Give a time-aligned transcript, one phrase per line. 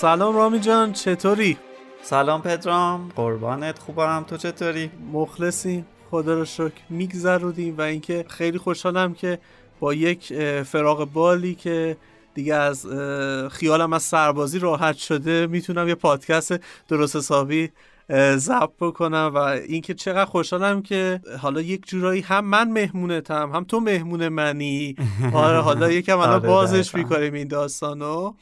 [0.00, 1.58] سلام رامی جان چطوری؟
[2.02, 9.14] سلام پدرام قربانت خوبم تو چطوری؟ مخلصیم خدا رو شکر میگذرودیم و اینکه خیلی خوشحالم
[9.14, 9.38] که
[9.80, 10.32] با یک
[10.62, 11.96] فراغ بالی که
[12.34, 12.86] دیگه از
[13.50, 17.70] خیالم از سربازی راحت شده می‌تونم یه پادکست درست حسابی
[18.36, 23.80] ضبط بکنم و اینکه چقدر خوشحالم که حالا یک جورایی هم من مهمونتم هم تو
[23.80, 24.96] مهمون منی
[25.32, 28.34] آره حالا یکم الان آره، بازش می‌کنیم این داستانو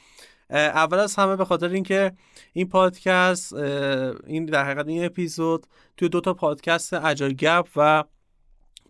[0.50, 2.12] اول از همه به خاطر اینکه
[2.52, 5.66] این پادکست این در حقیقت این اپیزود
[5.96, 8.04] توی دو تا پادکست اجای گپ و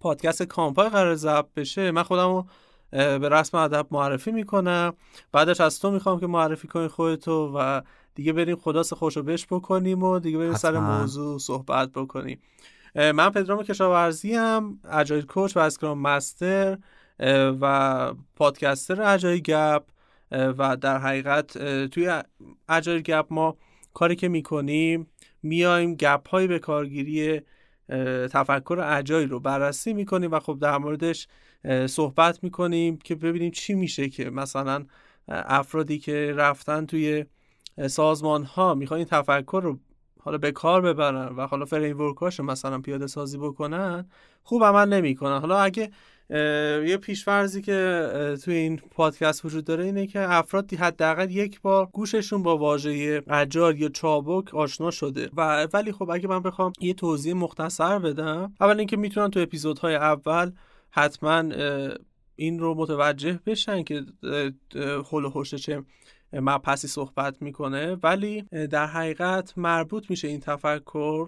[0.01, 2.47] پادکست کامپای قرار ضبط بشه من خودم رو
[2.91, 4.95] به رسم ادب معرفی می‌کنم.
[5.33, 7.81] بعدش از تو می‌خوام که معرفی کنی خودتو و
[8.15, 12.41] دیگه بریم خداس خوشو بش بکنیم و دیگه بریم سر موضوع صحبت بکنیم.
[12.95, 16.79] من پدرام کشاورزی هم اجایل کوچ و اسکرام مستر
[17.61, 19.83] و پادکستر اجایل گپ.
[20.31, 22.23] و در حقیقت توی
[22.69, 23.57] اجایل گپ ما
[23.95, 25.07] کاری که می‌کنیم
[25.43, 27.41] میایم گپ های به کارگیری
[28.31, 31.29] تفکر اجایل رو بررسی می‌کنیم و خب در موردش
[31.87, 34.85] صحبت می‌کنیم که ببینیم چی میشه که مثلا
[35.29, 37.25] افرادی که رفتن توی
[37.87, 39.79] سازمان ها می‌خوان این تفکر رو
[40.21, 44.09] حالا به کار ببرن و حالا فریم رو مثلا پیاده سازی بکنن
[44.43, 45.39] خوب عمل نمی‌کنن.
[45.39, 45.91] حالا اگه
[46.31, 48.11] یه پیشفرزی که
[48.45, 53.77] توی این پادکست وجود داره اینه که افراد حداقل یک بار گوششون با واژه اجار
[53.77, 55.31] یا چابک آشنا شده.
[55.37, 59.95] و ولی خب اگه من بخوام یه توضیح مختصر بدم اول اینکه می‌تونن تو اپیزودهای
[59.95, 60.51] اول
[60.91, 61.45] حتما
[62.37, 64.05] این رو متوجه بشن که
[65.13, 65.83] حل و چه
[66.33, 67.97] مبحثی صحبت می‌کنه.
[68.03, 71.27] ولی در حقیقت مربوط میشه این تفکر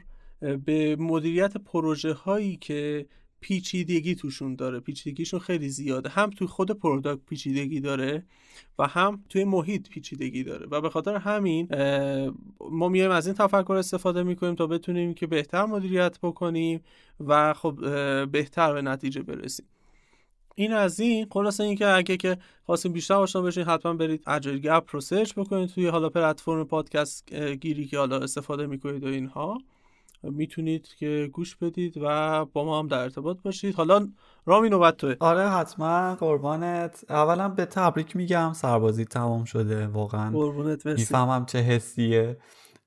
[0.65, 3.07] به مدیریت پروژه هایی که
[3.41, 4.81] پیچیدگی توشون داره.
[4.81, 6.09] پیچیدگیشون خیلی زیاده.
[6.09, 8.25] هم توی خود product پیچیدگی داره
[8.79, 10.67] و هم توی محیط پیچیدگی داره.
[10.71, 11.69] و به خاطر همین
[12.71, 16.81] ما میایم از این تفکر استفاده می‌کنیم تا بتونیم که بهتر مدیریت بکنیم
[17.21, 17.79] و خب
[18.31, 19.67] بهتر به نتیجه برسیم.
[20.55, 21.27] این از این.
[21.31, 25.69] خلاصه اینکه اگه که خواستین بیشتر آشنا بشین حتما برید Agile گپ رو سرچ بکنید
[25.69, 29.59] توی حالا پلتفرم پادکست گیری که حالا استفاده می‌کنید و اینها.
[30.23, 33.75] می‌تونید که گوش بدید و با ما هم در ارتباط باشید.
[33.75, 34.09] حالا
[34.47, 35.15] رامی نوبت توه.
[35.21, 36.15] آره حتما.
[36.15, 37.05] قربانت.
[37.09, 38.53] اولا به تبریک میگم.
[38.53, 40.31] سربازی تمام شده واقعا.
[40.31, 42.39] قربونت می‌فهمم چه حسیه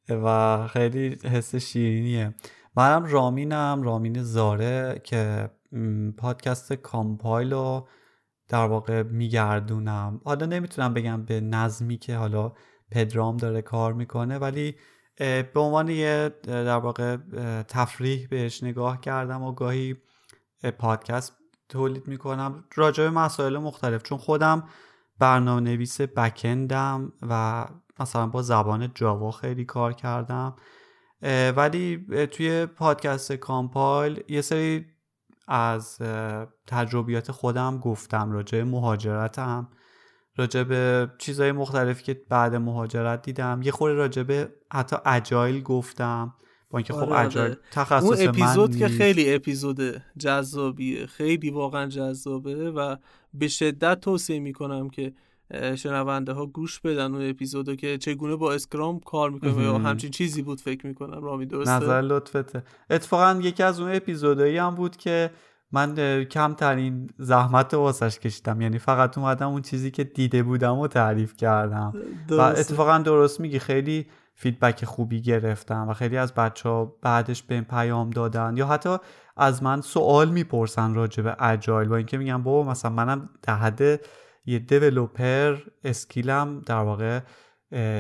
[0.10, 2.36] و خیلی حس شیرینیه.
[2.76, 5.50] منم رامینم رامین زاره که
[6.18, 7.88] پادکست کامپایل رو
[8.48, 10.22] در واقع میگردونم.
[10.26, 12.52] حالا نمی‌تونم بگم به نظمی که حالا
[12.92, 14.76] پدرام داره کار می‌کنه ولی
[15.18, 17.18] به عنوان یه در واقع
[17.68, 19.96] تفریح بهش نگاه کردم و گاهی
[20.78, 21.38] پادکست
[21.70, 24.04] تولید می‌کنم راجع به مسائل مختلف.
[24.04, 24.64] چون خودم
[25.20, 27.66] برنامه نویس بکندم و
[28.00, 30.56] مثلا با زبان جاوا خیلی کار کردم.
[31.56, 34.86] ولی توی پادکست کامپایل یه سری
[35.48, 35.98] از
[36.68, 39.70] تجربیات خودم گفتم راجع مهاجرتم.
[40.38, 43.62] راجع به چیزهای مختلفی که بعد مهاجرت دیدم.
[43.64, 46.34] یه خورده راجع به حتی اجایل گفتم.
[46.70, 49.82] با اینکه خب آره اجایل تخصص اون اپیزود که خیلی اپیزود
[50.18, 52.96] جذابیه خیلی واقعا جذابه و
[53.34, 55.14] به شدت توصیه می‌کنم که
[55.76, 60.42] شنونده ها گوش بدن اون اپیزودو که چگونه با اسکرام کار می‌کنه یا همچین چیزی
[60.42, 61.24] بود فکر می‌کنم.
[61.24, 62.64] رامی درسته؟ نظر لطفته.
[62.90, 65.32] اتفاقا یکی از اون اپیزودایی هم بود که
[65.72, 68.62] من کمترین زحمت واسش کشیدم.
[68.62, 71.94] یعنی فقط اومدم اون چیزی که دیده بودم و تعریف کردم.
[72.30, 73.60] و اتفاقا درست میگی.
[73.60, 78.58] خیلی feedback خوبی گرفتم و خیلی از بچه ها بعدش بهم پیام دادن.
[78.58, 78.98] یا حتی
[79.38, 83.82] از من سوال می‌پرسن راجع به agile با اینکه میگم بابا مثلا منم در حد
[84.46, 87.20] یه developer skill م در واقع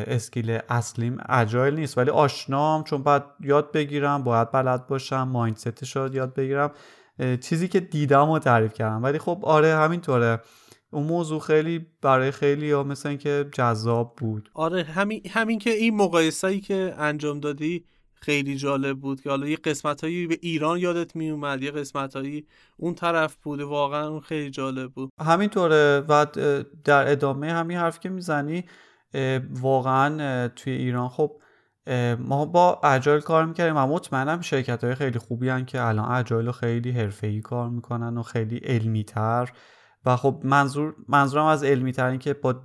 [0.07, 1.97] skill اصلیم agile نیست.
[1.97, 6.71] ولی آشنام چون باید یاد بگیرم باید بلد باشم mindset ش رو یاد بگیرم.
[7.41, 9.03] چیزی که دیدم و تعریف کردم.
[9.03, 10.39] ولی خب آره همینطوره.
[10.91, 14.49] اون موضوع خیلی برای خیلی ها مثل اینکه جذاب بود.
[14.53, 19.55] آره همین همین که این مقایسه‌ای که انجام دادی خیلی جالب بود که حالا یه
[19.55, 22.45] قسمت هایی به ایران یادت می اومد یه قسمت هایی
[22.77, 25.09] اون طرف بوده واقعا خیلی جالب بود.
[25.21, 26.03] همینطوره.
[26.09, 26.25] و
[26.83, 28.63] در ادامه همین حرف که می‌زنی
[29.49, 31.31] واقعا توی ایران خب
[32.19, 36.45] ما با اجایل کار می‌کردیم و مطمئنم شرکت های خیلی خوبی هن که الان اجایل
[36.45, 39.49] رو خیلی حرفه‌ای کار می‌کنن و خیلی علمی تر
[40.05, 42.55] و خب منظور منظورم از علمی تر این که با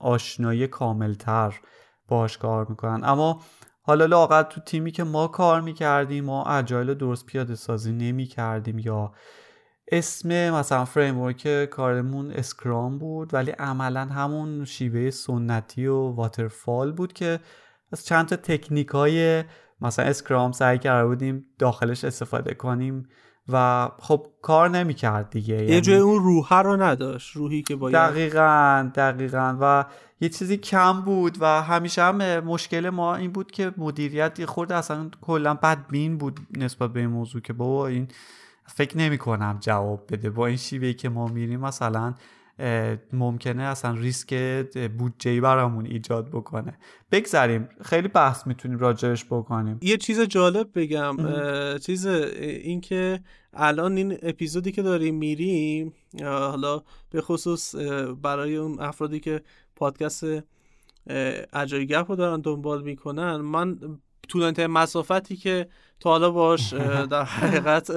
[0.00, 1.60] آشنایی کاملتر
[2.08, 3.04] باش کار می‌کنن.
[3.04, 3.42] اما
[3.82, 9.12] حالا لااقل تو تیمی که ما کار می‌کردیم ما agile درست پیاده سازی نمی‌کردیم یا
[9.92, 17.40] اسم مثلا framework کارمون Scrum بود ولی عملا همون شیوه سنتی و waterfall بود که
[17.92, 19.44] از چند تا تکنیک های
[19.80, 23.08] مثلا Scrum سعی کرده بودیم داخلش استفاده کنیم
[23.48, 25.54] و خب کار نمی‌کرد دیگه.
[25.54, 27.94] یه یعنی جای اون روحه رو نداشت روحی که باید.
[27.94, 29.56] دقیقا دقیقا.
[29.60, 29.84] و
[30.20, 34.74] یه چیزی کم بود و همیشه هم مشکل ما این بود که مدیریت یه خورده
[34.74, 38.08] اصلا کلا بدبین بود نسبت به این موضوع که بابا این
[38.66, 40.30] فکر نمی کنم جواب بده.
[40.30, 42.14] با این شیوهی که ما میریم مثلا
[43.12, 44.34] ممکنه اصلا ریسک
[44.98, 46.78] بودجه برامون ایجاد بکنه.
[47.12, 49.78] بگذاریم خیلی بحث می‌تونیم راجعش بکنیم.
[49.82, 51.16] یه چیز جالب بگم.
[51.78, 53.20] چیز اینکه
[53.52, 55.92] الان این اپیزودی که داریم میریم
[56.22, 57.74] حالا به خصوص
[58.22, 59.42] برای اون افرادی که
[59.76, 60.24] پادکست
[61.52, 63.78] اجای گپ رو دارن دنبال می‌کنن من
[64.28, 65.68] طولانی مسافتی که
[66.00, 66.74] تا حالا باش
[67.12, 67.90] در حقیقت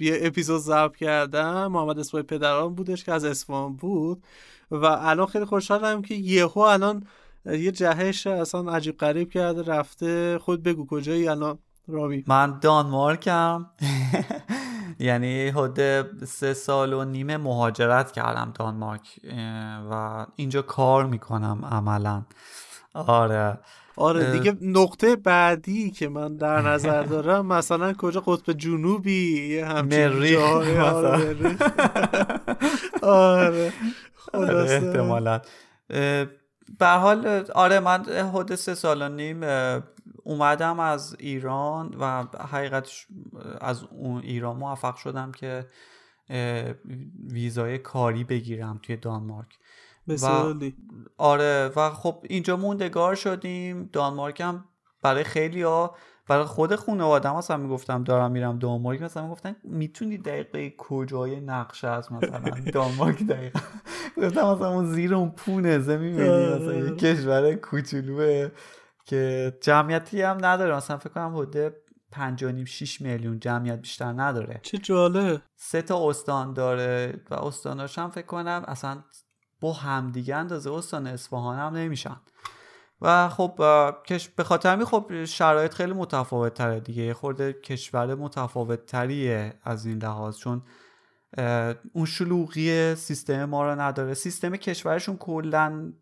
[0.00, 1.66] یه اپیزود ضبط کردم.
[1.66, 4.24] محمد اسماعیل پدران بودش که از اسفان بود
[4.70, 7.06] و الان خیلی خوشحالم که یهو الان
[7.46, 10.38] یه جهش اصلا عجیب غریب کرده رفته.
[10.38, 11.58] خود بگو کجایی الان؟
[11.88, 13.66] راوی من دانمارکم.
[14.98, 19.20] یعنی حد سه سال و نیم مهاجرت کردم دانمارک
[19.90, 22.22] و اینجا کار می‌کنم عملا.
[22.94, 23.58] آره.
[23.96, 30.40] آره دیگه نقطه بعدی که من در نظر دارم مثلا کجا قطب جنوبی همچین مریخ
[30.40, 30.80] آره,
[33.02, 33.72] آره,
[34.32, 34.70] آره.
[34.70, 35.40] احتمالا.
[36.78, 39.40] به حال آره من حد سه سال و نیم
[40.24, 43.06] اومدم از ایران و حقیقتش
[43.60, 45.66] از اون ایران موفق شدم که
[47.30, 49.58] ویزای کاری بگیرم توی دانمارک.
[50.08, 50.54] و
[51.16, 53.90] آره و خب اینجا موندگار شدیم.
[53.92, 54.64] دانمارک هم
[55.02, 55.96] برای خیلی ها
[56.28, 61.88] برای خود خانواده هم مثلا می‌گفتم دارم میرم دانمارک مثلا می‌گفتن می‌تونی دقیقه کجای نقشه
[61.88, 62.40] است مثلا؟
[62.74, 63.60] دانمارک دقیقا.
[64.16, 66.54] گفتم مثلا اون زیر اون پونه می‌بینی آره.
[66.56, 68.50] مثلا یه کشور کوچولوه
[69.04, 70.76] که جمعیتی هم نداره.
[70.76, 71.72] مثلا فکر کنم حدود
[72.10, 74.60] پنج و 6 میلیون جمعیت بیشتر نداره.
[74.62, 79.02] چه جاله سه تا استان داره و استاناش هم فکر کنم اصلا
[79.62, 82.16] با همدیگه اندازه استان اصفهان هم نمیشن.
[83.00, 83.54] و خب
[84.36, 87.02] به خاطر همین خب شرایط خیلی متفاوت تره دیگه.
[87.02, 90.62] یه خورده کشور متفاوت تریه از این لحاظ چون
[91.92, 94.14] اون شلوغی سیستم ما رو نداره.
[94.14, 95.92] سیستم کشورشون کلا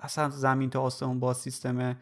[0.00, 1.96] اصلا زمین تا آسمون با سیستم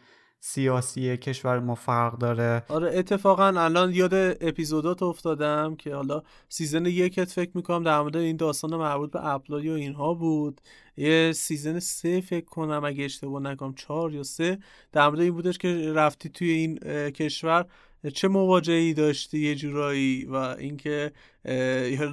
[0.45, 2.63] سیاسی کشور ما فرق داره.
[2.69, 8.37] آره اتفاقا الان یاد اپیزودات افتادم که حالا season یکت فکر می‌کنم در مورد این
[8.37, 10.61] داستان مربوط به اپلودی و اینها بود.
[10.97, 14.59] یه season سه فکر کنم اگه اشتباه نکنم چهار یا سه.
[14.93, 16.79] در مورد این بودش که رفتی توی این
[17.11, 17.67] کشور
[18.11, 21.13] چه مواجهی داشتی یه جورایی و اینکه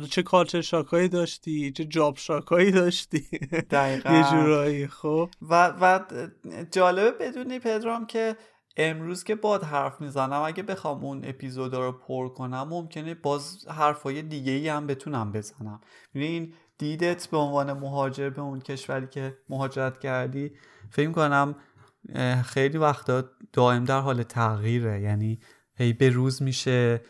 [0.09, 3.25] چه کالچر شاکایی داشتی چه جاب شاکایی داشتی؟
[3.71, 4.13] دقیقا.
[4.13, 5.29] یه جورایی خب.
[5.41, 5.99] و, و
[6.71, 8.35] جالبه بدونی پدرام که
[8.77, 14.21] امروز که باد حرف می‌زنم اگه بخوام اون اپیزود رو پر کنم ممکنه باز حرفای
[14.21, 15.81] دیگه ای هم بتونم بزنم.
[16.13, 20.51] این دیدت به عنوان مهاجر به اون کشوری که مهاجرت کردی
[20.89, 21.55] فکر کنم
[22.45, 25.01] خیلی وقتا دائم در حال تغییره.
[25.01, 25.39] یعنی
[25.79, 27.01] هی به روز میشه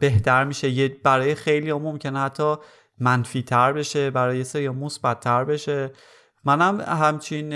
[0.00, 0.70] بهتر میشه.
[0.70, 2.54] یه برای خیلی ها ممکنه حتی
[2.98, 5.92] منفی تر بشه برای سری مثبت تر بشه.
[6.44, 7.48] منم همچین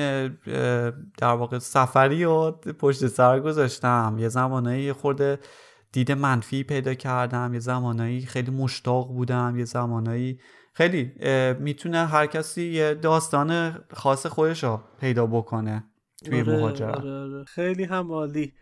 [1.18, 4.16] در واقع سفری و پشت سر گذاشتم.
[4.18, 5.38] یه زمانایی خورده
[5.92, 10.40] دید منفی پیدا کردم یه زمانایی خیلی مشتاق بودم یه زمانایی
[10.74, 11.12] خیلی
[11.60, 15.84] می‌تونه هر کسی یه داستان خاص خودش رو پیدا بکنه
[16.24, 16.96] توی آره، مهاجرت.
[16.96, 17.44] آره، آره.
[17.44, 18.52] خیلی هم عالی.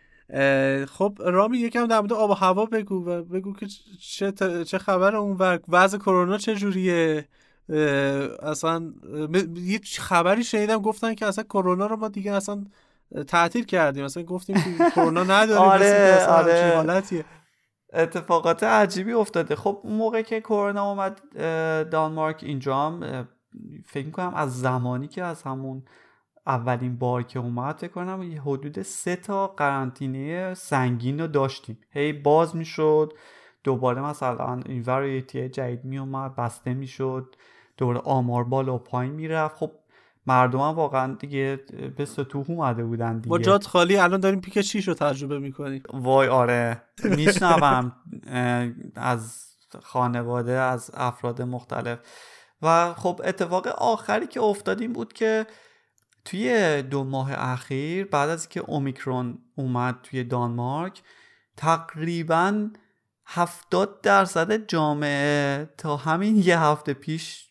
[0.87, 3.67] خب رامی یکم در مورد آب و هوا بگو و بگو که
[3.99, 4.31] چه,
[4.63, 7.27] چه خبر اون وقت وضع کرونا چه جوریه
[8.43, 8.93] اصلا
[9.55, 12.65] یه خبری شنیدم گفتن که اصلا کرونا رو ما دیگه اصلا
[13.27, 14.05] تعطیل کردیم.
[14.05, 16.75] اصلا گفتیم که کرونا نداریم آره آره.
[16.75, 17.25] حالتیه.
[17.93, 19.55] اتفاقات عجیبی افتاده.
[19.55, 21.21] خب اون موقع که کرونا اومد
[21.89, 23.27] دانمارک اینجا هم
[23.85, 25.83] فکر کنم از زمانی که از همون
[26.47, 31.79] اولین بار که اومد فکر کنم حدود سه تا قرنطینه سنگین رو داشتیم.
[31.91, 33.13] هی باز می‌شد
[33.63, 37.35] دوباره مثلا این وریتی جدید می اومد بسته می‌شد
[37.77, 39.55] دوباره آمار بالا و پایین می‌رفت.
[39.55, 39.71] خب
[40.27, 41.59] مردم هم واقعا دیگه
[41.97, 43.29] به ستوه اومده بودن دیگه.
[43.29, 45.83] با جات خالی الان داریم پیک 6 رو تجربه می‌کنیم.
[45.93, 47.91] وای آره میشنوم
[48.95, 49.47] از
[49.81, 51.99] خانواده از افراد مختلف.
[52.61, 55.45] و خب اتفاق آخری که افتادیم بود که
[56.27, 61.01] توی دو ماه اخیر بعد از که اومیکرون اومد توی دانمارک
[61.57, 62.69] تقریبا
[63.25, 67.47] هفتاد درصد جامعه تا همین یه هفته پیش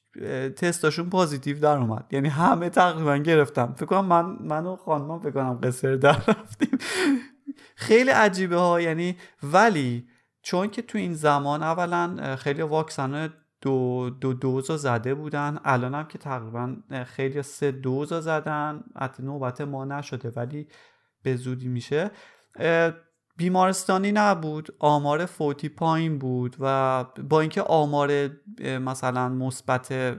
[0.57, 2.07] تستاشون پازیتیو در اومد.
[2.11, 6.79] یعنی همه تقریبا گرفتم فکر کنم من منو خانمان فکر کنم قصر در رفتیم.
[7.75, 10.09] خیلی عجیبه ها یعنی ولی
[10.43, 15.59] چون که تو این زمان اولا خیلی واکسن دو دو دوزا زده بودن.
[15.65, 18.85] الان هم که تقریبا خیلی سه دوزا زدن.
[19.01, 20.69] حتی نوبت ما نشده ولی
[21.23, 22.11] به زودی میشه.
[23.37, 24.75] بیمارستانی نبود.
[24.79, 30.17] آمار فوتی پایین بود و با اینکه آمار مثلا مثبت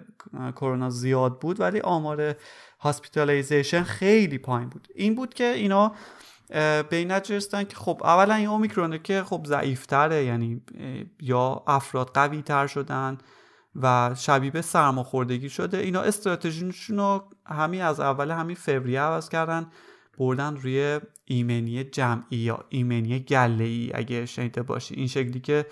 [0.56, 2.36] کرونا زیاد بود ولی آمار
[2.80, 4.88] hospitalization خیلی پایین بود.
[4.96, 5.96] این بود که اینا
[6.50, 10.62] به این که خب اولا این اومیکرونه که خب ضعیفتره یعنی
[11.20, 13.18] یا افراد قوی تر شدن
[13.76, 15.78] و شبیه به سرماخوردگی شده.
[15.78, 19.68] اینا استراتژیشون رو همین از اول همین فوریه عوض کردن
[20.18, 24.96] بردن روی ایمنی جمعی یا ایمنی گله ای اگه شنیده باشی.
[24.96, 25.66] این شکلی که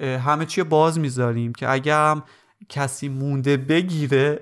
[0.00, 2.22] همه چی باز می‌ذاریم که اگر هم
[2.68, 4.40] کسی مونده بگیره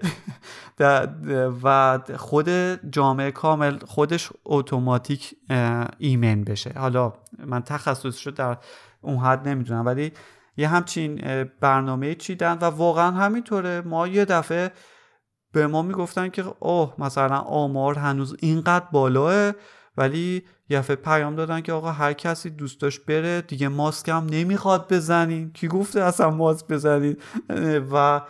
[1.65, 2.49] و خود
[2.91, 5.35] جامعه کامل خودش اتوماتیک
[5.99, 6.73] ایمن بشه.
[6.77, 7.13] حالا
[7.47, 8.57] من تخصصش رو در
[9.01, 10.13] اون حد نمی‌دونم ولی
[10.57, 13.81] یه همچین برنامه چیدن و واقعا همینطوره.
[13.81, 14.73] ما یه دفعه
[15.53, 19.53] به ما می‌گفتن که اوه مثلا آمار هنوز اینقدر بالاه
[19.97, 24.93] ولی یه پیام دادن که آقا هر کسی دوست داشت بره دیگه ماسک هم نمی‌خواد
[24.93, 25.53] بزنین.
[25.53, 27.23] کی گفته اصلا ماسک بزنید
[27.93, 28.23] و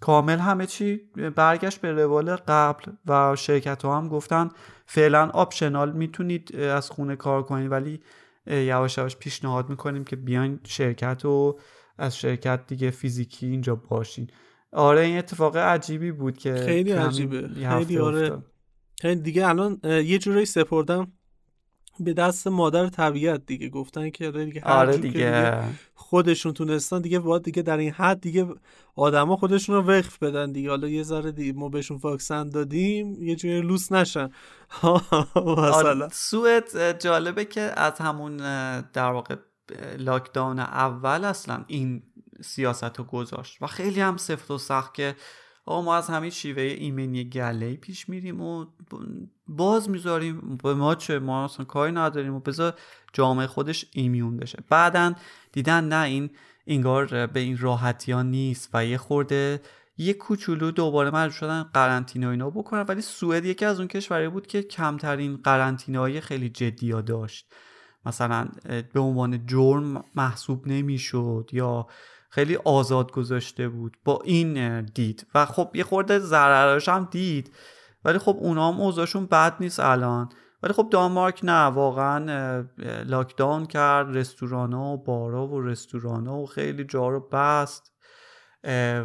[0.00, 1.00] کامل همه چی
[1.36, 4.48] برگشت به روال قبل و شرکت ها هم گفتن
[4.86, 8.00] فعلا آپشنال می‌تونید از خونه کار کنید ولی
[8.46, 11.58] یواش یواش پیشنهاد می‌کنیم که بیاین شرکت و
[11.98, 14.30] از شرکت دیگه فیزیکی اینجا باشین.
[14.72, 17.48] آره این اتفاق عجیبی بود که خیلی عجیبه.
[17.68, 18.42] خیلی آره.
[19.02, 21.12] دیگه الان یه جورایی سپردم
[22.00, 23.68] به دست مادر طبیعت دیگه.
[23.68, 25.08] گفتن که آره دیگه آره دیگه.
[25.08, 25.62] دیگه
[25.94, 28.46] خودشون تونستن دیگه باید دیگه در این حد دیگه
[28.96, 30.70] آدما خودشون رو وقف بدن دیگه.
[30.70, 34.30] حالا یه ذره دیگه ما بهشون واکسن دادیم یه جوری لوس نشن.
[35.34, 38.36] آره سوئد جالبه که از همون
[38.80, 39.36] در واقع
[39.98, 42.02] لاکداون اول اصلا این
[42.42, 45.16] سیاست رو گذاشت و خیلی هم سفت و سخت که
[45.66, 48.66] آقا ما از همین شیوه ایمنی گله پیش میریم و
[49.48, 50.58] باز می‌ذاریم.
[50.62, 52.74] به ما چه؟ ما اصلا کاری نداریم و بذار
[53.12, 54.58] جامعه خودش ایمیون بشه.
[54.68, 55.14] بعدا
[55.52, 56.30] دیدن نه این
[56.66, 59.60] انگار به این راحتی ها نیست و یه خورده
[59.98, 62.80] یه کوچولو دوباره مجبور شدن قرنطینه اینا بکنن.
[62.80, 67.52] ولی سوئد یکی از اون کشوری بود که کمترین قرنطینه خیلی جدی ها داشت.
[68.06, 68.48] مثلا
[68.92, 71.86] به عنوان جرم محسوب نمی‌شد یا
[72.34, 75.26] خیلی آزاد گذاشته بود با این دید.
[75.34, 77.52] و خب یه خورده ضرراش هم دید.
[78.04, 80.28] ولی خب اونا هم اوضاعشون بد نیست الان.
[80.62, 82.64] ولی خب دانمارک نه واقعا
[83.06, 84.16] lockdown کرد.
[84.16, 87.92] رستوران و بارا و رستوران و خیلی جا رو بست.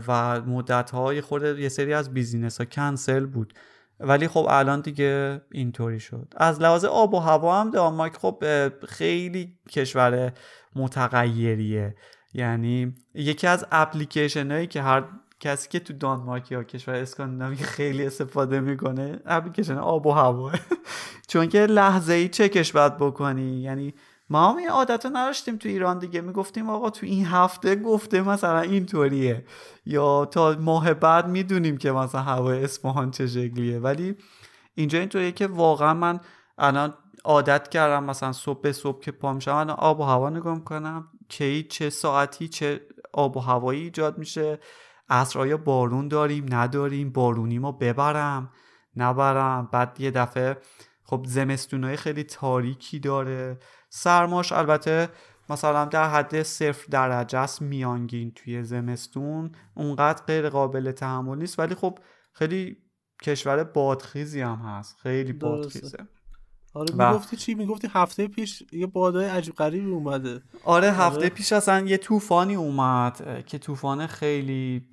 [0.07, 3.53] و مدت های خورده یه سری از business ها کنسل بود.
[3.99, 6.33] ولی خب الان دیگه اینطوری شد.
[6.37, 8.43] از لحاظ آب و هوا هم دانمارک خب
[8.85, 10.33] خیلی کشور
[10.75, 11.95] متغیریه.
[12.33, 15.03] یعنی یکی از اپلیکیشن هایی که هر
[15.39, 20.51] کسی که تو دانمارک یا کشور اسکاندیناوی خیلی استفاده می‌کنه اپلیکیشن آب و هوا.
[21.29, 23.61] چون که لحظه ای چکش باید بکنی.
[23.61, 23.93] یعنی
[24.29, 26.21] ما هم این عادت نداشتیم تو ایران دیگه.
[26.21, 29.45] می‌گفتیم آقا تو این هفته گفته مثلا اینطوریه
[29.85, 33.79] یا تا ماه بعد می‌دونیم که مثلا هوای اصفهان چه شکلیه.
[33.79, 34.15] ولی
[34.75, 36.19] اینجا اینطوریه که واقعا من
[36.57, 36.93] الان
[37.23, 41.07] عادت کردم مثلا صبح به صبح که پا میشم آب و هوا نگاه می‌کنم.
[41.29, 42.81] کی چه ساعتی چه
[43.13, 44.59] آب و هوایی ایجاد میشه.
[45.09, 47.11] عصر بارون داریم؟ نداریم.
[47.11, 48.51] بارونی ما ببرم؟
[48.95, 49.69] نبرم.
[49.71, 50.57] بعد یه دفعه
[51.03, 53.59] خب زمستونای خیلی تاریکی داره.
[53.89, 55.09] سرماش البته
[55.49, 59.51] مثلا در حد صفر درجه است میانگین توی زمستون.
[59.75, 61.99] اونقدر غیر قابل تحمل نیست ولی خب
[62.33, 62.77] خیلی
[63.21, 64.97] کشور بادخیزی هم هست.
[64.99, 66.07] خیلی بادخیزه.
[66.79, 70.41] آره می‌گفتی چی؟ می‌گفتی هفته پیش یه بادای عجیب غریبی اومده.
[70.63, 71.29] آره هفته آره.
[71.29, 74.89] پیش اصلا یه طوفانی اومد که طوفان خیلی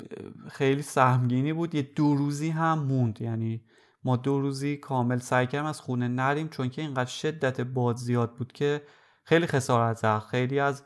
[0.51, 1.75] خیلی سهمگینی بود.
[1.75, 3.23] یه دو روزی هم موند.
[3.23, 3.63] یعنی
[4.05, 8.35] ما دو روزی کامل سعی کردیم از خونه نریم چون که اینقدر شدت باد زیاد
[8.35, 8.83] بود که
[9.25, 10.19] خیلی خسارت زد.
[10.19, 10.83] خیلی از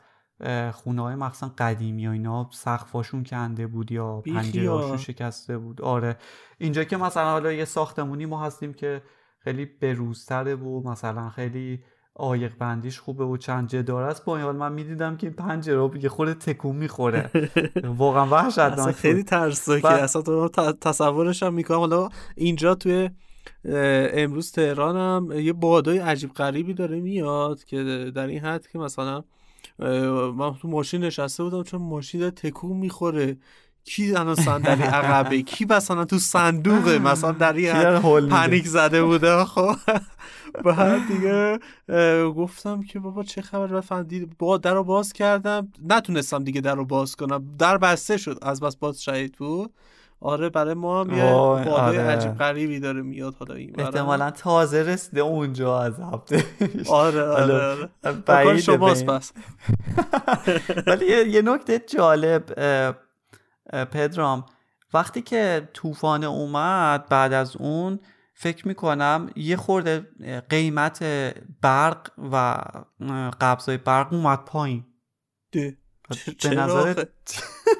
[0.71, 5.81] خونه های مخصوصا قدیمی و اینا سقفاشون کنده بود یا پنجرهاشون شکسته بود.
[5.81, 6.17] آره.
[6.57, 9.01] اینجا که مثلا حالا یه ساختمونی ما هستیم که
[9.43, 11.79] خیلی بروزتره و مثلا خیلی
[12.15, 14.25] آیق بندیش خوبه و چند جدار است.
[14.25, 17.31] با این حال من می‌دیدم که این پنجره یه خورده تکون می‌خوره.
[17.97, 19.87] واقعا وحشتناک خیلی ترسناکه.
[19.87, 20.49] اصلا تو
[20.81, 21.77] تصورش هم می‌کنم.
[21.77, 23.09] حالا اینجا توی
[24.13, 29.23] امروز تهران هم یه بادای عجیب غریبی داره میاد که در این حد که مثلا
[30.37, 33.37] من تو ماشین نشسته بودم چون ماشین تکون می‌خوره.
[33.85, 39.75] کی الان صندلی عقبه؟ کی مثلا تو صندوقه مثلا در پنیک زده بوده؟ خب.
[40.65, 41.59] بعد دیگه
[42.29, 45.71] گفتم که بابا چه خبر؟ فهمیدید با در رو باز کردم.
[45.89, 47.55] نتونستم دیگه در رو باز کنم.
[47.59, 48.39] در بسته شد.
[48.41, 49.73] از بس باز شهید بود.
[50.23, 51.99] آره برای ما هم یه باده آره.
[51.99, 56.43] عجیب غریبی داره میاد حالا این احتمالا تازه رسیده اونجا از هفته
[56.89, 57.89] آره آره,
[58.27, 58.57] آره.
[58.57, 59.31] شماست پس.
[60.87, 62.43] ولی یه نکته جالب
[63.71, 64.45] پدرام.
[64.93, 67.99] وقتی که طوفان اومد بعد از اون
[68.33, 70.07] فکر می‌کنم یه خورده
[70.49, 71.03] قیمت
[71.61, 72.57] برق و
[73.41, 74.85] قبضای برق اومد پایین.
[75.51, 77.03] به نظر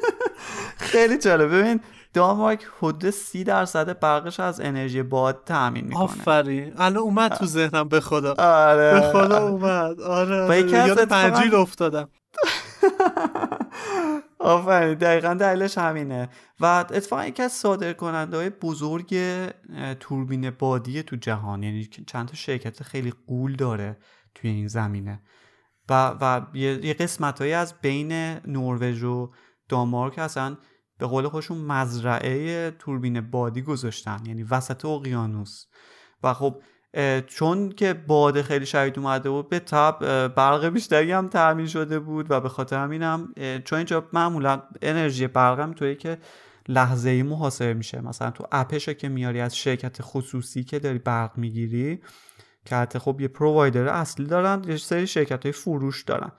[0.92, 1.56] خیلی جالب.
[1.56, 1.82] ببین
[2.14, 6.04] دانمارک حدود سی درصد برقش از انرژی باد تامین می‌کنه.
[6.04, 6.74] آفرین.
[6.78, 8.36] الان اومد تو ذهنم به خدا.
[8.40, 8.94] آره.
[8.94, 10.02] به خدا اومد.
[10.02, 10.72] آره, آره.
[10.72, 12.10] یاد افتادم.
[14.40, 16.30] آفرین دقیقا دلیلش همینه.
[16.60, 19.18] و اتفاقا یکی از صادر کننده های بزرگ
[20.00, 23.98] توربین بادی تو جهان یعنی چند تا شرکت خیلی قول داره
[24.36, 25.22] توی این زمینه.
[25.90, 28.12] و, و یه قسمت از بین
[28.48, 29.32] نروژ و
[29.70, 30.58] دانمارک اصلا
[30.98, 35.66] به قول خودشون مزرعه توربین بادی گذاشتن یعنی وسط اقیانوس.
[36.24, 36.62] و خب
[37.28, 42.32] چون که باد خیلی شدید اومده بود به تب برق بیشتری هم تعمین شده بود
[42.32, 43.34] و به خاطر همینم
[43.66, 46.18] چون اینجا معمولا انرژی برق هم توی که
[46.68, 48.02] لحظه ای محاسبه میشه.
[48.02, 52.02] مثلا تو اپش که میاری از شرکت خصوصی که داری برق می‌گیری
[52.66, 56.32] که حتی خب یه پرووایدر اصلی دارن یه سری شرکت های فروش دارن.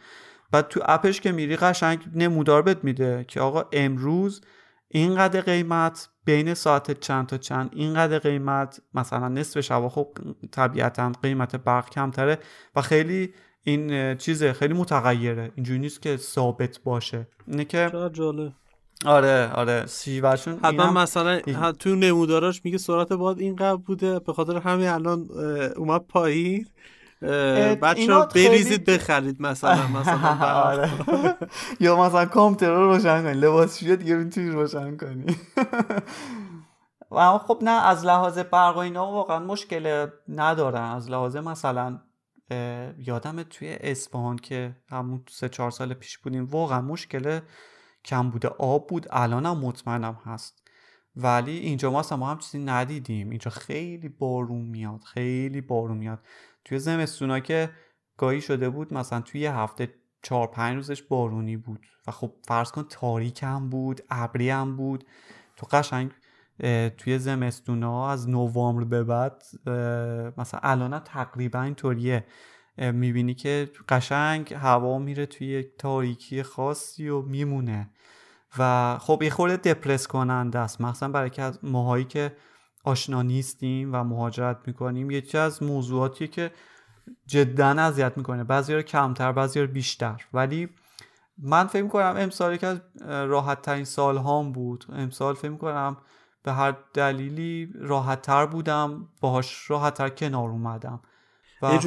[0.51, 4.41] بعد تو اپش که میری قشنگ نمودار بهت میده که آقا امروز
[4.89, 10.09] اینقدر قیمت بین ساعت چند تا چند اینقدر قیمت مثلا نصف شب خب
[10.51, 12.39] طبیعتا قیمت برق کمتره
[12.77, 15.53] و خیلی این چیز خیلی متغیره.
[15.55, 17.27] اینجوری نیست که ثابت باشه.
[17.47, 18.53] اینه که جالب.
[19.05, 19.87] آره آره.
[19.87, 21.41] شیوهشون حتما مثلا
[21.73, 25.29] تو نموداراش میگه سرعت باد اینقدر بوده به خاطر همین الان
[25.77, 26.67] اومد پایین.
[27.83, 30.91] بچه بریزید بخرید مثلا مثلا آره.
[31.81, 35.37] یا مثلا کامپیوتر رو روشن کنی لباس دیگه می‌تونی روشن کنی.
[37.11, 40.83] و خب نه از لحاظ برق و اینا واقعا مشکل ندارن.
[40.83, 42.01] از لحاظ مثلا
[42.99, 47.41] یادم توی اسپان که همون سه چهار سال پیش بودیم واقعا مشکل
[48.05, 48.49] کم بوده.
[48.49, 50.63] آب بود الان هم مطمئنم هست.
[51.17, 53.31] ولی اینجا ما اصلا ما هم چیزی ندیدیم.
[53.31, 56.19] اینجا خیلی بارون میاد خیلی بارون میاد.
[56.65, 57.71] توی زمستونا که
[58.17, 62.73] گاهی شده بود مثلا توی یه هفته چهار پنج روزش بارونی بود و خب فرض
[62.73, 65.05] کن تاریک هم بود ابری هم بود.
[65.57, 66.11] تو قشنگ
[66.97, 69.43] توی زمستونا از نوامبر به بعد
[70.39, 72.25] مثلا الان تقریبا اینطوریه.
[72.79, 77.91] می‌بینی که قشنگ هوا میره توی یک تاریکی خاصی و میمونه.
[78.59, 80.81] و خب یه خورده دپرس کننده است.
[80.81, 82.37] مثلا برای که از ماهایی که
[82.85, 85.11] آشنا نیستیم و مهاجرت می‌کنیم.
[85.11, 86.51] یکی از موضوعاتی که
[87.27, 88.45] جدا اذیت می‌کنه.
[88.45, 90.27] بعضی رو کمتر بعضی رو بیشتر.
[90.33, 90.69] ولی
[91.39, 94.85] من فکر می‌کنم امسال که از راحت ترین سال هام بود.
[94.93, 95.97] امسال فکر می‌کنم
[96.43, 99.09] به هر دلیلی راحت تر بودم.
[99.21, 101.01] باهاش راحت تر کنار اومدم.
[101.63, 101.79] یه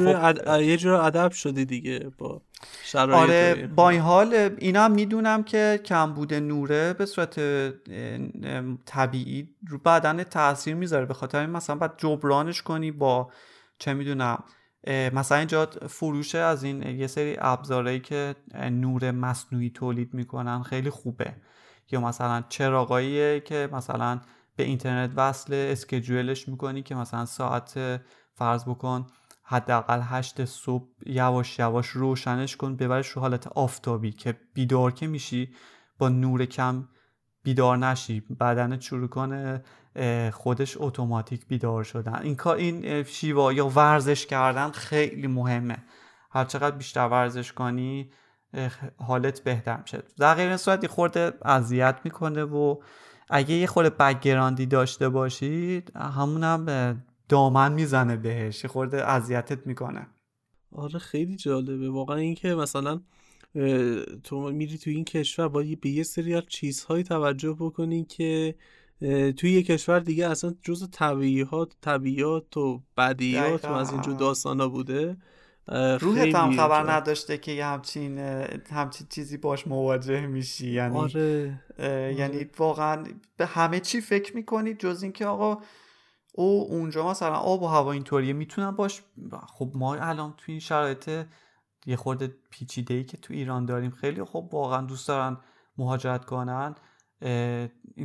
[0.76, 2.42] جور خب ادب شدی دیگه با
[2.84, 7.40] شرایط آره با این حال اینا هم می‌دونم که کم بوده نوره به صورت
[8.86, 9.48] طبیعی.
[9.68, 11.06] رو بدن تاثیر می‌ذاره.
[11.06, 13.30] به خاطر این مثلا باید جبرانش کنی با
[13.78, 14.44] چه می‌دونم
[14.88, 18.34] مثلا اینجا فروش از این یه سری ابزارهایی که
[18.70, 21.34] نور مصنوعی تولید می‌کنن خیلی خوبه.
[21.90, 24.20] یا مثلا چراغایی که مثلا
[24.56, 28.00] به اینترنت وصل اسکجولش می‌کنی که مثلا ساعت
[28.34, 29.06] فرض بکن
[29.48, 35.54] حداقل هشت صبح یواش یواش روشنش کن ببرش رو حالت آفتابی که بیدار که میشی
[35.98, 36.88] با نور کم
[37.42, 38.20] بیدار نشی.
[38.20, 39.62] بدن شروع کنه
[40.32, 42.14] خودش اتوماتیک بیدار شدن.
[42.22, 45.76] این کار این شیوا یا ورزش کردن خیلی مهمه.
[46.30, 48.10] هر چقدر بیشتر ورزش کنی
[48.96, 50.02] حالت بهتر میشه.
[50.18, 52.76] در غیر این صورت خورده اذیت می‌کنه و
[53.30, 56.66] اگه یه خورده بکگراندی داشته باشید همونم
[57.28, 60.06] دامن می‌زنه بهش خورده اذیتت می‌کنه.
[60.72, 61.90] آره خیلی جالبه.
[61.90, 63.00] واقعا اینکه مثلا
[64.24, 68.54] تو میری تو این کشور باید به یه سری از چیزهایی توجه بکنی که
[69.36, 75.16] توی یه کشور دیگه اصلا جز طبیعیات طبیعات و بدیات و از اینجور داستانا بوده.
[76.00, 78.18] روحت هم خبر نداشته که یه همچین
[78.70, 80.70] همچین چیزی باش مواجه میشی.
[80.70, 81.60] یعنی آره.
[81.78, 82.50] یعنی آره.
[82.58, 83.04] واقعا
[83.36, 85.58] به همه چی فکر می‌کنی جز اینکه آقا
[86.36, 89.02] او اونجا مثلا آب و هوا اینطوریه می‌تونم باش
[89.54, 91.10] خب ما الان توی این شرایط
[91.86, 95.36] یه خورده پیچیده ای که تو ایران داریم خیلی خب واقعا دوست دارن
[95.78, 96.74] مهاجرت کنن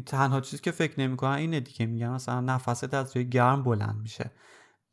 [0.06, 4.32] تنها چیزی که فکر نمی‌کنن اینه دیگه میگن مثلا نفست از روی گرم بلند میشه.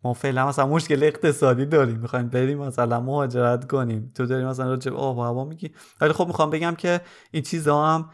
[0.04, 4.12] ما فعلا مثلا مشکل اقتصادی داریم می‌خوایم بریم مثلا مهاجرت کنیم.
[4.14, 5.70] تو داری مثلا راجع آب و هوا میگی.
[6.00, 8.10] ولی خب می‌خوام بگم که این چیزا هم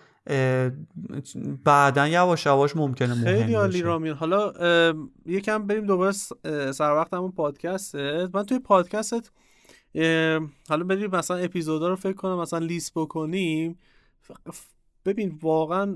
[1.64, 4.12] بعدا یواش یواش ممکنه مهم خیلی عالی رامین.
[4.12, 4.52] حالا
[5.26, 6.12] یکم بریم دوباره
[6.72, 7.94] سر وقت همون پادکست
[8.34, 9.30] من توی پادکستت
[10.68, 13.78] حالا بریم مثلا اپیزودا رو فکر کنم مثلا لیست بکنیم.
[15.06, 15.87] ببین واقعا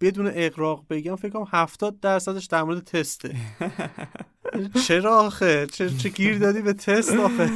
[0.00, 3.36] بدون اقراق بگم فکر کنم 70 درصدش در مورد تسته.
[4.86, 7.50] چرا آخه؟ چه, چه گیر دادی به تست آخه؟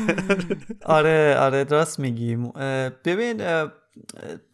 [0.85, 2.53] آره آره درست میگیم
[3.05, 3.41] ببین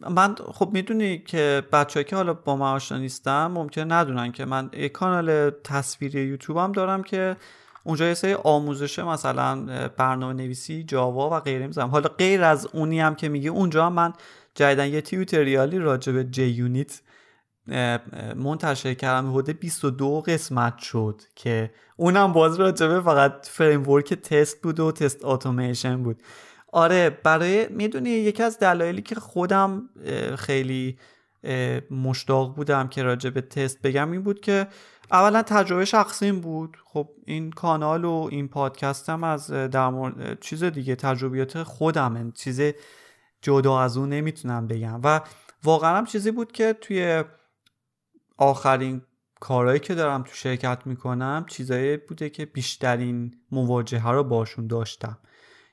[0.09, 4.69] من خب می‌دونی که بچه که حالا با من آشنا نیستم ممکن ندونن که من
[4.73, 7.35] یک کانال تصویری یوتیوب هم دارم که
[7.83, 9.65] اونجا یه سری آموزشه مثلا
[9.97, 13.93] برنامه نویسی جاوا و غیره می‌زنم حالا غیر از اونی هم که میگه اونجا هم
[13.93, 14.13] من
[14.55, 17.01] جدیدن یه تیوتریالی راجع به جی یونیت
[18.35, 19.31] منتشر کردم.
[19.31, 26.03] حدود 22 قسمت شد که اونم باز راجبه فقط framework تست بود و تست اتوماسیون
[26.03, 26.21] بود.
[26.77, 29.89] آره برای می‌دونی یکی از دلایلی که خودم
[30.37, 30.97] خیلی
[31.91, 34.67] مشتاق بودم که راجع به تست بگم این بود که
[35.11, 36.77] اولا تجربه شخصیم بود.
[36.85, 42.61] خب این کانال و این پادکست هم از در چیز دیگه تجربیات خودم چیز
[43.41, 44.99] جدا از اون نمی‌تونم بگم.
[45.03, 45.21] و
[45.63, 47.23] واقعا هم چیزی بود که توی
[48.37, 49.01] آخرین
[49.39, 55.17] کارهایی که دارم تو شرکت می‌کنم چیزایی بوده که بیشترین مواجهه رو باشون داشتم.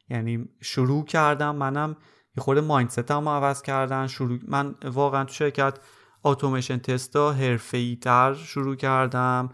[0.09, 1.97] یعنی شروع کردم منم
[2.37, 5.79] یه خورده مایندست هم عوض کردن شروع من واقعا تو شرکت
[6.25, 9.51] اتوماسیون تستا حرفه‌ای تر شروع کردم.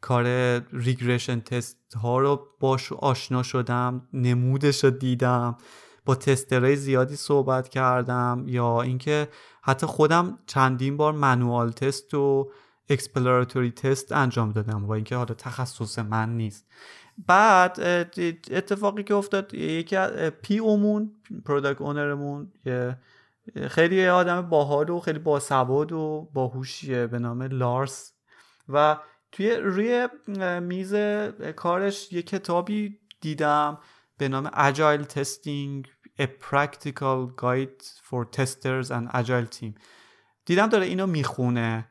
[0.00, 0.24] کار
[0.72, 5.56] ریگرشن تست ها رو باش آشنا شدم نمودش رو دیدم
[6.04, 9.28] با تسترهای زیادی صحبت کردم یا اینکه
[9.62, 12.50] حتی خودم چندین بار manual test و
[12.88, 16.66] exploratory test انجام دادم با اینکه حالا تخصص من نیست.
[17.18, 17.80] بعد
[18.50, 19.96] اتفاقی که افتاد یکی
[20.42, 21.12] PO مون
[21.44, 22.52] product owner مون
[23.68, 28.12] خیلی آدم باحال و خیلی باسواد و باهوشیه به نام لارس.
[28.68, 28.96] و
[29.32, 30.08] توی روی
[30.60, 30.94] میز
[31.56, 33.78] کارش یه کتابی دیدم
[34.18, 35.88] به نام Agile Testing
[36.20, 39.80] A Practical Guide for Testers and Agile Team.
[40.44, 41.88] دیدم داره اینو می‌خونه.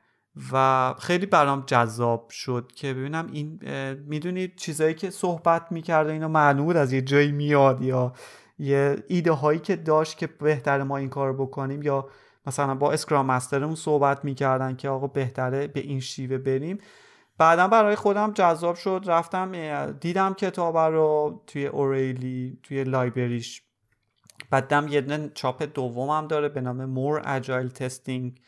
[0.52, 3.60] و خیلی برام جذاب شد که ببینم این
[4.08, 8.14] می‌دونید چیزایی که صحبت می‌کرده اینو معلوم از یه جایی میاد یا
[8.60, 12.10] یه ایده هایی که داشت که بهتر ما این کار بکنیم یا
[12.46, 16.78] مثلا با اسکرام مسترمون صحبت می‌کردن که آقا بهتره به این شیوه بریم.
[17.38, 19.04] بعدا برای خودم جذاب شد.
[19.06, 23.64] رفتم دیدم کتاب رو توی اوریلی توی لایبریش.
[24.50, 28.40] بعدم یه چاپ دومم داره به نام More Agile Testing.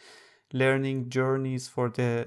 [0.53, 2.25] Learning Journeys for the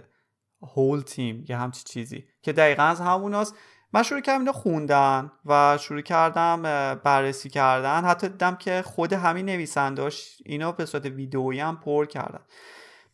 [0.65, 2.25] Whole Team یه همچی چیزی.
[2.43, 3.55] که دقیقا از همون هست
[3.93, 6.63] من شروع کردم اینو خوندن و شروع کردم
[7.05, 8.05] بررسی کردن.
[8.05, 12.45] حتی دیدم که خود همین نویسنداش اینو به صورت ویدئویی هم پر کردن.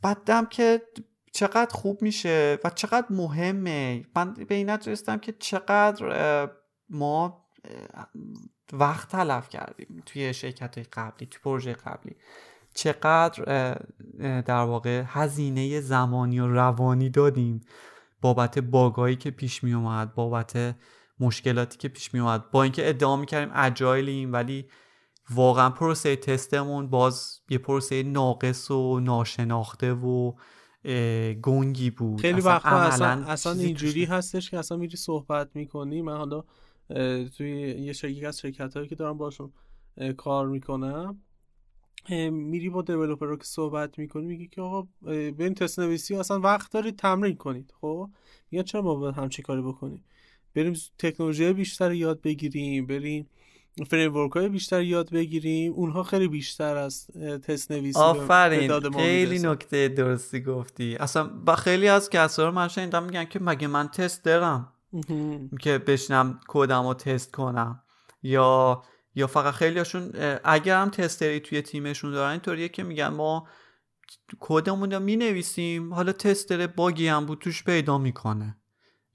[0.03, 0.83] بعدم که
[1.33, 4.05] چقدر خوب میشه و چقدر مهمه.
[4.17, 6.51] من به این رسیدم که چقدر
[6.89, 7.47] ما
[8.73, 12.17] وقت تلف کردیم توی شرکت قبلی توی پروژه قبلی.
[12.75, 13.75] چقدر
[14.41, 17.61] در واقع هزینه زمانی و روانی دادیم
[18.21, 20.77] بابت باگایی که پیش می اومد بابت
[21.21, 22.51] مشکلاتی که پیش می اومد.
[22.51, 24.69] با اینکه ادعا می‌کردیم اجایلیم ولی
[25.31, 30.33] واقعا پروسه تستمون باز یه پروسه ناقص و ناشناخته و
[31.43, 32.21] گنگی بود.
[32.21, 36.03] خیلی وقتا اصلا, اصلا اینجوری هستش که اصلا میری صحبت می‌کنی.
[36.03, 36.45] من حالا
[37.37, 39.53] توی یه شرکت از شرکت هایی که دارم باشون
[40.17, 41.23] کار می‌کنم
[42.31, 46.73] میری با developer رو که صحبت می‌کنی میگی که آقا این تست نویسی اصلا وقت
[46.73, 48.09] دارید تمرین کنید خب؟
[48.51, 50.05] میگن چرا ما باید همچی کاری بکنیم؟
[50.55, 53.29] بریم تکنولوژی بیشتر یاد بگیریم بریم
[53.91, 57.07] framework های بیشتر یاد بگیریم اونها خیلی بیشتر از
[57.43, 60.97] تست نویسی آفرین خیلی نکته درستی گفتی.
[61.01, 64.73] اصلا با خیلی از کسا رو من شنیدم میگن که مگه من تست دارم؟
[65.61, 67.83] که بشنم کدم رو تست کنم؟
[68.23, 68.83] یا
[69.15, 70.13] یا فقط خیلیاشون
[70.45, 73.49] اگر هم تستری توی تیمشون دارن اینطوریه که میگن ما
[74.41, 75.95] کدمون رو می‌نویسیم.
[75.95, 78.57] حالا تستر باگی هم بود توش پیدا می‌کنه.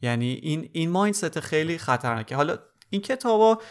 [0.01, 2.35] یعنی این این مایندست خیلی خطرناکه.
[2.35, 2.57] حالا
[2.89, 3.61] این کتابا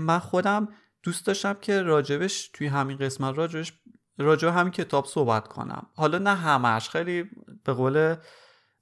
[0.00, 0.68] من خودم
[1.02, 3.72] دوست داشتم که راجبش توی همین قسمت راجبش
[4.18, 5.86] راجب همین کتاب صحبت کنم.
[5.96, 7.30] حالا نه همش خیلی
[7.64, 8.16] به قول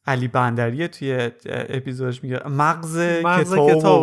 [0.08, 4.02] علی بندری توی اپیزودش میگه مغز, مغز کتاب,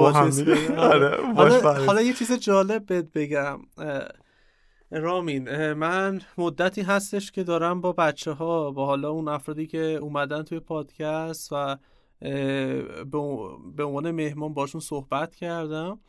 [0.78, 3.60] آره، حالا, حالا یه چیز جالب بهت بگم.
[4.92, 10.44] رامین من مدتی هستش که دارم با بچه ها با حالا اون افرادی که اومدن
[10.44, 11.78] توی پادکست و
[13.76, 16.00] به عنوان مهمان باشون صحبت کردم.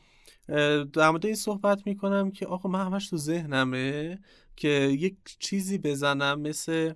[0.93, 4.19] در مورد این صحبت می‌کنم که آقا من همش تو ذهنمه
[4.57, 6.93] که یک چیزی بزنم مثل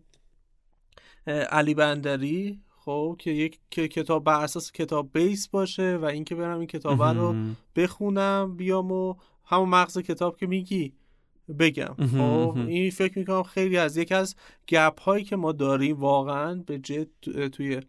[1.26, 2.60] علی بندری
[2.90, 7.35] خب که یک کتاب بر اساس کتاب بیس باشه و اینکه برم این کتاب رو
[7.76, 10.92] بخونم بیام و همون مغز کتاب که میگی
[11.59, 11.94] بگم.
[12.12, 14.37] خب این فکر می‌کنم خیلی از یکی از
[14.68, 17.09] گپ هایی که ما داریم واقعا به جد
[17.48, 17.81] توی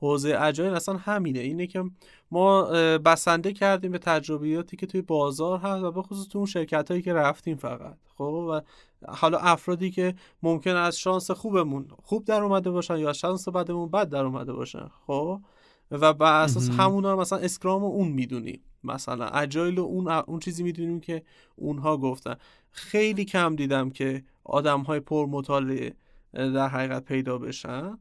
[0.00, 1.38] حوزه اجایل اصلا همینه.
[1.38, 1.84] اینه که
[2.30, 2.62] ما
[2.98, 7.02] بسنده کردیم به تجربیاتی که توی بازار هست و به خصوص تو اون شرکت هایی
[7.02, 7.96] که رفتیم فقط.
[8.18, 8.60] خب و
[9.08, 14.08] حالا افرادی که ممکن از شانس خوبمون خوب در اومده باشن یا شانس بدمون بد
[14.08, 15.40] در اومده باشن خب؟
[15.90, 20.62] و بر اساس همونا مثلا اسکرام و اون می‌دونیم مثلا اجایل و اون اون چیزی
[20.62, 21.22] می‌دونیم که
[21.56, 22.36] اونها گفتن.
[22.70, 25.94] خیلی کم دیدم که آدم های پر مطالعه
[26.34, 27.98] در حقیقت پیدا بشن.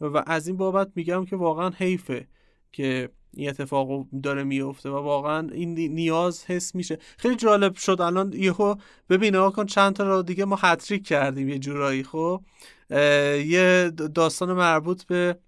[0.00, 2.28] و از این بابت میگم که واقعا حیفه
[2.72, 6.98] که این اتفاق داره میفته و واقعا این نیاز حس میشه.
[7.18, 8.74] خیلی جالب شد الان یهو
[9.08, 12.42] ببین کن چند تا رو دیگه ما هتریک کردیم یه جورایی خب؟
[12.90, 15.38] یه داستان مربوط به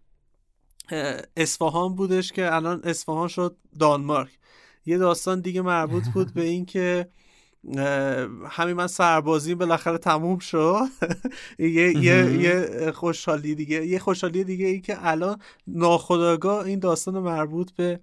[1.37, 4.39] اصفهان بودش که الان اصفهان شد دانمارک.
[4.87, 7.09] یه داستان دیگه مربوط بود به این که
[8.49, 10.79] همین من سربازی بالاخره تموم شد.
[11.59, 17.71] یه, یه, یه خوشحالی دیگه یه خوشحالی دیگه ای که الان ناخداگاه این داستان مربوط
[17.73, 18.01] به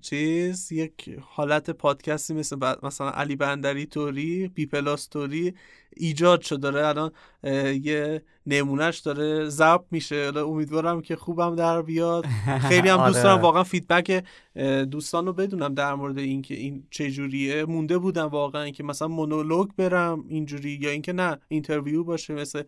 [0.00, 5.54] چیز یک حالت پادکستی مثل مثلا علی بندری طوری بی پلاس طوری
[5.96, 7.12] ایجاد شده داره الان
[7.82, 10.32] یه نمونهش داره ضبط میشه.
[10.36, 12.26] امیدوارم که خوبم در بیاد.
[12.68, 13.42] خیلی هم دوست دارم آره.
[13.42, 14.24] واقعا feedback
[14.90, 19.68] دوستان رو بدونم در مورد اینکه این چه جوریه مونده بودم واقعا که مثلا monologue
[19.76, 22.62] برم اینجوری یا اینکه نه interview باشه مثل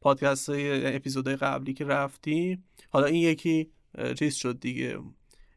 [0.00, 2.64] پادکست های اپیزودهای قبلی که رفتیم.
[2.90, 3.70] حالا این یکی
[4.18, 4.98] چیز شد دیگه.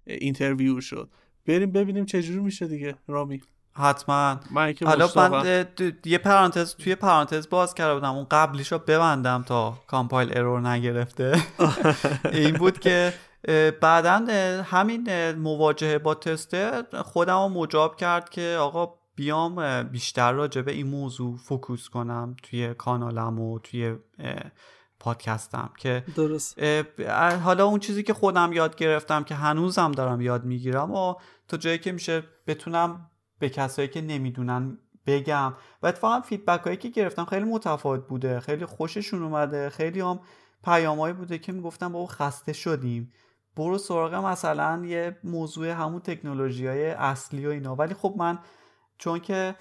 [0.08, 1.10] interview شد.
[1.48, 3.42] بریم ببینیم چجوری میشه دیگه رامین.
[3.74, 4.40] حتما.
[4.86, 5.66] حالا من
[6.06, 8.16] یه پرانتز توی پرانتز باز کرده بودم.
[8.16, 11.44] اون قبلیش رو ببندم تا compile error نگرفته.
[12.34, 13.14] این بود که
[13.82, 14.26] بعدا
[14.64, 20.88] همین مواجهه با تسته خودم رو مجاب کرد که آقا بیام بیشتر راجع به این
[20.88, 23.96] موضوع focus کنم توی کانالم و توی
[25.06, 26.60] پادکستم که درست.
[27.44, 31.16] حالا اون چیزی که خودم یاد گرفتم که هنوزم دارم یاد می‌گیرم و
[31.48, 35.54] تا جایی که میشه بتونم به کسایی که نمی‌دونن بگم.
[35.84, 40.20] و اتفاقا فیدبک هایی که گرفتم خیلی متفاوت بوده خیلی خوششون اومده خیلی هم
[40.64, 43.14] پیامایی بوده که می‌گفتم بابا خسته شدیم.
[43.56, 47.76] برو سراغ مثلا یه موضوع همون تکنولوژی های اصلی و اینا.
[47.76, 48.40] ولی خب من
[48.98, 49.56] چون که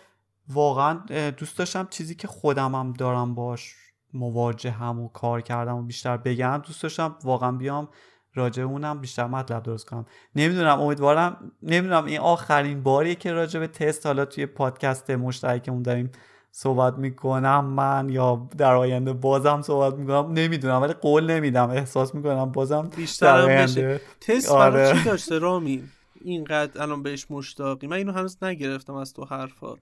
[0.48, 0.94] واقعا
[1.30, 3.76] دوست داشتم چیزی که خودمم دارم باش
[4.14, 6.62] مواجه هم و کار کردم و بیشتر بگم.
[6.66, 7.88] دوست داشتم واقعا بیام
[8.34, 10.06] راجع اونم بیشتر مطلب درست کنم.
[10.36, 16.10] نمی‌دونم امیدوارم نمی‌دونم این آخرین باریه که راجع به تست حالا توی پادکست مشترکمون داریم
[16.50, 20.32] صحبت می‌کنم من یا در آینده بازم صحبت می‌کنم.
[20.32, 24.00] نمی‌دونم ولی قول نمیدم احساس می‌کنم بازم بیشتر در آینده.
[24.20, 24.92] تست آره.
[24.92, 25.82] چی داشته رامی؟
[26.20, 27.86] اینقدر الان بهش مشتاقی.
[27.86, 29.78] من اینو هنوز نگرفتم از تو حرفات.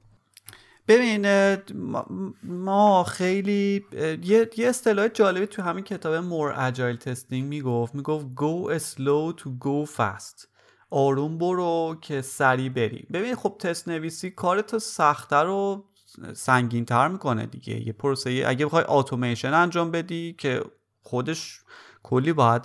[0.92, 1.26] ببین
[2.42, 3.84] ما خیلی
[4.22, 7.94] یه, اصطلاح جالبی تو همین کتاب مور اجایل تستینگ می‌گفت.
[7.94, 10.46] می‌گفت go slow to go fast.
[10.90, 13.06] آروم برو که سریع بری.
[13.12, 15.84] ببین خب تست نویسی کار تو سختتر و
[16.34, 17.86] سنگین تر می‌کنه دیگه.
[17.86, 20.62] یه پروسه اگه بخوای اتوماسیون انجام بدی که
[21.02, 21.60] خودش
[22.02, 22.62] کلی باید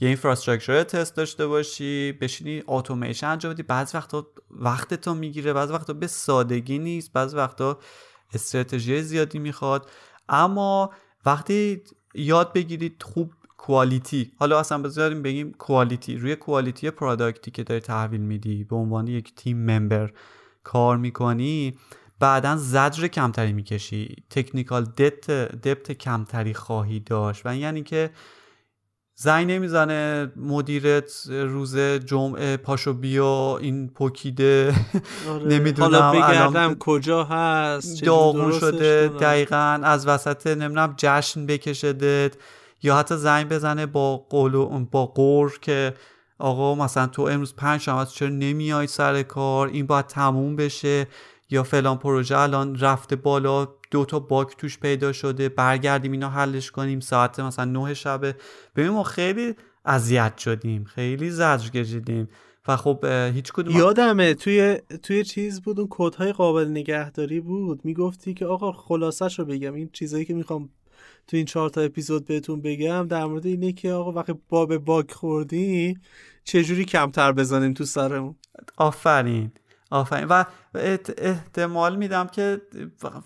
[0.00, 3.62] یه infrastructure test داشته باشی بشینی اتوماسیون انجام بدی.
[3.62, 7.78] بعضی وقتا وقت تو می‌گیره بعضی وقتا به سادگی نیست بعضی وقتا
[8.34, 9.90] استراتژی زیادی می‌خواد.
[10.28, 10.90] اما
[11.26, 11.82] وقتی
[12.14, 17.80] یاد بگیرید خوب quality حالا اصلا بذاریم بگیم quality روی quality product ی که داری
[17.80, 20.12] تحویل میدی به عنوان یک team member
[20.64, 21.78] کار می‌کنی
[22.20, 24.16] بعدا زجر کمتری می‌کشی.
[24.30, 27.42] technical debt کمتری خواهی داشت.
[27.44, 28.10] و یعنی که
[29.22, 34.74] زنگ نمی‌زنه مدیرت روز جمعه پاشو بیا این پوکیده.
[35.30, 35.46] آره.
[35.46, 42.32] نمی‌دونم حالا بگردم کجا هست داغون شده دقیقا از وسط نمی‌دونم جشن بکشدت
[42.82, 45.94] یا حتی زنگ بزنه با قول با قور که
[46.38, 51.06] آقا مثلا تو امروز پنج شنبه چرا نمیای سر کار؟ این باید تموم بشه
[51.50, 53.68] یا فلان پروژه الان رفته بالا.
[53.90, 58.34] دو تا باک توش پیدا شده برگردیم اینا حلش کنیم ساعت مثلا نه شبه.
[58.76, 62.28] ببین ما خیلی اذیت شدیم خیلی زجر کشیدیم
[62.68, 67.84] و خب هیچ کدوم یادمه توی توی چیز بود اون کدهای قابل نگهداری بود.
[67.84, 69.74] می‌گفتی که آقا خلاصش رو بگم.
[69.74, 70.68] این چیزایی که می‌خوام
[71.26, 74.78] تو این چهار تا اپیزود بهتون بگم در مورد اینه که آقا وقتی با به
[74.78, 75.98] باگ خوردی
[76.44, 78.34] چجوری کمتر بزنیم تو سرمون؟
[78.76, 79.52] آفرین.
[79.90, 80.24] آفرین.
[80.24, 80.44] و
[81.18, 82.62] احتمال میدم که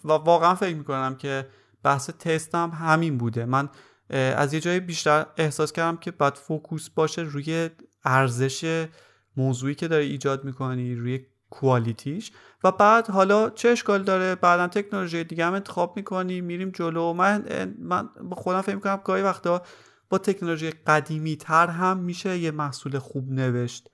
[0.05, 1.47] واقعا فکر می‌کنم که
[1.83, 3.45] بحث تستم همین بوده.
[3.45, 3.69] من
[4.11, 7.71] از یه جای بیشتر احساس کردم که باید فوکوس باشه روی
[8.05, 8.87] ارزش
[9.37, 12.33] موضوعی که داری ایجاد می‌کنی روی کوالیتیش.
[12.65, 17.13] و بعد حالا چه اشکال داره؟ بعدا تکنولوژی دیگه هم انتخاب می‌کنی میریم جلو.
[17.13, 17.45] من
[17.79, 19.63] من خودم فکر می‌کنم گاهی وقتا
[20.09, 23.91] با تکنولوژی قدیمی تر هم میشه یه محصول خوب نوشت.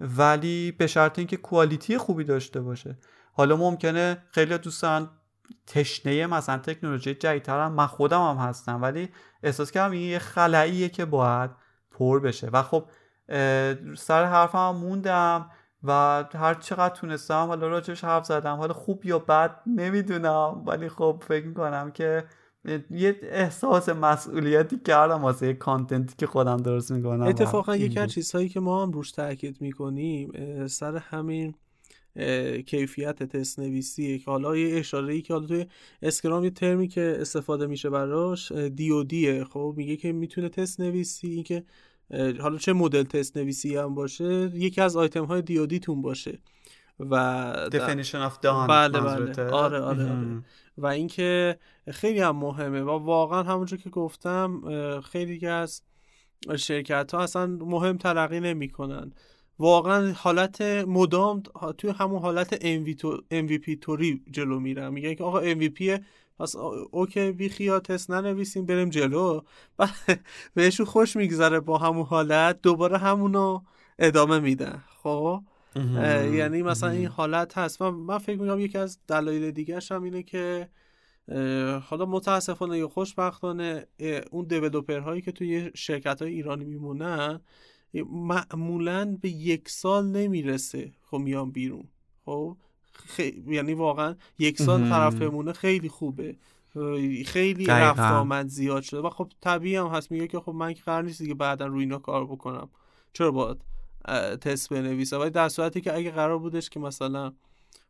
[0.00, 2.98] ولی به شرط اینکه کوالیتی خوبی داشته باشه.
[3.32, 5.10] حالا ممکنه خیلی دوستان
[5.66, 9.08] تشنه مثلا تکنولوژی جدیدتر من خودم هم هستم ولی
[9.42, 11.50] احساس کردم این یه خلاییه که باید
[11.90, 12.48] پر بشه.
[12.52, 12.84] و خب
[13.96, 15.50] سر حرفم موندم
[15.82, 18.56] و هر چقدر تونستم حالا راجبش حرف زدم.
[18.56, 22.24] حالا خوب یا بد نمی‌دونم ولی خب فکر می‌کنم که
[22.90, 27.22] یه احساس مسئولیتی کردم واسه کانتنتی که خودم درست می‌کنم.
[27.22, 30.32] اتفاقا یکی از چیزهایی که ما هم روش تاکید می‌کنیم
[30.66, 31.54] سر همین
[32.66, 35.66] کیفیت تست نویسی که حالا یه اشاره ای که حالا توی
[36.02, 41.42] اسکرام یه ترمی که استفاده میشه براش دیودیه خب میگه که می‌تونه تست نویسی این
[41.42, 41.64] که
[42.40, 46.38] حالا چه مدل تست نویسی هم باشه یکی از آیتم های دیودیتون باشه.
[47.10, 49.44] و definition of done بله بله.
[49.50, 50.42] آره آره, آره.
[50.82, 51.58] و اینکه
[51.90, 54.60] خیلی هم مهمه و واقعا همونجور که گفتم
[55.00, 55.82] خیلی از
[56.56, 59.12] شرکت ها اصلا مهم تلقی نمی‌کنن.
[59.58, 61.42] واقعا حالت مدام
[61.78, 62.54] توی همون حالت
[63.30, 66.00] MVP توری جلو میرم میگن که آقا MVP
[66.38, 66.56] پس
[66.90, 69.40] اوکی بی خیا تست ننویسیم بریم جلو.
[70.54, 73.60] بهشون خوش میگذره با همون حالت دوباره همونو
[73.98, 75.42] ادامه میدن خب؟
[76.32, 77.82] یعنی مثلا این حالت هست.
[77.82, 80.68] من, من فکر می‌کنم یکی از دلایل دیگه هم اینه که
[81.82, 83.86] حالا متاسفانه یا خوشبختانه
[84.30, 87.40] اون دیولوپر هایی که توی شرکت های ایرانی میمونن
[88.10, 91.84] معمولا به یک سال نمی‌رسه خب میان بیرون.
[92.24, 92.56] خب؟
[93.46, 96.36] یعنی واقعا یک سال طرف بمونه خیلی خوبه.
[97.26, 99.00] خیلی رفت آمد زیاد شده.
[99.00, 100.10] و خب طبیعی هم هست.
[100.10, 102.68] میگه که خب من که قرار نیست دیگه بعدا روی اینا کار بکنم.
[103.12, 103.56] چرا باید؟
[104.40, 105.16] تست بنویسه.
[105.16, 107.32] ولی در صورتی که اگه قرار بودش که مثلا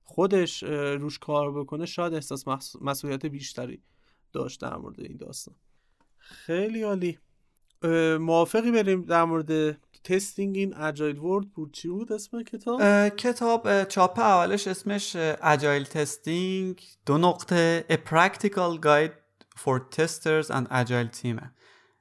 [0.05, 2.45] خودش روش کار بکنه شاید احساس
[2.81, 3.83] مسئولیت بیشتری
[4.33, 5.55] داشت در مورد این داستان.
[6.19, 7.19] خیلی عالی.
[8.21, 14.19] موافقی بریم در مورد testing in agile world بود چی بود اسم کتاب؟ کتاب چاپ
[14.19, 19.13] اولش اسمش Agile Testing دو نقطه A Practical Guide
[19.57, 21.45] for Testers and Agile Team.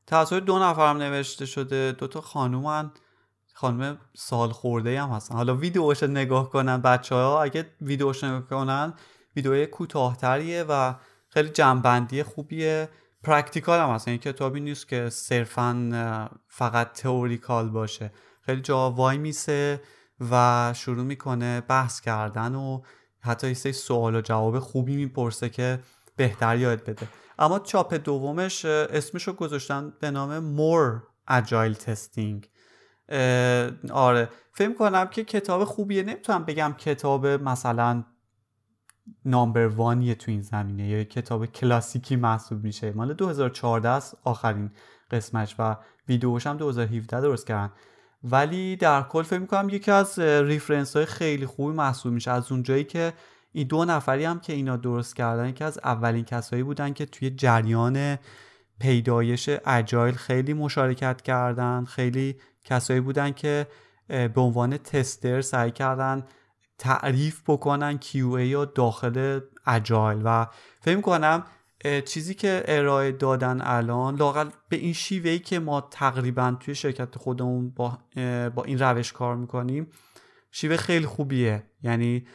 [0.08, 1.92] توسط دو نفرم نوشته شده.
[1.92, 2.92] دو تا خانومن.
[3.60, 5.36] خانم سال خورده هم هستن.
[5.36, 8.94] حالا ویدیوش نگاه کنن بچه ها اگه ویدیوش نگاه کنن
[9.36, 10.94] ویدیو کوتاهتریه و
[11.30, 12.90] خیلی جمع‌بندی خوبیه.
[13.24, 18.12] practical هم هست این کتابی نیست که صرفا فقط theoretical باشه.
[18.42, 19.82] خیلی جا وای میسه
[20.32, 22.82] و شروع می‌کنه بحث کردن و
[23.22, 25.80] حتی یه سری سوال و جواب خوبی می‌پرسه که
[26.16, 27.08] بهتر یاد بده.
[27.40, 32.59] اما چاپ دومش اسمش رو گذاشتن به نام More Agile Testing
[33.92, 34.30] آره.
[34.54, 36.04] فکر کنم که کتاب خوبیه.
[36.04, 38.04] نمی‌تونم بگم کتاب مثلا
[39.26, 42.92] نامبر وانیه تو این زمینه یا کتاب کلاسیکی محسوب میشه.
[42.92, 44.72] مال 2014 است آخرین
[45.12, 47.74] قسمش و ویدیوش هم 2017 درست کردن.
[48.24, 52.32] ولی در کل فکر می‌کنم یکی از ریفرنس های خیلی خوبی محسوب میشه.
[52.32, 53.14] از اونجایی که
[53.52, 57.30] این دو نفری هم که اینا درست کردن یکی از اولین کسایی بودن که توی
[57.30, 58.18] جریان
[58.80, 63.68] پیدایش agile خیلی مشارکت کردن خیلی کسایی بودن که
[64.08, 66.26] به عنوان tester سعی کردن
[66.78, 70.22] تعریف بکنن QA یا داخل agile.
[70.26, 70.48] و
[70.82, 71.44] فکر کنم
[72.06, 77.70] چیزی که ارائه دادن الان لاقل به این شیوهی که ما تقریبا توی شرکت خودمون
[77.70, 77.98] با,
[78.56, 79.88] با این روش کار می‌کنیم
[80.52, 81.64] شیوه خیلی خوبیه.
[81.84, 82.26] یعنی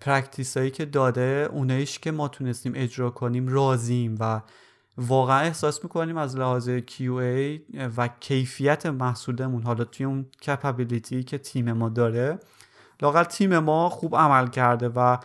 [0.00, 4.40] practice هایی که داده اونایش که ما تونستیم اجرا کنیم راضیم و
[4.96, 7.60] واقعا احساس می‌کنیم از لحاظ QA
[7.96, 12.38] و کیفیت محصولمون حالا توی اون کپابیلیتی که تیم ما داره
[13.02, 15.16] لاقل تیم ما خوب عمل کرده و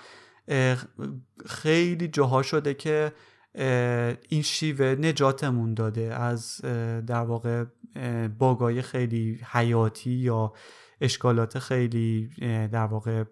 [1.46, 3.12] خیلی جاها شده که
[4.30, 6.62] این شیوه نجاتمون داده از
[7.08, 7.66] در واقع
[8.40, 10.54] باگای خیلی حیاتی یا
[11.02, 12.30] اشکالات خیلی
[12.72, 13.24] در واقع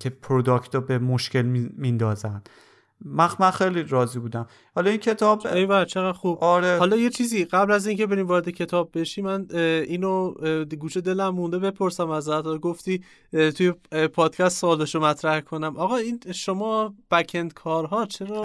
[0.00, 1.42] که پروداکت رو به مشکل
[1.76, 2.42] میندازن.
[3.04, 4.46] من من خیلی راضی بودم.
[4.74, 6.44] حالا این کتاب ای چقدر خوب.
[6.44, 6.78] آره.
[6.78, 10.34] حالا یه چیزی قبل از اینکه بریم وارد کتاب بشی من اینو
[10.80, 12.46] گوشه دلم مونده بپرسم ازت.
[12.46, 13.72] گفتی توی
[14.14, 15.76] پادکست سوالشو مطرح کنم.
[15.76, 18.42] آقا این شما بکند کارها چرا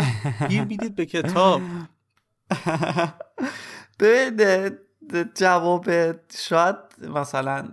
[0.49, 1.61] گیر می‌دید به کتاب؟
[3.99, 4.71] به
[5.35, 5.85] جواب
[6.37, 6.75] شاید
[7.15, 7.69] مثلا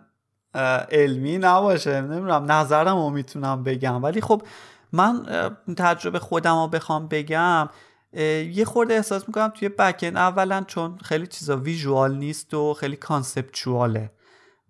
[0.90, 2.00] علمی نباشه.
[2.00, 4.02] نمی‌دونم نظرم رو می‌تونم بگم.
[4.02, 4.42] ولی خب
[4.92, 5.26] من
[5.76, 7.68] تجربه خودم رو بخوام بگم
[8.52, 14.10] یه خورده احساس می‌کنم توی بکن اولا چون خیلی چیزا ویژوال نیست و خیلی کانسپچواله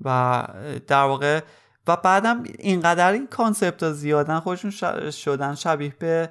[0.04, 0.44] و
[0.86, 1.40] در واقع
[1.86, 4.70] و بعدم اینقدر این کانسپت ها زیادن خودشون
[5.10, 6.28] شدن شبیه به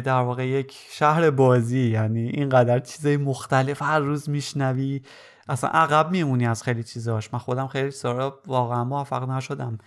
[0.00, 1.90] در واقع یک شهر بازی.
[1.90, 5.02] یعنی اینقدر چیزای مختلف هر روز میشنوی.
[5.48, 7.32] اصلا عقب میمونی از خیلی چیزاش.
[7.32, 9.78] من خودم خیلی سارا واقعا موفق نشدم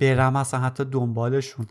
[0.00, 1.66] برم اصلا حتی دنبالشون.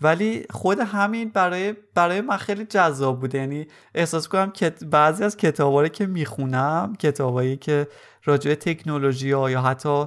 [0.00, 5.36] ولی خود همین برای برای من خیلی جذاب بوده یعنی احساس کنم که بعضی از
[5.36, 7.88] کتابایی که می‌خونم کتابایی که
[8.24, 10.04] راجع تکنولوژی ها یا حتی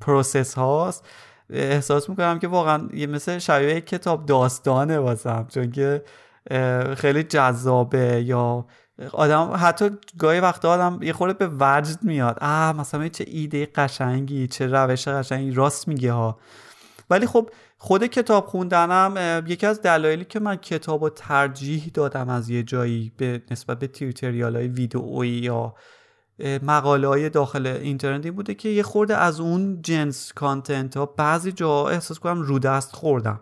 [0.00, 1.06] پروسس هاست
[1.50, 5.46] احساس می‌کنم که واقعا یه مثل شبیه کتاب داستانه واسم.
[5.54, 6.02] چون که
[6.96, 8.66] خیلی جذابه یا
[9.12, 12.38] آدم حتی گاهی وقت آدم یه خورده به وجد میاد.
[12.40, 16.38] آه مثلا چه ایده قشنگی چه روش قشنگی راست میگه ها.
[17.10, 17.50] ولی خب
[17.80, 23.12] خود کتاب خوندنم یکی از دلایلی که من کتاب رو ترجیح دادم از یه جایی
[23.16, 25.74] به نسبت به تیوتریال های ویدئویی یا
[26.62, 31.88] مقاله های داخل اینترنتی بوده که یه خورده از اون جنس کانتنت ها بعضی جا
[31.88, 33.40] احساس کنم رو دست خوردم.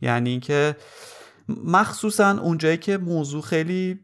[0.00, 0.76] یعنی اینکه
[1.64, 4.00] مخصوصا اونجایی که موضوع خیلی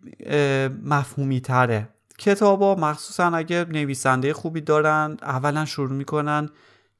[0.84, 1.88] مفهومی تره
[2.18, 6.48] کتابا مخصوصا اگه نویسنده خوبی دارن اولا شروع می‌کنن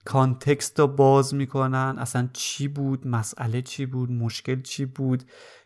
[0.05, 1.97] کانتکست رو باز می‌کنن.
[1.99, 5.23] اصلا چی بود؟ مسئله چی بود؟ مشکل چی بود؟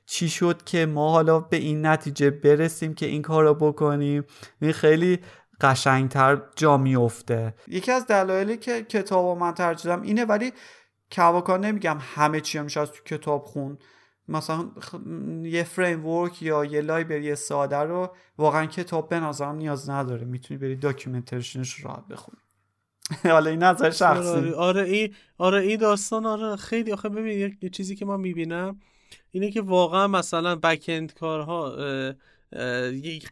[0.07, 4.25] چی شد که ما حالا به این نتیجه برسیم که این کار رو بکنیم؟
[4.61, 5.19] این خیلی
[5.61, 10.53] قشنگتر جا میفته یکی از دلایلی که کتاب من ترجیح اینه ولی
[11.13, 13.79] کواکا نمیگم همه چی هم از تو کتاب خون.
[14.29, 14.71] مثلا
[15.43, 20.25] یه framework یا یه library ساده رو واقعا کتاب به نظرم نیاز نداره.
[20.25, 22.39] می‌تونی بری documentation ش راحت بخونی.
[23.25, 24.51] حالا این نظر شخصی.
[24.51, 28.81] آره این آره این داستان آره خیلی آخه ببین یه چیزی که من می‌بینم
[29.31, 31.77] اینه که واقعا مثلا backend کارها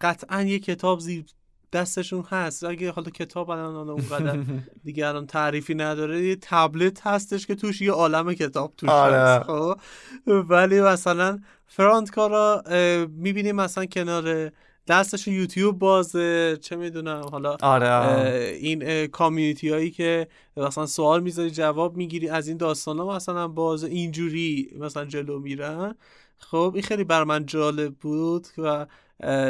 [0.00, 1.24] قطعا یه کتاب زیر
[1.72, 2.64] دستشون هست.
[2.64, 4.38] اگه حالا کتاب الان اونقدر
[4.84, 9.16] دیگه الان تعریفی نداره یه تبلت هستش که توش یه عالم کتاب توش آره.
[9.16, 9.78] هست خب؟
[10.26, 12.62] ولی مثلا فرانت کارا
[13.08, 14.50] می‌بینیم مثلا کنار
[14.88, 18.58] دستش یوتیوب بازه چه می‌دونم حالا آره.
[18.60, 23.84] این کامیونیتی هایی که مثلا سوال می‌ذاری جواب می‌گیری از این داستان ها مثلا باز
[23.84, 25.94] اینجوری مثلا جلو میرن
[26.38, 28.86] خب این خیلی بر من جالب بود و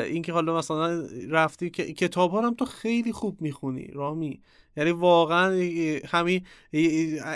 [0.05, 4.41] اینکه حالا مثلا رفتی که کتاب ها هم تو خیلی خوب می‌خونی رامی
[4.77, 5.51] یعنی واقعا
[6.09, 6.47] همین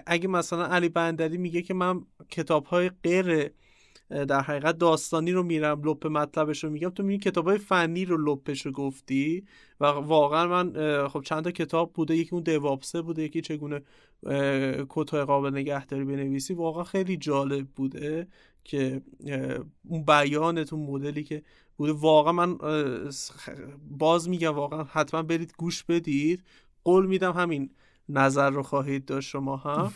[0.07, 3.51] اگه مثلا علی بندری میگه که من کتاب های غیر
[4.11, 6.89] در حقیقت داستانی رو میرم لپ مطلبش رو میگم.
[6.89, 9.45] تو میگی کتاب های فنی رو لپش رو گفتی
[9.81, 12.17] و واقعا من خب چند تا کتاب بوده.
[12.17, 13.83] یکی اون دوابسه بوده یکی چگونه
[14.89, 16.55] کتای قابل نگهداری بنویسی.
[16.55, 18.29] واقعا خیلی جالب بوده
[18.65, 19.03] که
[19.89, 21.43] اون بیانت اون مدلی که
[21.77, 21.93] بوده.
[21.93, 22.59] واقعا من
[23.91, 26.45] باز میگم واقعا حتما برید گوش بدید.
[26.85, 27.71] قول میدم همین
[28.09, 29.93] نظر رو خواهید داشت شما هم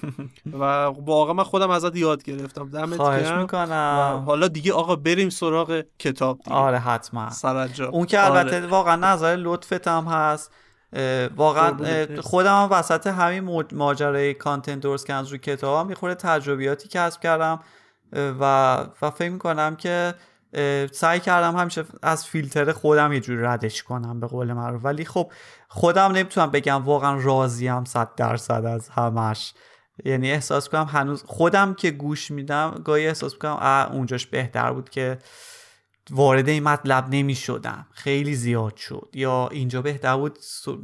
[0.53, 2.69] و واقعا من خودم ازت یاد گرفتم.
[2.69, 4.23] دمت خواهش می‌کنم.
[4.27, 6.57] حالا دیگه آقا بریم سراغ کتاب دیگه.
[6.57, 7.31] آره حتما.
[7.31, 8.67] سرجا اون که البته آره.
[8.67, 10.53] واقعا نظر لطفت هم هست.
[11.37, 11.77] واقعا
[12.21, 17.61] خودم هم وسط همین ماجرای کانتنت درست کردن روی کتابم یه خورده تجربیاتی کسب کردم.
[18.41, 20.15] و و فکر می‌کنم که
[20.93, 25.33] سعی کردم همیشه از فیلتر خودم یه جوری ردش کنم به قول من ولی خب
[25.69, 29.55] خودم نمی‌تونم بگم واقعا راضیم صد درصد از همش.
[30.05, 35.19] یعنی احساس کنم هنوز خودم که گوش میدم گاهی احساس کنم اونجاش بهتر بود که
[36.11, 39.09] وارد این مطلب نمی شدم خیلی زیاد شد.
[39.15, 40.39] یا اینجا بهتر بود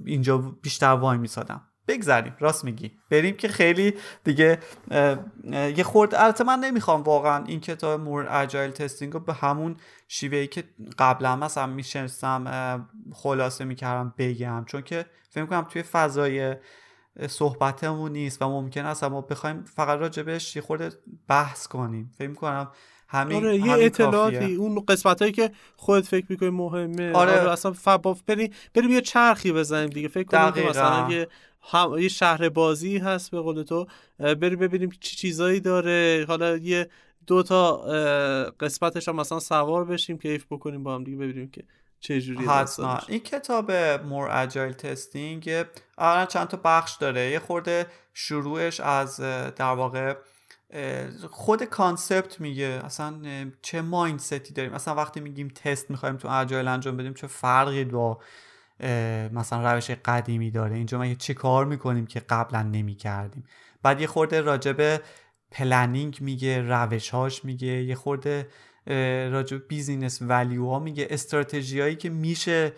[0.04, 1.67] اینجا بیشتر وای میسادم.
[1.89, 2.36] بگذریم.
[2.41, 2.93] راست میگی.
[3.11, 4.59] بریم که خیلی دیگه
[5.53, 6.14] یه خورد.
[6.14, 9.76] البته من نمی‌خوام واقعا این کتاب مور اجایل تستینگ رو به همون
[10.09, 10.64] شیوهی که
[10.99, 14.64] قبلا مثلا میشنستم خلاصه می‌کردم بگم.
[14.66, 16.57] چون که فکر کنم توی فضای
[17.28, 20.91] صحبتمون نیست و ممکن است ما بخوایم فقط راجبش یه خورده
[21.28, 22.14] بحث کنیم.
[22.18, 22.70] فکر کنم
[23.09, 27.12] همین آره یه اطلاعاتی اون قسمت هایی که خودت فکر می‌کنی مهمه.
[27.12, 30.09] آره, آره اصلا فباف بریم بریم یه چرخی بزنیم دیگه.
[30.09, 31.28] فکر کنیم مثلا یه
[31.68, 33.86] هم یه شهر بازی هست به قول تو
[34.18, 36.24] بریم ببینیم چی چیزایی داره.
[36.28, 36.88] حالا یه
[37.26, 37.76] دو تا
[38.60, 41.64] قسمتش هم مثلا سوار بشیم کیف بکنیم با هم دیگه ببینیم که
[42.00, 42.98] چه جوری حتما.
[43.08, 45.64] این کتاب More Agile Testing
[45.98, 47.30] اولا چند تا بخش داره.
[47.30, 49.20] یه خورده شروعش از
[49.56, 50.14] در واقع
[51.30, 52.80] خود concept میگه.
[52.84, 53.20] اصلا
[53.62, 57.84] چه mindset ی داریم؟ اصلا وقتی میگیم تست می‌خوایم تو agile انجام بدیم چه فرقی
[57.84, 58.18] با
[59.33, 60.76] مثلا روش قدیمی داره.
[60.76, 63.45] اینجا ما چه کار می‌کنیم که قبلا نمی‌کردیم.
[63.83, 65.01] بعد یه خورده راجبه
[65.51, 67.66] planning میگه روشهاش میگه.
[67.66, 68.49] یه خورده
[69.31, 71.07] راجب business value ها میگه.
[71.11, 72.72] استراتژی که میشه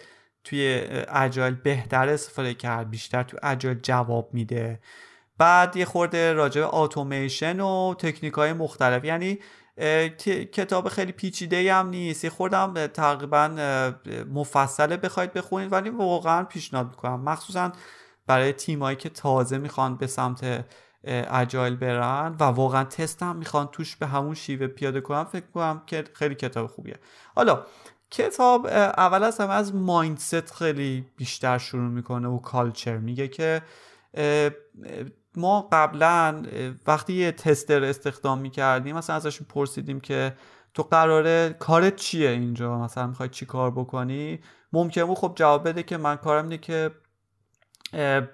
[0.45, 4.81] توی agile بهتر استفاده کرد بیشتر تو agile جواب میده.
[5.39, 9.05] بعد یه خورده راجع به اتوماسیون و تکنیک های مختلف.
[9.05, 9.39] یعنی
[10.53, 12.25] کتاب خیلی پیچیده هم نیست.
[12.25, 13.49] یه خوردم تقریبا
[14.33, 17.21] مفصله بخواید بخونید ولی واقعا پیشنهاد می‌کنم.
[17.21, 17.73] مخصوصا
[18.27, 20.65] برای تیمایی که تازه می‌خوان به سمت
[21.05, 25.83] اجایل برن و واقعا تست هم می‌خوان توش به همون شیوه پیاده کنم فکر کنم
[25.87, 26.97] که خیلی کتاب خوبیه.
[27.37, 27.67] حالا
[28.11, 33.63] کتاب اول از همه از مایندست خیلی بیشتر شروع می‌کنه و کالچر میگه که
[35.37, 36.43] ما قبلا
[36.87, 40.35] وقتی یه تستر استخدام می‌کردیم مثلا ازشون پرسیدیم که
[40.75, 44.41] تو قراره کارت چیه اینجا؟ مثلا می‌خوای چی کار بکنی؟
[44.73, 46.91] ممکن بود خب جواب بده که من کارم اینه که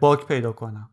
[0.01, 0.91] bug پیدا کنم.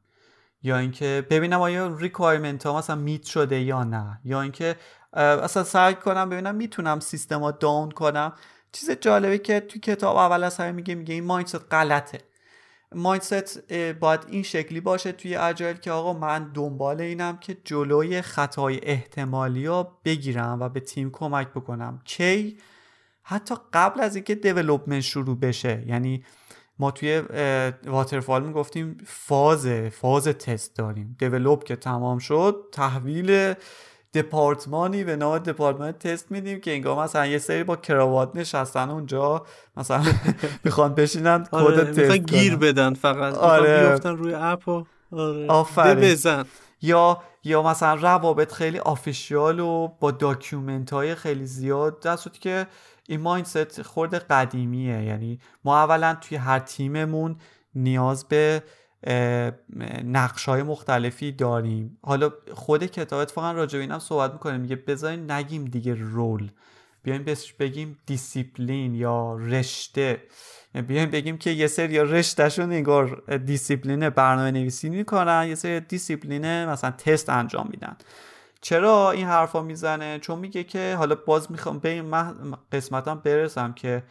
[0.62, 4.20] یا اینکه ببینم آیا requirement ها مثلا meet شده یا نه.
[4.24, 4.76] یا اینکه
[5.14, 8.34] اصلا سعی کنم ببینم می‌تونم سیستم ها down کنم.
[8.72, 12.18] چیز جالبی که تو کتاب اول از همه میگه میگه این mindset غلطه.
[12.96, 18.80] mindset باید این شکلی باشه توی agile که آقا من دنبال اینم که جلوی خطای
[18.84, 22.02] احتمالی ها بگیرم و به تیم کمک بکنم.
[22.06, 22.58] کی؟
[23.24, 25.84] حتی قبل از اینکه development شروع بشه.
[25.88, 26.24] یعنی
[26.80, 27.20] ما توی
[27.86, 31.16] waterfall می‌گفتیم فاز فاز تست داریم.
[31.20, 33.54] develop که تمام شد تحویل
[34.14, 39.46] دپارتمانی به نام دپارتمان تست میدیم که انگار مثلا یه سری با کراوات نشستن اونجا
[39.78, 40.04] مثلا
[40.66, 43.90] می‌خوان بشینن آره، کد تست گیر بدن فقط آره.
[43.90, 46.46] بیفتن روی app و آره بزن
[46.82, 52.68] یا یا مثلا روابط خیلی official و با document های خیلی زیاد در که
[53.08, 55.04] این mindset خورده قدیمیه.
[55.04, 57.36] یعنی ما اولا توی هر تیممون
[57.76, 58.64] نیاز به
[60.06, 61.98] نقش های مختلفی داریم.
[62.02, 66.52] حالا خود کتاب اتفاقا راجع به اینم صحبت می‌کنه میگه بذارین نگیم دیگه role.
[67.04, 67.26] بیایم
[67.60, 70.22] بگیم دیسیپلین یا رشته.
[70.88, 75.46] بیایم بگیم که یه سری رشتهشون انگار دیسیپلین برنامه نویسی می‌کنن.
[75.48, 77.98] یه سری دیسیپلین مثلا تست انجام میدن.
[78.62, 82.12] چرا این حرفا می‌زنه؟ چون میگه که حالا باز می‌خوام به این
[82.72, 84.04] قسمتم برسم که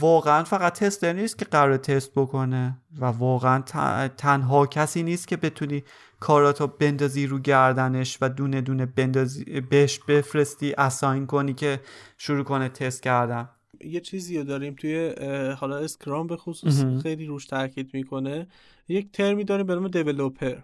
[0.00, 3.60] واقعا فقط تستر نیست که قرار تست بکنه و واقعا
[4.08, 5.82] تنها کسی نیست که بتونی
[6.20, 11.80] کاراتو بندازی رو گردنش و دونه دونه بندازی بهش بفرستی اساین کنی که
[12.18, 13.48] شروع کنه تست کردن.
[13.80, 15.14] یه چیزی رو داریم توی
[15.58, 18.46] حالا اسکرام به خصوص خیلی روش تاکید می‌کنه.
[18.88, 20.56] یک ترمی داریم به نام developer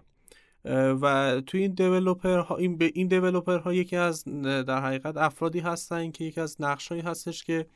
[1.01, 5.59] و توی این developer ها این به این developer ها یکی از در حقیقت افرادی
[5.59, 7.67] هستن که یکی از نقشایی هستش که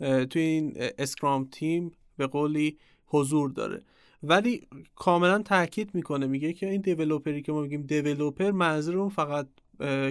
[0.00, 3.82] توی این Scrum تیم به قولی حضور داره.
[4.22, 9.46] ولی کاملا تاکید می‌کنه میگه که این developer ی که ما میگیم developer منظورمون فقط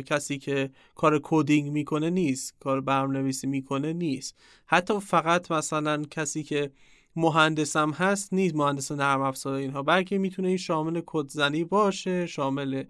[0.06, 4.36] کسی که کار coding می‌کنه نیست کار برنامه‌نویسی می‌کنه نیست.
[4.66, 6.72] حتی فقط مثلا کسی که
[7.20, 9.84] مهندسم هست نیست مهندس نرم افزار اینها.
[9.84, 12.84] بلکه می‌تونه این شامل کدزنی باشه شامل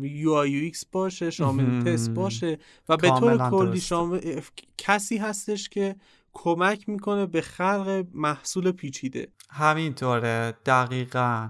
[0.00, 2.58] UI UX باشه شامل تست باشه
[2.88, 4.40] و به طور کلی شامل
[4.78, 5.96] کسی هستش که
[6.32, 9.28] کمک می‌کنه به خلق محصول پیچیده.
[9.50, 11.48] همینطوره دقیقا.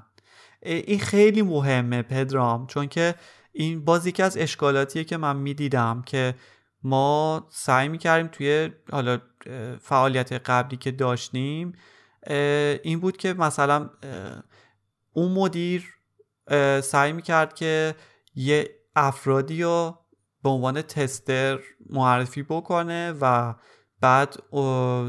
[0.62, 3.14] این خیلی مهمه پدرام چون که
[3.52, 6.34] این بازی که از اشکالاتیه که من می‌دیدم که
[6.84, 9.18] ما سعی می‌کردیم توی حالا
[9.80, 11.72] فعالیت قبلی که داشتیم
[12.82, 13.90] این بود که مثلا
[15.12, 15.84] اون مدیر
[16.82, 17.94] سعی می‌کرد که
[18.34, 19.98] یه افرادی رو
[20.42, 21.58] به عنوان تستر
[21.90, 23.54] معرفی بکنه و
[24.00, 24.36] بعد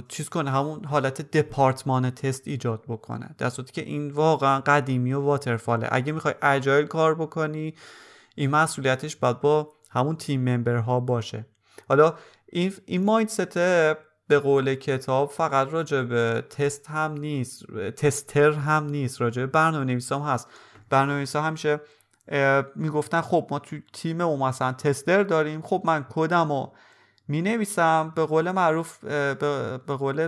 [0.08, 3.36] چیز کنه همون حالت دپارتمان تست ایجاد بکنه.
[3.38, 5.88] در صورتی که این واقعا قدیمی و واترفاله.
[5.92, 7.74] اگه می‌خوای اجایل کار بکنی
[8.36, 11.46] این مسئولیتش باید با همون تیم ممبرها باشه.
[11.90, 12.14] حالا
[12.46, 13.58] این این مایندست
[14.28, 19.86] به قول کتاب فقط راجع به تست هم نیست تستر هم نیست راجع به برنامه
[19.86, 20.48] نویس هم هست.
[20.90, 21.80] برنامه نویس همیشه
[22.76, 26.74] می‌گفتن خب ما تو تیم او مثلا تستر داریم خب من کدم رو
[27.28, 30.28] می نویسم به قول معروف به قول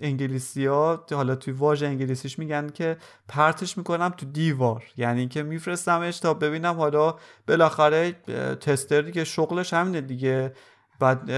[0.00, 2.96] انگلیسی ها حالا توی واژه انگلیسیش میگن که
[3.28, 4.84] پرتش می‌کنم تو دیوار.
[4.96, 7.16] یعنی که میفرستمش تا ببینم حالا
[7.48, 8.12] بالاخره
[8.60, 10.52] تستری که شغلش همینه دیگه.
[11.00, 11.30] بعد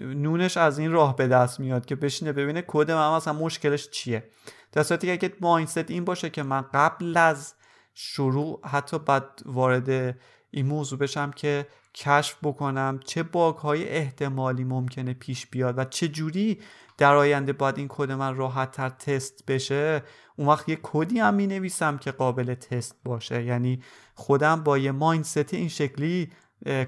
[0.00, 4.24] نونش از این راه به دست میاد که بشینه ببینه کد من مثلا مشکلش چیه.
[4.72, 7.54] در صورتی که مایندست این باشه که من قبل از
[7.94, 10.16] شروع حتی بعد وارد
[10.50, 16.08] این موضوع بشم که کشف بکنم چه باگ های احتمالی ممکنه پیش بیاد و چه
[16.08, 16.60] جوری
[16.98, 20.02] در آینده باید این کد من راحت تر تست بشه
[20.36, 23.44] اون وقت یه کدی هم می نویسم که قابل تست باشه.
[23.44, 23.82] یعنی
[24.14, 26.30] خودم با یه mindset این شکلی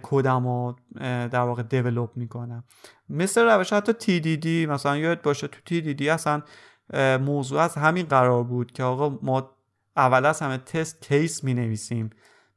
[0.03, 2.65] کدم رو در واقع develop می‌کنم.
[3.09, 6.43] مثل روش حتی TDD مثلا یاد باشه تو TDD اصلا
[7.19, 9.57] موضوع از همین قرار بود که آقا ما
[9.97, 12.11] اول از همه test case می نویسیم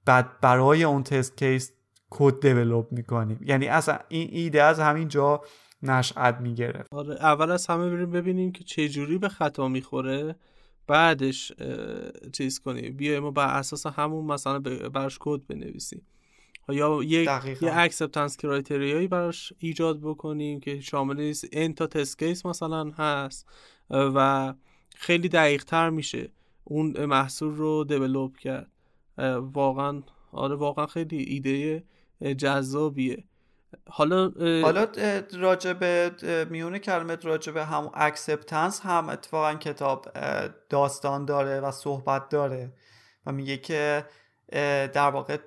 [0.05, 1.71] بعد برای اون test case
[2.09, 3.39] کد develop می‌کنیم.
[3.45, 5.41] یعنی اصلا این ایده از همین جا
[5.83, 6.93] نشأت می‌گرفت.
[6.93, 10.35] آره اول از همه بریم ببینیم که چه جوری به خطا می‌خوره
[10.87, 11.51] بعدش
[12.33, 12.97] چیز کنیم.
[12.97, 16.01] بیایم و بر اساس همون مثلا براش کد بنویسیم.
[16.69, 17.29] یا یک
[17.61, 23.47] یه acceptance criteria یی براش ایجاد بکنیم که شامل این تا test case مثلا هست
[23.89, 24.53] و
[24.95, 26.29] خیلی دقیق تر میشه
[26.63, 28.71] اون محصول رو develop کرد.
[29.37, 31.83] واقعا آره واقعا خیلی ایده
[32.21, 33.23] جذابیه.
[33.89, 34.31] حالا
[34.63, 34.87] حالا
[35.33, 35.83] راجب
[36.49, 40.07] میون کلامت راجب هم acceptance هم اتفاقا کتاب
[40.69, 42.73] داستان داره و صحبت داره
[43.25, 44.05] و میگه که
[44.93, 45.37] در واقع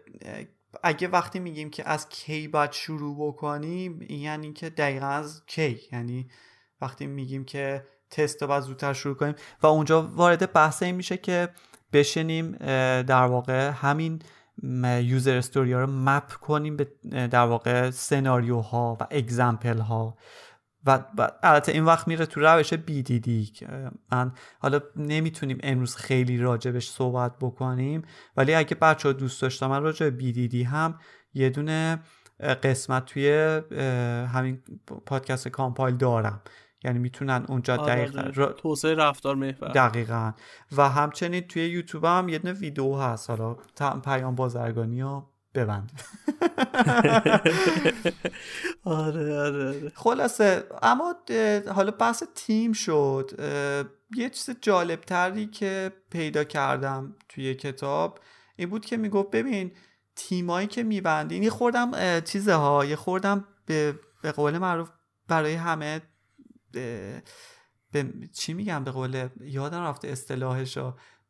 [0.83, 6.29] اگه وقتی میگیم که از کی باید شروع بکنیم یعنی که دقیقا از کی؟ یعنی
[6.81, 9.35] وقتی میگیم که تست رو باید زودتر شروع کنیم.
[9.63, 11.49] و اونجا وارد بحث این میشه که
[11.93, 12.53] بشنیم
[13.03, 14.23] در واقع همین
[15.03, 20.17] user story ها رو مپ کنیم به در واقع سناریوها و example ها
[20.87, 21.05] و
[21.43, 27.33] البته این وقت میره تو روش BDD که من حالا نمی‌تونیم امروز خیلی راجبش صحبت
[27.41, 28.03] بکنیم
[28.37, 30.99] ولی اگه بچه ها دوست داشتن من راجع BDD هم
[31.35, 32.01] یه دونه
[32.63, 33.31] قسمت توی
[34.33, 34.63] همین
[35.07, 36.43] پادکست کامپایل دارم.
[36.85, 38.53] یعنی می‌تونن اونجا آره، دقیقا آره.
[38.53, 39.69] توسعه رفتار محور.
[39.69, 40.33] دقیقا.
[40.77, 43.31] و همچنین توی یوتیوب هم یه دونه ویدیو هست.
[43.31, 43.57] حالا
[44.05, 45.93] پیام بازرگانی ها ببند
[48.85, 49.93] آره،, آره آره.
[49.95, 51.15] خلاصه اما
[51.75, 53.31] حالا بحث تیم شد.
[54.17, 58.19] یه چیز جالبتری که پیدا کردم توی کتاب
[58.57, 59.73] این بود که می‌گفت ببین
[60.17, 64.91] تیمایی که میبندی یه خوردم چیزه ها یه خوردم به, به قول معروف
[65.29, 66.01] برای همه
[67.93, 70.79] به چی میگم به قول یادم رفته اصطلاحش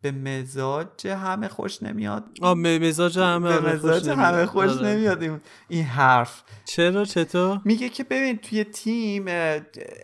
[0.03, 2.25] به مزاج همه خوش نمیاد.
[2.43, 4.87] آه مزاج همه به مزاج همه خوش آره.
[4.89, 5.41] نمیاد.
[5.69, 6.43] این حرف.
[6.65, 9.25] چرا؟ چطور؟ میگه که ببین توی تیم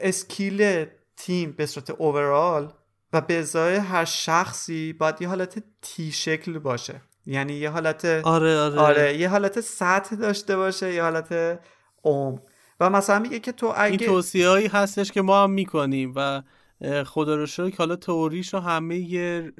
[0.02, 0.86] اسکیل
[1.16, 2.72] تیم به صورت اوورال
[3.12, 7.00] و به ازای هر شخصی باید یه حالت تی شکل باشه.
[7.26, 11.60] یعنی یه حالت آره آره, آره یه حالت سطح داشته باشه یه حالت
[12.04, 12.40] عمق.
[12.80, 16.42] و مثلا میگه که تو اگه این توصیه هایی هستش که ما هم می‌کنیم و
[17.04, 19.52] خدا رو شکر حالا تئوریش رو همه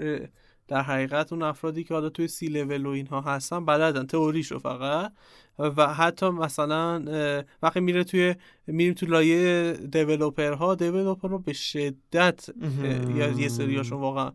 [0.69, 4.59] در حقیقت اون افرادی که حالا توی سی لول و اینها هستن بلدن تئوریش رو
[4.59, 5.13] فقط.
[5.59, 7.03] و حتی مثلا
[7.63, 8.35] وقتی میره توی
[8.67, 12.49] میریم تو لایه دیولوپر ها دیولوپر رو به شدت
[13.17, 14.33] یا یه سریاشون واقعا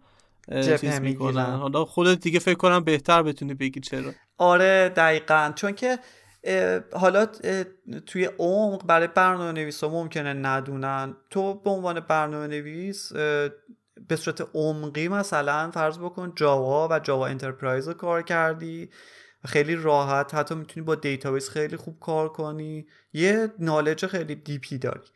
[0.51, 1.55] چیز می‌کنن.
[1.55, 4.11] حالا خودت دیگه فکر کنم بهتر بتونی بگی چرا.
[4.37, 5.51] آره دقیقا.
[5.55, 5.99] چون که
[6.91, 7.25] حالا
[8.05, 11.15] توی عمق برای برنامه نویس ها ممکنه ندونن.
[11.29, 13.13] تو به عنوان برنامه نویس
[14.07, 18.89] به صورت عمقی مثلا فرض بکن جاوا و جاوا enterprise رو کار کردی
[19.45, 22.87] خیلی راحت حتی می‌تونی با database خیلی خوب کار کنی.
[23.13, 25.07] یه knowledge خیلی deep ی داری.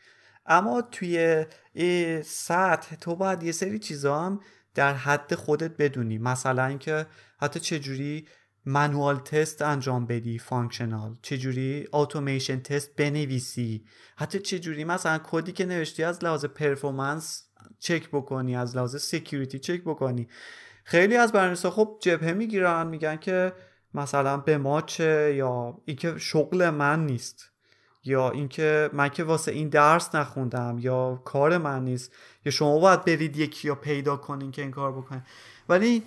[0.45, 1.45] اما توی
[2.23, 4.39] سطح تو باید یه سری چیزا هم
[4.75, 6.17] در حد خودت بدونی.
[6.17, 7.05] مثلا اینکه
[7.41, 8.27] حتی چجوری
[8.67, 11.15] manual test انجام بدی functional.
[11.21, 13.85] چجوری؟ automation test بنویسی.
[14.15, 17.47] حتی چجوری؟ مثلا کدی که نوشتی از لحاظ performance
[17.79, 20.27] چک بکنی از لحاظ security چک بکنی.
[20.83, 23.53] خیلی از برنامه‌نویسا خب جبهه می‌گیرن میگن که
[23.93, 27.51] مثلا به ما چه یا اینکه شغل من نیست.
[28.03, 32.11] یا اینکه من که واسه این درس نخوندم یا کار من نیست.
[32.45, 35.21] یا شما باید برید یکی یا پیدا کنین که این کار بکنین.
[35.69, 36.03] ولی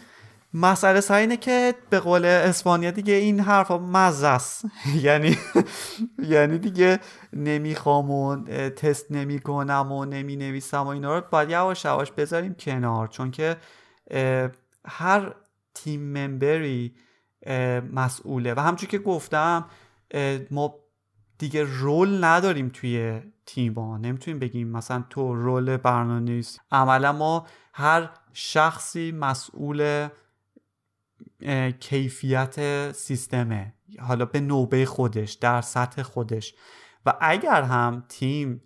[0.54, 4.64] مسئله سر اینه که به قول اسپانیا دیگه این حرفا مزه است.
[5.02, 5.36] یعنی
[6.18, 7.00] یعنی دیگه
[7.32, 8.36] نمی‌خوام و
[8.68, 13.08] تست نمی‌کنم و نمی نویسم و اینا رو باید یواش یواش بذاریم کنار.
[13.08, 13.56] چون که
[14.86, 15.34] هر
[15.74, 16.94] تیم ممبری
[17.92, 18.54] مسئوله.
[18.54, 19.66] و همچون که گفتم
[20.50, 20.74] ما
[21.38, 26.42] دیگه رول نداریم توی تیما نمی‌تونیم بگیم مثلا تو رول برنامه
[26.72, 30.08] عملا ما هر شخصی مسئول
[31.80, 33.74] کیفیت سیستمه.
[33.98, 36.54] حالا به نوبه خودش در سطح خودش.
[37.06, 38.62] و اگر هم تیم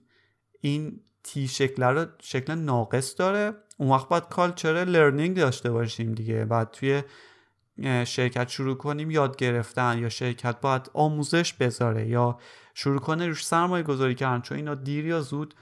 [0.61, 6.45] این تی شکل رو شکل ناقص داره اون وقت باید کالچر لرنینگ داشته باشیم دیگه.
[6.45, 7.03] بعد توی
[8.05, 12.39] شرکت شروع کنیم یاد گرفتن یا شرکت باید آموزش بذاره یا
[12.75, 14.41] شروع کنه روش سرمایه گذاری کردن.
[14.41, 15.55] چون اینا دیر یا زود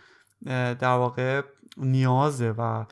[0.47, 1.43] در واقع
[1.76, 2.84] نیازه و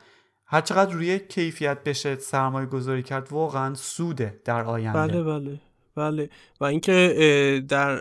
[0.51, 4.99] هر چقدر روی کیفیت بشه سرمایه گذاری کرد واقعا سوده در آینده.
[4.99, 5.59] بله بله
[5.95, 6.29] بله.
[6.61, 7.99] و اینکه در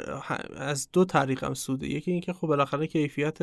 [0.57, 1.87] از دو طریق هم سوده.
[1.89, 3.39] یکی اینکه خب بالاخره کیفیت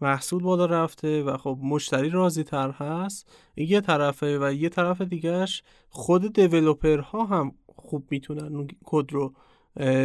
[0.00, 3.32] محصول بالا رفته و خب مشتری راضی تر هست.
[3.54, 9.34] این یه طرفه و یه طرف دیگهش خود دیولوپر ها هم خوب می‌تونن کد رو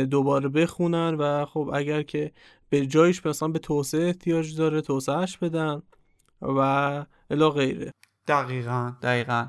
[0.05, 2.31] دوباره بخونن و خب اگر که
[2.69, 5.81] به جایش مثلا به توسعه احتیاج داره توسعهش بدن
[6.41, 6.59] و
[7.29, 7.91] الا غیره.
[8.27, 8.93] دقیقا.
[9.01, 9.47] دقیقا.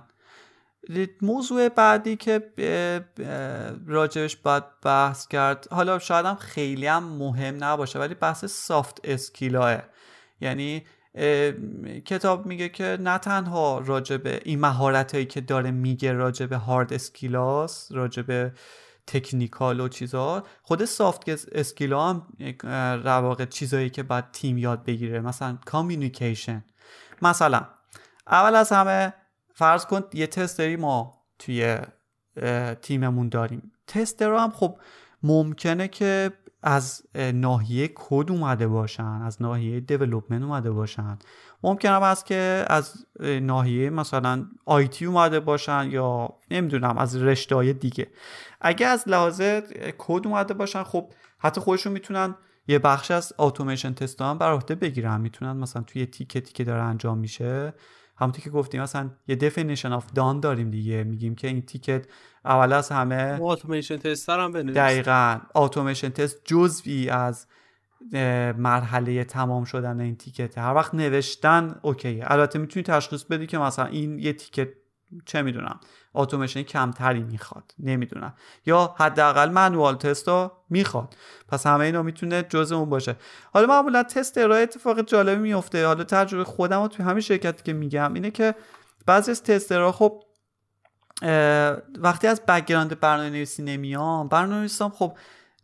[1.22, 2.52] موضوع بعدی که
[3.86, 9.82] راجبش باید بحث کرد حالا شاید هم خیلی هم مهم نباشه ولی بحث سافت اسکیلاه
[10.40, 10.84] یعنی
[12.04, 17.64] کتاب میگه که نه تنها راجب این مهارت هایی که داره میگه راجب hard skill
[17.64, 18.52] هاس راجب
[19.06, 22.26] technical و چیزها خود soft skill ا هم
[23.04, 26.64] در واقع چیزهایی که باید تیم یاد بگیره مثلا communication
[27.22, 27.66] مثلا
[28.26, 29.14] اول از همه
[29.54, 31.78] فرض کن یه tester ی ما توی
[32.82, 33.72] تیممون داریم.
[33.86, 34.78] tester هم خب
[35.22, 37.02] ممکنه که از
[37.34, 41.18] ناحیه کد اومده باشن از ناحیه development اومده باشن.
[41.62, 47.72] ممکن هم هست که از ناحیه مثلا IT اومده باشن یا نمی‌دونم از رشته های
[47.72, 48.10] دیگه.
[48.60, 49.40] اگه از لحاظ
[49.98, 52.34] کد اومده باشن خب حتی خودشون می‌تونن
[52.68, 55.20] یه بخش از automation test هم بر عهده بگیرن.
[55.20, 57.74] می‌تونن مثلا توی ticket ی که داره انجام میشه.
[58.16, 61.04] همونطور که گفتیم مثلا یه definition of done داریم دیگه.
[61.04, 62.06] میگیم که این ticket
[62.44, 65.40] اول از همه اتوماسیون تست هم بنویس دقیقا.
[65.54, 67.46] اتوماسیون تست جزوی از
[68.58, 73.86] مرحله تمام شدن این تیکت هر وقت نوشتن اوکیه البته می‌تونی تشخیص بدی که مثلا
[73.86, 74.68] این یه تیکت
[75.26, 75.80] چه می‌دونم.
[76.14, 77.74] اتوماسیون کمتری می‌خواد.
[77.78, 78.34] نمی‌دونم.
[78.66, 80.28] یا حداقل منوال تست
[80.70, 81.16] می‌خواد.
[81.48, 83.16] پس همه اینا می‌تونه جزء اون باشه.
[83.52, 85.86] حالا معمولا تست ارائه اتفاق جالبی میفته.
[85.86, 88.54] حالا تجربه خودم رو توی همین شرکتی که میگم اینه که
[89.06, 90.22] بعضی از تست خب
[91.98, 95.16] وقتی از background برنامه نویسی نمیام برنامه خب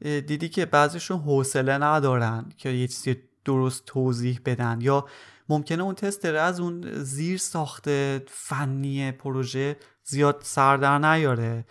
[0.02, 4.78] دیدی که بعضیشون حوصله ندارن که یه چیزی درست توضیح بدن.
[4.80, 5.06] یا
[5.48, 9.76] ممکنه اون tester از اون زیر ساخته فنی پروژه
[10.10, 11.64] زیاد سر در نیاره.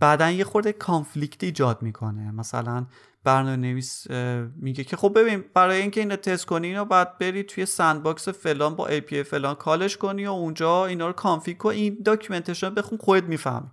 [0.00, 2.30] بعدا یه خورده conflict ایجاد می‌کنه.
[2.32, 2.86] مثلا
[3.24, 4.10] برنامه نویس
[4.56, 8.74] میگه که خب ببین برای اینکه اینو تست کنی اینو باید بری توی sandbox فلان
[8.74, 11.70] با API فلان call ش کنی و اونجا اینا رو config کن.
[11.70, 13.70] این documentation بخون خودت می‌فهمی.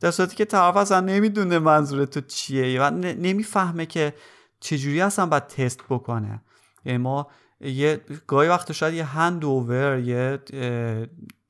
[0.00, 2.82] در صورتی که طرف اصلا نمی‌دونه منظور تو چیه.
[2.82, 4.14] و نمی‌فهمه که
[4.60, 6.42] چجوری اصلا باید تست بکنه.
[6.84, 10.38] یعنی ما یه گاهی وقت شاید یه hand over یه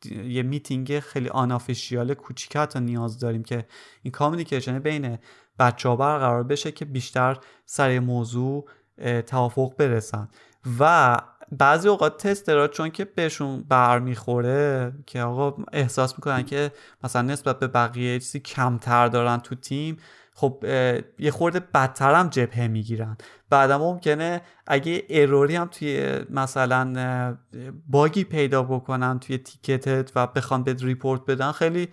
[0.06, 3.66] یه میتینگ خیلی unofficial کوچیک تا نیاز داریم که
[4.02, 5.18] این communication بین
[5.58, 8.68] بچه ها برقرار بشه که بیشتر سر موضوع
[9.26, 10.28] توافق برسن.
[10.80, 11.16] و
[11.58, 16.72] بعضی اوقات tester ها چون که بهشون برمیخوره که آقا احساس می‌کنن که
[17.04, 19.96] مثلا نسبت به بقیه چیزی کمتر دارن تو تیم
[20.34, 20.64] خب
[21.18, 23.16] یه خورده بدتر هم جبهه می‌گیرن.
[23.50, 27.36] بعدا ممکنه اگه error ی هم توی مثلا
[27.88, 31.88] bug ی پیدا بکنن توی ticket ت و بخوان بد report بدن خیلی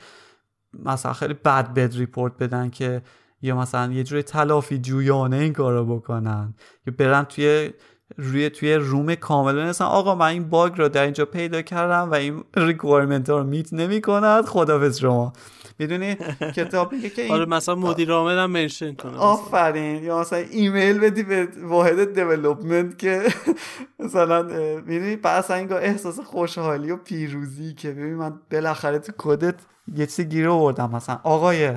[0.73, 3.01] مثلا خیلی بد بد report بدن که
[3.41, 6.53] یا مثلا یه جوری تلافی جویانه این کارو بکنن.
[6.87, 7.73] یا برن توی
[8.17, 12.13] روی توی روم کامل بنویسن آقا من این bug رو در اینجا پیدا کردم و
[12.13, 15.33] این requirement ها رو meet نمی کند خدافظ شما.
[15.80, 16.15] می‌دونی؟
[16.55, 20.03] کتاب میگه که این آره مثلا مدیر عامل هم منشن کنه آفرین.
[20.03, 23.23] یا مثلا ایمیل بدی به واحد دیولپمنت که
[23.99, 24.43] مثلا
[24.86, 29.55] می‌دونی؟ بعد اینگاه احساس خوشحالی و پیروزی که ببین من بالاخره تو کدت
[29.95, 30.91] یه چیزی گیر آوردم.
[30.95, 31.73] مثلا آقای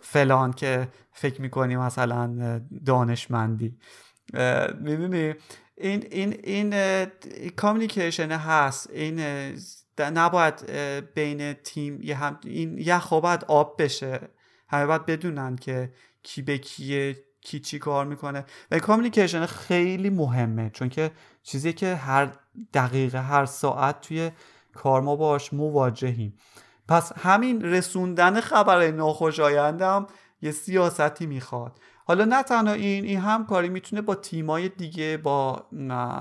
[0.00, 3.76] فلان که فکر می‌کنی مثلا دانشمندی.
[4.80, 5.34] می‌دونی؟
[5.76, 6.74] این این این
[7.56, 8.90] کامیکیشن هست.
[8.90, 9.20] این
[10.00, 10.70] نباید
[11.14, 14.20] بین تیم یه هم این یه باید آب بشه.
[14.68, 15.92] همه باید بدونن که
[16.22, 18.44] کی به کیه کی چی کار می‌کنه.
[18.70, 20.70] و کامیکیشن خیلی مهمه.
[20.70, 21.10] چون که
[21.42, 22.32] چیزی که هر
[22.74, 24.30] دقیقه هر ساعت توی
[24.74, 26.38] کار ما باش مواجهیم.
[26.88, 30.06] پس همین رسوندن خبر ناخوشایندم
[30.42, 31.80] یه سیاستی می‌خواد.
[32.06, 35.66] حالا نه تنها این این هم کاری می‌تونه با تیمای دیگه با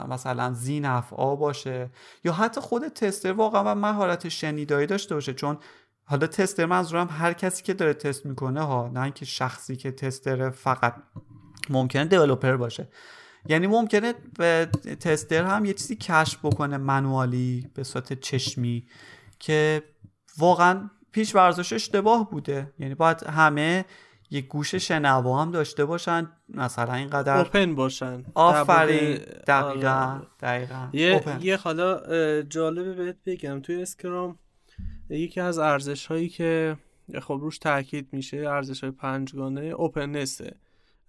[0.09, 1.89] مثلا زین افعا باشه
[2.23, 5.33] یا حتی خود تستر واقعا مهارت شنیدایی داشته باشه.
[5.33, 5.57] چون
[6.05, 10.49] حالا تستر منظورم هر کسی که داره تست می‌کنه ها نه اینکه شخصی که تستر
[10.49, 10.95] فقط
[11.69, 12.87] ممکنه دیولوپر باشه.
[13.49, 14.69] یعنی ممکنه به
[14.99, 18.87] تستر هم یه چیزی کشف بکنه منوالی به صورت چشمی
[19.39, 19.83] که
[20.37, 22.73] واقعا پیش ورزش اشتباه بوده.
[22.79, 23.85] یعنی باید همه
[24.33, 28.23] یه گوش شنوا هم داشته باشن مثلا اینقدر اوپن باشن.
[28.33, 29.17] آفرین.
[29.47, 30.89] دقیقا دقیقا.
[30.93, 32.01] یه, یه حالا
[32.41, 34.39] جالبه بهت بگم توی اسکرام
[35.09, 36.77] یکی از ارزش هایی که
[37.21, 40.55] خب روش تاکید میشه ارزش های پنجگانه اوپنسه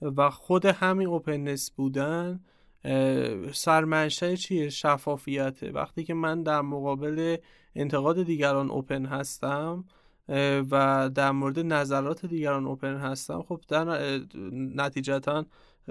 [0.02, 2.40] و خود همین اوپننس بودن
[3.52, 5.70] سرمنشه چیه؟ شفافیته.
[5.70, 7.36] وقتی که من در مقابل
[7.74, 9.84] انتقاد دیگران اوپن هستم
[10.70, 13.42] و در مورد نظرات دیگران اوپن هستم.
[13.42, 14.20] خب در
[14.52, 15.44] نتیجتا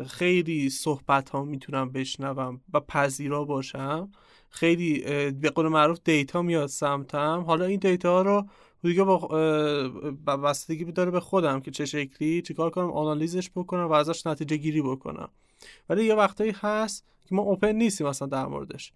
[0.07, 4.11] خیلی صحبت ها می‌تونم بشنوم و پذیرا باشم.
[4.49, 7.43] خیلی به قول معروف دیتا میاد سمتم.
[7.47, 8.45] حالا این دیتا ها رو
[8.83, 14.27] دیگه با بستگی داره به خودم که چه شکلی چیکار کنم آنالیزش بکنم و ازش
[14.27, 15.29] نتیجه گیری بکنم.
[15.89, 18.93] ولی یه وقتایی هست که ما اوپن نیستیم اصلا در موردش.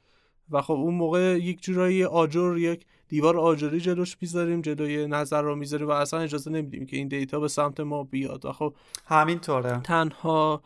[0.52, 5.56] و خب اون موقع یک جورایی آجر یک دیوار آجری جلوش می‌ذاریم جلوی نظر رو
[5.56, 8.46] می‌ذاریم و اصلا اجازه نمیدیم که این دیتا به سمت ما بیاد.
[8.46, 9.80] و خب همینطوره.
[9.84, 10.64] تنها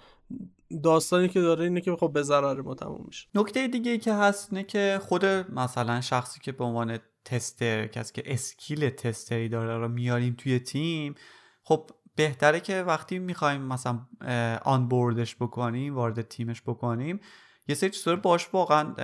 [0.83, 3.27] داستانی که داره اینه که خب به ضرر ما تموم میشه.
[3.35, 8.13] نکته دیگه ای که هست اینه که خود مثلا شخصی که به عنوان tester کسی
[8.13, 11.15] که skill tester ی داره رو میاریم توی تیم
[11.63, 13.99] خب بهتره که وقتی می‌خوایم مثلا
[14.63, 17.19] onboard ش بکنیم وارد تیمش بکنیم
[17.67, 18.95] یه سری چیزا باش واقعا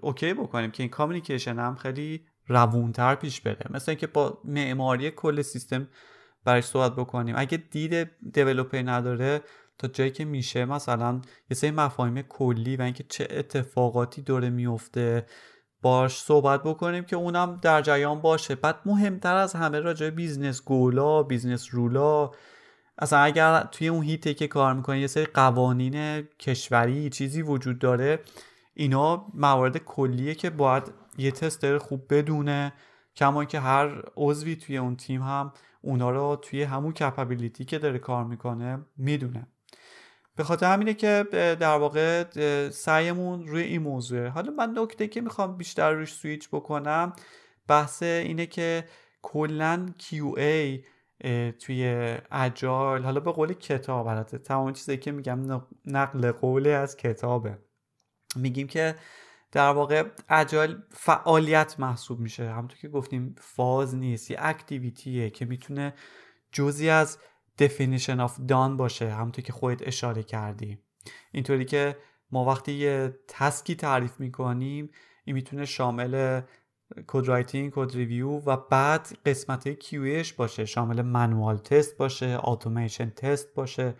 [0.00, 3.66] OK بکنیم که این communication هم خیلی روونتر پیش بره.
[3.70, 5.88] مثل اینکه با معماری کل سیستم
[6.44, 7.34] برش صحبت بکنیم.
[7.38, 9.42] اگه دید developer نداره
[9.78, 11.20] تا جایی که میشه مثلا
[11.50, 15.26] یه سری مفاهیم کلی و اینکه چه اتفاقاتی داره میفته
[15.82, 18.54] باش صحبت بکنیم که اونم در جریان باشه.
[18.54, 22.30] بعد مهمتر از همه راجع business goal ا business rule ا
[22.98, 28.20] اصلا اگر توی اون حیطه که کار می‌کنه یه سری قوانین کشوری چیزی وجود داره
[28.74, 30.82] اینا موارد کلیه که باید
[31.18, 32.72] یه tester خوب بدونه.
[33.16, 37.98] کما که هر عضوی توی اون تیم هم اونا رو توی همون کپابیلیتی که داره
[37.98, 39.46] کار می‌کنه می‌دونه.
[40.36, 41.26] به خاطر همینه که
[41.60, 42.24] در واقع
[42.70, 44.28] سعیمون روی این موضوعه.
[44.28, 47.12] حالا من نکته که می‌خوام بیشتر روش سویچ بکنم
[47.68, 48.84] بحث اینه که
[49.22, 50.84] کلا QA
[51.58, 57.58] توی اجال حالا به قول کتاب البته تمام چیزی که میگم نقل قولی از کتابه.
[58.36, 58.94] میگیم که
[59.54, 62.50] در واقع agile فعالیت محسوب میشه.
[62.50, 65.94] همونطور که گفتیم فاز نیست یه activity ه که می‌تونه
[66.52, 67.18] جزی از
[67.62, 70.78] definition of done باشه همونطور که خودت اشاره کردی.
[71.32, 71.96] اینطوری که
[72.30, 74.90] ما وقتی یه task ی تعریف می‌کنیم
[75.24, 76.40] این می‌تونه شامل
[77.06, 80.64] code writing code review و بعد قسمت QA ش باشه.
[80.64, 83.94] شامل manual test باشه automation test باشه.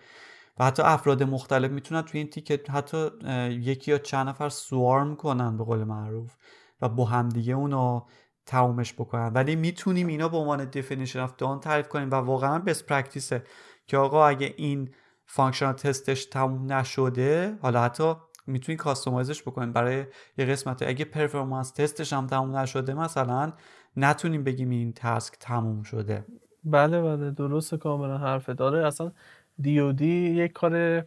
[0.59, 3.09] و حتی افراد مختلف می‌تونن توی این ticket حتی
[3.51, 6.37] یکی یا چند نفر سوارم کنن به قول معروف
[6.81, 8.01] و با همدیگه اونو
[8.47, 9.33] تمومش بکنن.
[9.33, 13.45] ولی می‌تونیم اینا به عنوان definition of done تعریف کنیم و واقعا best practice ه
[13.87, 14.91] که آقا اگه این
[15.27, 18.15] functional test ش تموم نشده حالا حتی
[18.47, 19.73] می‌تونی customize ش بکنیم.
[19.73, 20.05] برای
[20.39, 23.53] یه قسمت اگه performance test ش هم تموم نشده مثلا
[23.97, 26.27] نتونیم بگیم این task تموم شده.
[26.65, 29.13] بله بله درست کاملا حرف داره اصلا
[29.61, 31.01] دی او دی یک کار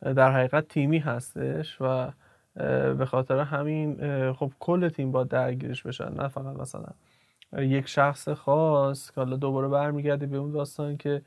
[0.00, 2.10] در حقیقت تیمی هستش و
[2.94, 3.96] به خاطر همین
[4.32, 6.88] خب کل تیم با درگیرش بشن نه فقط مثلا
[7.58, 11.22] یک شخص خاص که حالا دوباره برمیگردی به اون داستان که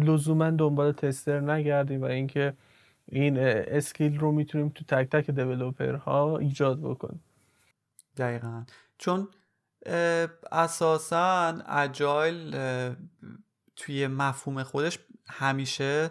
[0.00, 2.54] لزوما دنبال تستر نگردیم و اینکه
[3.06, 7.24] این اسکیل رو می‌تونیم تو تک تک دیولوپر ها ایجاد بکنیم.
[8.16, 8.64] دقیقا.
[8.98, 9.28] چون
[10.52, 12.56] اساسا اجایل
[13.76, 14.98] توی مفهوم خودش
[15.30, 16.10] همیشه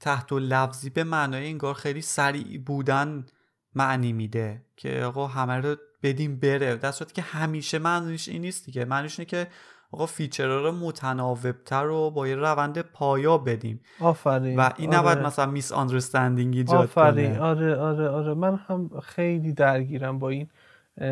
[0.00, 3.26] تحت و لفظی به معنای انگار خیلی سریع بودن
[3.74, 6.76] معنی میده که آقا همه رو بدیم بره.
[6.76, 8.84] در صورتی که همیشه معنیش این نیست دیگه.
[8.84, 9.46] معنیش اینه که
[9.92, 13.80] آقا فیچرها رو متناوبتر رو با یه روند پایا بدیم.
[14.00, 14.56] آفرین.
[14.56, 15.26] و این نباید آره.
[15.26, 17.38] مثلا میس آندرستندینگ ایجاد آفرین.
[17.38, 18.34] آره آره آره.
[18.34, 20.48] من هم خیلی درگیرم با این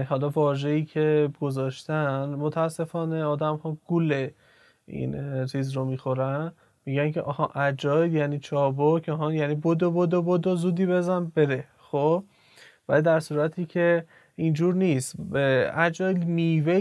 [0.09, 2.25] حالا واژه‌ای که گذاشتن.
[2.25, 4.29] متاسفانه آدم ها گول
[4.87, 6.53] این چیز رو می‌خورن.
[6.91, 11.65] میگن که آها اجایل یعنی چابک آها یعنی بدو بدو بدو زودی بزن بره.
[11.79, 12.25] خب؟
[12.89, 14.05] ولی در صورتی که
[14.37, 15.17] اینجور نیست.
[15.77, 16.75] اجایل میوه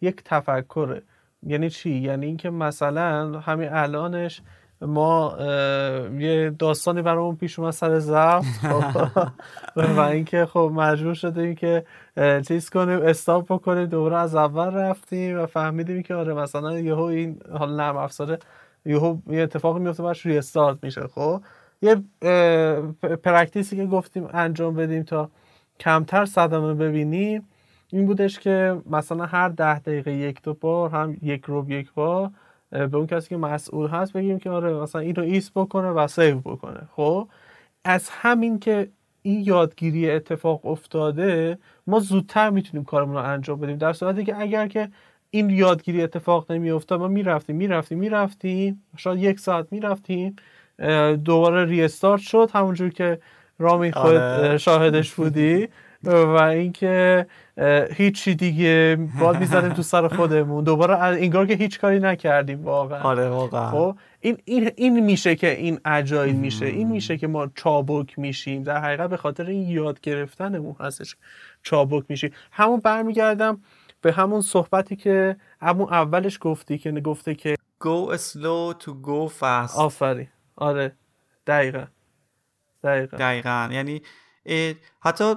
[0.00, 1.02] یک تفکره.
[1.42, 4.42] یعنی چی؟ یعنی اینکه مثلا همین الانش
[4.82, 5.36] ما
[6.18, 8.00] یه داستانی برامون پیش اومد سر
[8.40, 9.28] خب،
[9.96, 11.84] و اینکه خب مجبور شدیم که
[12.48, 17.40] چیز کنیم stop بکنیم دوباره از اول رفتیم و فهمیدیم که آره مثلا یهو این
[17.58, 18.38] حال نرم افزاره.
[18.88, 21.00] یهو یه اتفاقی میفته باش restart میشه.
[21.00, 21.42] خب؟
[21.82, 21.96] یه
[23.22, 25.30] practice ی که گفتیم انجام بدیم تا
[25.80, 27.48] کمتر صدمه ببینیم
[27.92, 32.30] این بودش که مثلا هر ده دقیقه یک دو بار هم یک روب یک بار
[32.70, 36.38] به اون کسی که مسئول هست بگیم که آره مثلا اینو ایست بکنه و save
[36.38, 36.88] بکنه.
[36.96, 37.28] خب؟
[37.84, 38.88] از همین که
[39.22, 43.76] این یادگیری اتفاق افتاده ما زودتر می‌تونیم کارمون رو انجام بدیم.
[43.76, 44.88] در صورتی که اگر که
[45.30, 48.82] این یادگیری اتفاق نمیافتاد ما می‌رفتیم می‌رفتیم می‌رفتیم.
[48.96, 50.36] شاید یک ساعت می‌رفتیم.
[51.24, 53.18] دوباره restart شد همونجور که
[53.58, 54.58] رامین خودت آره.
[54.58, 55.68] شاهدش بودی.
[56.02, 56.12] و
[56.42, 57.26] اینکه
[57.92, 60.64] هیچی دیگه باد می‌زنیم تو سر خودمون.
[60.64, 63.02] دوباره انگار که هیچ کاری نکردیم واقعا.
[63.02, 63.70] آره واقعا.
[63.70, 66.66] خب این, این, این میشه که این اجایل میشه.
[66.66, 68.62] این میشه که ما چابک میشیم.
[68.62, 71.16] در حقیقت به خاطر این یاد گرفتنمون هستش
[71.62, 72.30] چابک میشیم.
[72.52, 73.60] همون برمیگردم
[74.00, 79.76] به همون صحبتی که همون اولش گفتی که گفته که go slow to go fast.
[79.76, 80.28] آفرین.
[80.56, 80.96] آره.
[81.46, 81.86] دقیقا.
[82.82, 83.16] دقیقا.
[83.16, 83.68] دقیقا.
[83.72, 84.02] یعنی
[85.00, 85.34] حتی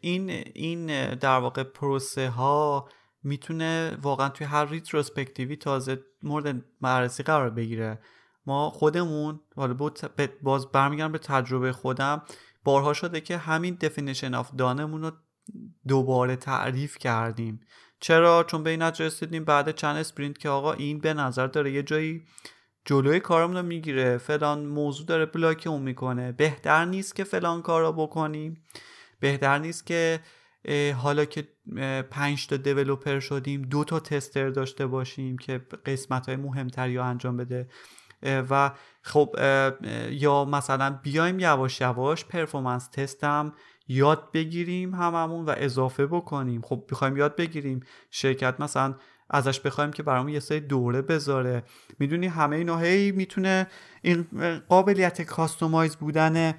[0.00, 2.88] این این در واقع پروسه ها
[3.22, 7.98] می‌تونه واقعا توی هر retrospective ی تازه مورد بررسی قرار بگیره.
[8.46, 9.76] ما خودمون حالا
[10.42, 12.22] باز برمیگردم به تجربه خودم
[12.64, 15.10] بارها شده که همین definition of done مون رو
[15.88, 17.60] دوباره تعریف کردیم.
[18.02, 21.72] چرا؟ چون به این نتیجه رسیدیم بعد چند sprint که آقا این به نظر داره
[21.72, 22.22] یه جایی
[22.84, 24.18] جلوی کارمون رو می‌گیره.
[24.18, 26.32] فلان موضوع داره بلاک اون می‌کنه.
[26.32, 28.64] بهتر نیست که فلان کار رو بکنیم.
[29.20, 30.20] بهتر نیست که
[30.96, 31.48] حالا که
[32.10, 37.36] پنج تا دیولوپر شدیم دو تا تستر داشته باشیم که قسمت های مهمتری رو انجام
[37.36, 37.68] بده.
[38.22, 38.70] و
[39.02, 39.36] خب
[40.10, 43.52] یا مثلا بیایم یواش یواش پرفورمنس تستم
[43.88, 46.62] یاد بگیریم هممون و اضافه بکنیم.
[46.62, 47.80] خب بخوایم یاد بگیریم.
[48.10, 48.94] شرکت مثلا
[49.30, 51.62] ازش بخوایم که برامون یه سری دوره بذاره.
[51.98, 53.66] می‌دونی همه اینا هی می‌تونه
[54.02, 54.26] این
[54.68, 56.54] قابلیت کاستومایز بودن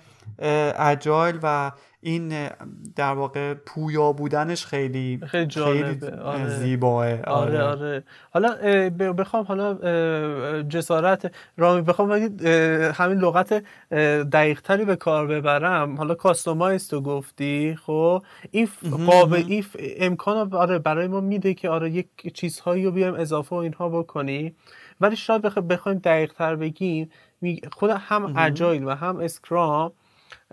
[0.80, 1.72] اجایل و
[2.02, 2.50] این
[2.96, 6.22] در واقع پویا بودنش خیلی خیلی جالبه.
[6.22, 6.48] آره.
[6.48, 7.22] زیباه.
[7.22, 7.24] آره.
[7.24, 7.64] آره.
[7.64, 8.04] آره.
[8.32, 8.50] حالا
[9.14, 9.74] بخوام حالا
[10.64, 12.12] جسارت رامی بخوام
[12.96, 13.64] همین لغت
[14.32, 15.98] دقیق تری به کار ببرم.
[15.98, 18.68] حالا کاستومایز تو گفتی خب؟ این
[19.08, 19.66] قابل این
[19.98, 24.56] امکان آره برای ما میده که آره یک چیزهایی رو بیایم اضافه و اینها بکنی.
[25.02, 27.10] ولی شاید بخوایم دقیق تر بگیم
[27.72, 29.92] خود هم اجایل و هم اسکرام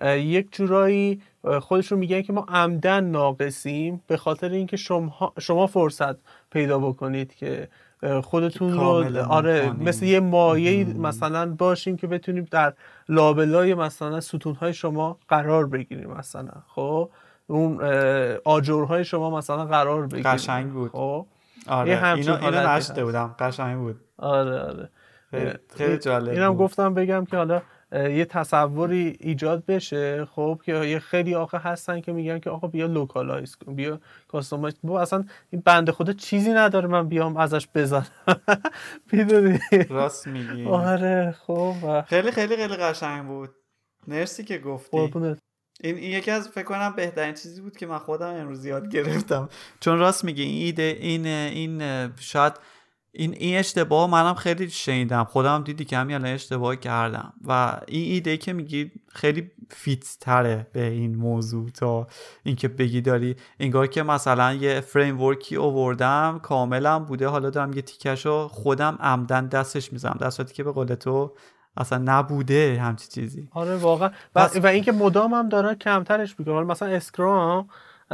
[0.03, 1.23] یک جورایی
[1.61, 6.17] خودشون میگن که ما عمدن ناقصیم به خاطر اینکه شما شما فرصت
[6.51, 7.69] پیدا بکنید که
[8.23, 12.73] خودتون رو آره مثل یه مایه مثلا باشیم که بتونیم در
[13.09, 17.11] لابلای مثلا ستونهای شما قرار بگیریم مثلا خب؟
[17.47, 17.81] اون
[18.45, 20.91] آجرهای شما مثلا قرار بگیریم قشنگ بود.
[20.91, 21.27] خب؟
[21.67, 23.35] آره اینو, اینو نوشته بودم.
[23.39, 24.01] قشنگ بود.
[24.19, 24.91] آره آره.
[25.77, 27.63] خیلی جالب اینم گفتم بگم که حالا
[27.93, 32.87] یه تصوری ایجاد بشه خب که یه خیلی آخه هستن که میگن که آقا بیا
[32.87, 38.07] localize کن بیا customize کن اصلا این بنده خدا چیزی نداره من بیام ازش بزنم.
[39.13, 40.67] می‌دونی؟ راست میگی.
[40.67, 43.51] آره خب خیلی خیلی خیلی قشنگ بود.
[44.07, 44.99] مرسی که گفتی.
[45.83, 49.49] این, این یکی از فکر کنم بهترین چیزی بود که من خودم امروز یاد گرفتم.
[49.81, 52.53] چون راست میگی این ایده این این شاید
[53.13, 55.25] این این اشتباه منم خیلی شنیدم.
[55.25, 57.33] خودم دیدی که همین الان اشتباه کردم.
[57.49, 62.07] و این ایده که میگی خیلی فیت تره به این موضوع تا
[62.43, 63.37] اینکه بگی داری.
[63.61, 67.29] انگار که مثلا یه فریم ورکی اووردم کاملا بوده.
[67.29, 70.19] حالا دارم یه تیکشو خودم عمدن دستش می‌زنم.
[70.21, 71.33] دستی که به قول تو
[71.77, 73.49] اصلا نبوده همچی چیزی.
[73.53, 74.11] آره واقعا.
[74.35, 76.61] و, و اینکه مدام هم داره کمترش می‌کنه.
[76.61, 77.69] مثلا اسکرام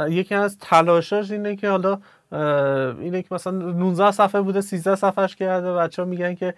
[0.09, 1.99] یکی از تلاشاش اینه که حالا
[2.31, 6.53] اینه که مثلا 19 صفحه بوده 13 صفحهش کرده بچه ها میگن که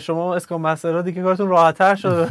[0.00, 2.28] شما اسکام مستر دیگه کارتون راحتتر شده.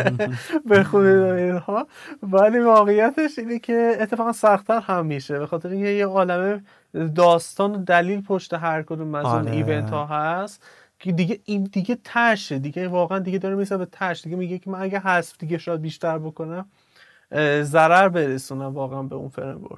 [0.70, 1.86] بخونید اینها.
[2.22, 5.38] ولی واقعیتش اینه که اتفاقا سختتر هم میشه.
[5.38, 6.62] به خاطر اینکه یه عالمه
[7.14, 10.62] داستان و دلیل پشت هر کدوم از اون ایونت ها هست
[10.98, 12.58] که دیگه این دیگه تشه.
[12.58, 14.20] دیگه واقعا دیگه داره میسه به تش.
[14.24, 16.66] دیگه میگه که من اگه حذف دیگه شاید بیشتر بکنم
[17.62, 19.68] ضرر برسونم واقعا به اون فریم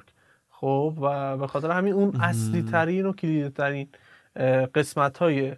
[0.59, 3.87] خب و به خاطر همین اون اصلی ترین و کلیدی ترین
[4.75, 5.55] قسمت های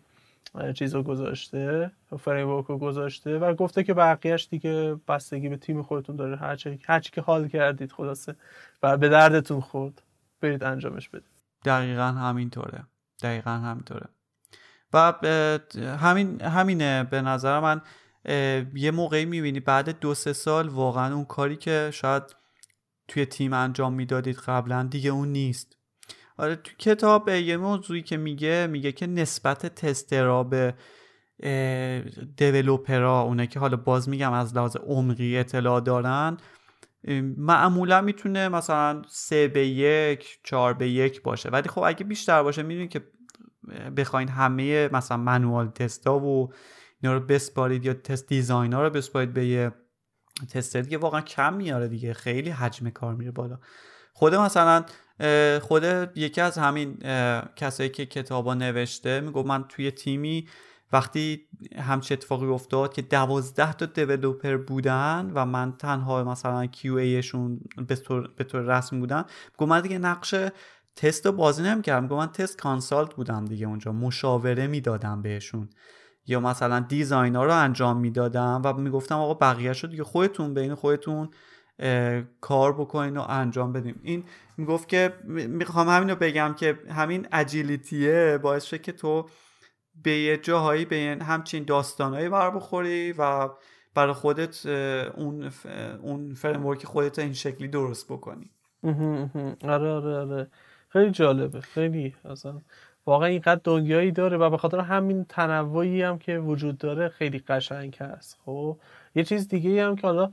[0.76, 6.16] چیز رو گذاشته فریم رو گذاشته و گفته که بقیهش دیگه بستگی به تیم خودتون
[6.16, 6.36] داره.
[6.36, 8.36] هرچی هرچی که حال کردید خلاصه
[8.84, 10.02] و به دردتون خورد
[10.42, 11.30] برید انجامش بدید.
[11.66, 12.84] دقیقا همینطوره.
[13.24, 14.08] دقیقا همینطوره.
[14.94, 15.14] و
[16.00, 17.04] همین همینه.
[17.04, 17.82] به نظر من
[18.74, 22.24] یه موقعی می‌بینی بعد دو سه سال واقعا اون کاری که شاید
[23.10, 25.78] توی تیم انجام می‌دادید قبلا دیگه اون نیست.
[26.38, 30.74] آره تو کتاب یه موضوعی که میگه میگه که نسبت تسترا به
[32.38, 36.38] دیولوپرا اونه که حالا باز میگم از لحاظ عمقی اطلاع دارن
[37.38, 41.50] معمولا می‌تونه مثلا سه به یک چهار به یک باشه.
[41.50, 43.04] ولی خب اگه بیشتر باشه می‌دونید که
[43.98, 46.54] بخواین همه مثلا منوال تستا و
[47.02, 49.72] اینا رو بسپارید یا تست دیزاین ها رو بسپارید به یه
[50.46, 52.14] تستر دیگه واقعا کم میاره دیگه.
[52.14, 53.60] خیلی حجم کار میره بالا.
[54.14, 54.86] خود مثلا
[55.62, 55.84] خود
[56.16, 56.98] یکی از همین
[57.56, 60.48] کسایی که کتابا نوشته میگو من توی تیمی
[60.92, 67.62] وقتی همچه اتفاقی افتاد که دوازده تا دیولوپر بودن و من تنها مثلا کیو ایشون
[68.38, 69.26] به طور, رسمی بودن
[69.58, 70.36] گفت من دیگه نقش
[70.96, 72.08] تست رو بازی نمی‌کردم.
[72.08, 73.92] گفت من تست کانسالت بودم دیگه اونجا.
[73.92, 75.70] مشاوره می‌دادم بهشون.
[76.30, 80.76] یا مثلا دیزاین ها رو انجام می‌دادم و می‌گفتم آقا بقیه شد دیگه خودتون بین
[80.76, 81.30] خودتون
[82.42, 84.24] کار بکنین و انجام بدیم این
[84.58, 89.26] می‌گفت که می‌خوام همین رو بگم که همین اجیلیتیه باعث شد که تو
[90.04, 93.50] به یه جاهایی به همچین داستانهایی بر بخوری و
[93.96, 95.52] برای خودت اون
[96.02, 98.52] اون framework خودت این شکلی درست بکنی.
[99.64, 100.48] آره آره آره.
[100.90, 101.62] خیلی جالبه.
[101.62, 102.62] خیلی اصلا
[103.06, 107.96] واقعا اینقدر دنیایی داره و به خاطر همین تنوعی هم که وجود داره خیلی قشنگ
[108.00, 108.38] هست.
[108.46, 108.78] خب
[109.16, 110.32] یه چیز دیگه هم که حالا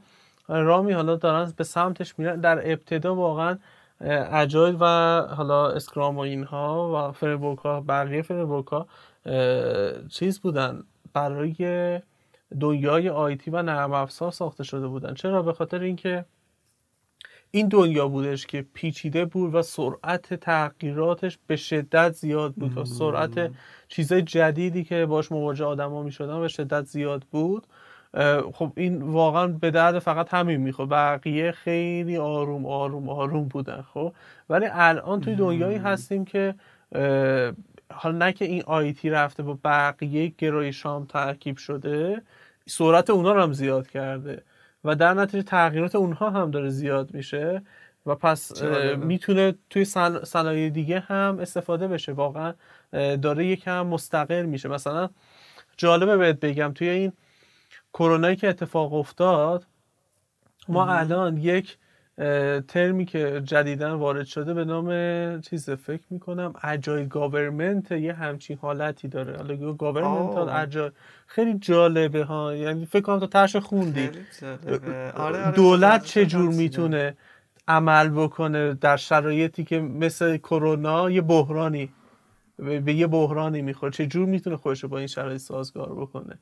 [0.49, 3.59] رامین حالا دارن به سمتش میرن در ابتدا واقعا
[4.33, 4.85] agile و
[5.21, 8.87] حالا Scrum و اینها و framework ها بقیه framework ها
[10.09, 12.01] چیز بودن برای
[12.61, 15.15] دنیای آیتی و نرم افزار ساخته شده بودن.
[15.15, 16.25] چرا؟ به خاطر اینکه
[17.51, 23.51] این دنیا بودش که پیچیده بود و سرعت تغییراتش به شدت زیاد بود و سرعت
[23.89, 27.67] چیزای جدیدی که باش مواجه آدما می‌شدن به شدت زیاد بود.
[28.53, 34.13] خب این واقعا به درد فقط همین می‌خواد بقیه خیلی آروم آروم آروم بودن خب.
[34.51, 36.55] ولی الان توی دنیایی هستیم که
[37.93, 42.23] حالا نه که این IT رفته با بقیه گرایشام ترکیب شده
[42.67, 44.43] سرعت اونا رو هم زیاد کرده.
[44.87, 47.63] و در نتیجه تغییرات اونها هم داره زیاد میشه
[48.07, 48.63] و پس
[48.97, 49.85] می‌تونه توی
[50.25, 52.13] صنایع دیگه هم استفاده بشه.
[52.13, 52.55] واقعا
[53.23, 54.69] داره یکم مستقل میشه.
[54.69, 55.09] مثلا
[55.77, 57.13] جالبه بهت بگم توی این
[57.93, 59.67] کرونایی که اتفاق افتاد
[60.69, 61.79] ما الان یک
[62.69, 69.09] ترمی که جدیدا وارد شده به نام چیز فکر می‌کنم agile government یه همچین حالتی
[69.09, 69.37] داره.
[69.37, 70.91] حالا government agile
[71.27, 72.55] خیلی جالبه ها.
[72.55, 74.11] یعنی فکر کنم تو ترش خوندی.
[74.69, 77.17] آره، آره، دولت چجور می‌تونه
[77.69, 81.93] عمل بکنه در شرایطی که مثل کرونا یه بحرانی
[82.59, 86.39] به یه بحرانی می‌خوره؟ چجور می‌تونه خودش با این شرایط سازگار بکنه؟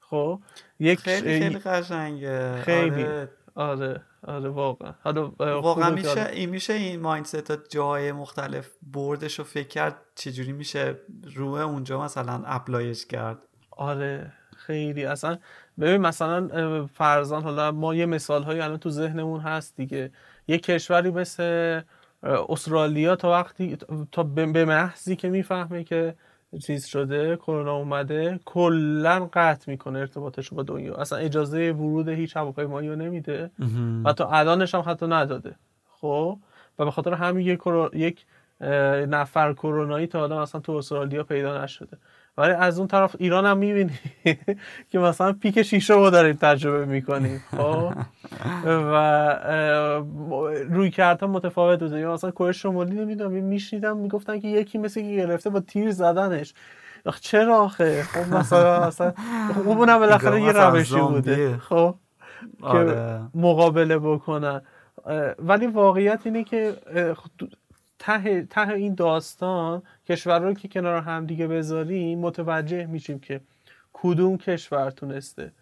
[0.00, 0.40] خب
[0.80, 2.62] یک خیلی خیلی قشنگه.
[2.62, 3.04] خیلی.
[3.04, 3.28] آره.
[3.56, 4.92] آره آره واقعا.
[5.02, 10.96] حالا واقعا میشه این میشه این مایندست جای مختلف بردش رو فکر کرد چجوری میشه
[11.34, 13.38] روی اونجا مثلا اپلایش کرد؟
[13.70, 15.04] آره خیلی.
[15.04, 15.38] اصلا
[15.80, 20.12] ببین مثلا فرزان حالا ما یه مثال هایی الان تو ذهنمون هست دیگه.
[20.48, 21.80] یه کشوری مثل
[22.22, 23.76] استرالیا تا وقتی
[24.12, 26.14] تا به محضی که می‌فهمه که
[26.66, 30.94] چیز شده کرونا اومده کلا قطع می‌کنه ارتباطش با دنیا.
[30.94, 33.50] اصلا اجازه ورود هیچ هواپیمایی رو نمیده
[34.04, 35.56] و تا الانش هم حتی نداده.
[36.00, 36.38] خب؟
[36.78, 37.60] و به خاطر همین یک,
[37.92, 38.26] یک
[39.08, 41.98] نفر کرونایی تا حالا مثلا تو استرالیا پیدا نشده.
[42.38, 43.98] ولی از اون طرف ایران هم می‌بینی
[44.90, 47.42] که مثلا پیک شیشه رو داریم تجربه می‌کنیم.
[47.56, 47.92] خب؟
[48.66, 50.02] و
[50.70, 55.16] روی کردها متفاوت بوده یا مثلا کره شمالی نمی‌دونم میشنیدم می‌گفتن که یکی مثل که
[55.16, 56.54] گرفته با تیر زدنش.
[57.20, 59.12] چرا آخه؟ خب مثلا مثلا
[59.54, 61.56] خب اونم بالاخره یه روشی بوده.
[61.58, 61.94] خب؟
[62.60, 63.20] که آره.
[63.34, 64.62] مقابله بکنن.
[65.38, 66.74] ولی واقعیت اینه که
[68.06, 73.40] ته, ته این داستان کشورها رو که کنار هم دیگه بذاریم متوجه میشیم که
[73.92, 75.52] کدوم کشور تونسته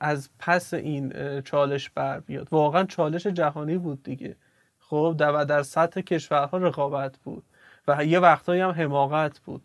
[0.00, 2.48] از پس این چالش بر بیاد.
[2.50, 4.36] واقعا چالش جهانی بود دیگه.
[4.78, 7.44] خب و در سطح کشورها رقابت بود
[7.88, 9.62] و یه وقتایی هم حماقت بود.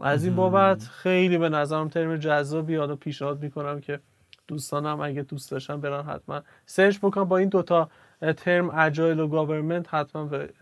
[0.00, 4.00] از این بابت خیلی به نظرم ترم جذابی حالا پیشنهاد می‌کنم که
[4.48, 7.90] دوستانم اگه دوست داشتن برن حتما search بکنن با این دوتا
[8.32, 10.52] term agile و government حتما به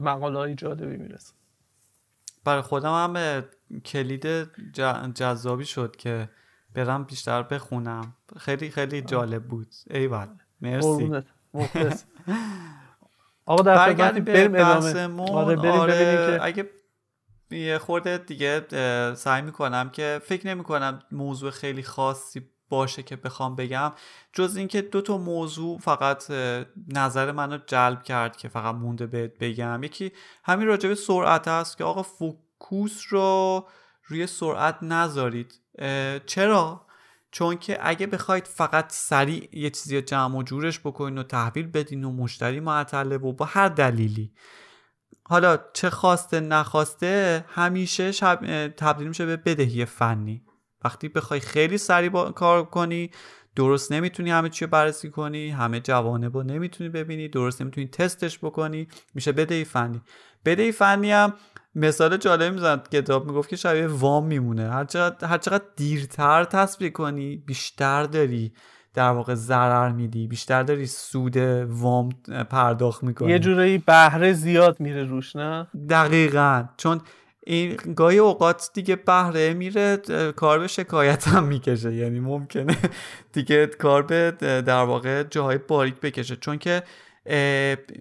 [0.00, 1.34] مقاله های جالبی می‌رسه.
[2.44, 3.44] برای خودم هم
[3.84, 4.26] کلید
[5.14, 6.28] جذابی شد که
[6.74, 8.14] برم بیشتر بخونم.
[8.36, 9.74] خیلی خیلی جالب بود.
[9.90, 10.26] ایول
[10.60, 11.22] مرسی.
[13.46, 15.32] آقا در بریم ادامه.
[15.32, 16.70] آره بریم آره اگه
[17.50, 18.64] یه خورده دیگه
[19.14, 23.92] سعی می‌کنم که فکر نمی کنم موضوع خیلی خاصی باشه که بخوام بگم.
[24.32, 26.30] جز اینکه دو تا موضوع فقط
[26.88, 29.82] نظر منو جلب کرد که فقط مونده بهت بگم.
[29.82, 30.12] یکی
[30.44, 33.66] همین راجع به سرعت هست که آقا فوکوس رو
[34.04, 35.60] روی سرعت نذارید.
[36.26, 36.86] چرا؟
[37.30, 41.66] چون که اگه بخواید فقط سریع یه چیزی رو جمع و جورش بکنین و تحویل
[41.66, 44.32] بدین و مشتری معطله و با هر دلیلی.
[45.24, 50.44] حالا چه خواسته نخواسته همیشه شب تبدیل میشه به بدهی فنی.
[50.84, 52.32] وقتی بخوای خیلی سریع با...
[52.32, 53.10] کار کنی
[53.56, 58.88] درست نمی‌تونی همه چی بررسی کنی همه جوانب رو نمی‌تونی ببینی درست نمی‌تونی تستش بکنی
[59.14, 60.02] میشه بدهی فنی.
[60.44, 61.34] بدهی فنی هم
[61.74, 64.70] مثال جالب می‌زند کتاب می‌گفت که شبیه وام میمونه.
[64.70, 68.52] هر چقدر, دیرتر تصویر کنی بیشتر داری
[68.94, 71.36] در واقع ضرر میدی بیشتر داری سود
[71.66, 72.08] وام
[72.50, 73.30] پرداخت می‌کنی.
[73.30, 76.64] یه جورایی بهره زیاد میره روش نه؟ دقیقا.
[76.76, 77.00] چون
[77.48, 79.96] این گاهی اوقات دیگه بهره میره
[80.36, 81.94] کار به شکایت هم می‌کشه.
[81.94, 82.76] یعنی ممکنه
[83.32, 86.36] دیگه کار به در واقع جاهای باریک بکشه.
[86.36, 86.82] چون که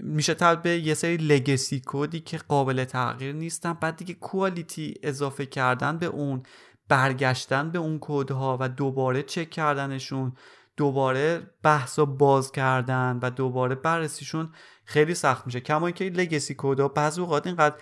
[0.02, 3.74] میشه تبدیل به یه سری لگسی کودی که قابل تغییر نیستن.
[3.74, 6.44] بعد دیگه کوالیتی اضافه کردن به اون
[6.90, 10.32] برگشتن به اون کودها و دوباره چک کردنشون
[10.78, 14.50] دوباره بحث باز کردن و دوباره بررسیشون
[14.86, 15.60] خیلی سخت میشه.
[15.60, 17.76] کما اینکه لگسی کودها بعضی اوقات اینقدر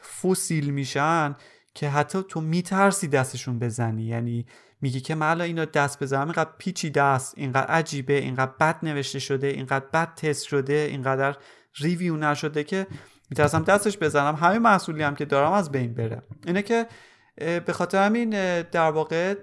[0.00, 1.36] فوسیل میشن
[1.74, 4.02] که حتی تو میترسی دستشون بزنی.
[4.02, 4.46] یعنی
[4.80, 9.46] میگی که من اینا دست بزنم اینقدر پیچی دست اینقدر عجیبه اینقدر بد نوشته شده
[9.46, 11.36] اینقدر بد تست شده اینقدر
[11.76, 12.86] ریویو نشده که
[13.30, 14.34] میترسم دستش بزنم.
[14.34, 16.22] همین محصولی هم که دارم از بین بره.
[16.46, 16.86] اینه که
[17.36, 18.30] به خاطر همین
[18.62, 19.34] در واقع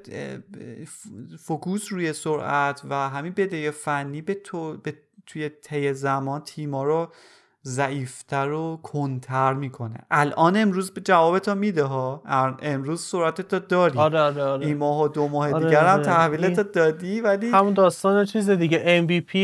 [1.39, 4.93] فوکوس روی سرعت و همین بده فنی به, تو به
[5.25, 7.11] توی طی زمان تیما رو
[7.68, 9.99] ضعیفتر و کنتر می‌کنه.
[10.11, 12.22] الان امروز به جوابتو میده ها.
[12.61, 13.98] امروز سرعتت داری.
[13.99, 14.65] آره آره آره.
[14.65, 16.03] این ماه و دو ماه آره دیگر هم آره.
[16.03, 19.35] تحویلت دادی ولی همون داستان چیز دیگه MVP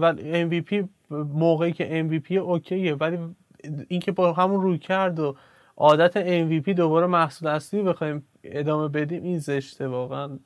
[0.00, 3.18] ولی MVP موقعی که MVP اوکیه ولی
[3.88, 5.36] اینکه با همون روی کرد و
[5.76, 10.38] بعد MVP دوباره محصول اصلی بخوایم ادامه بدیم این زشته واقعا.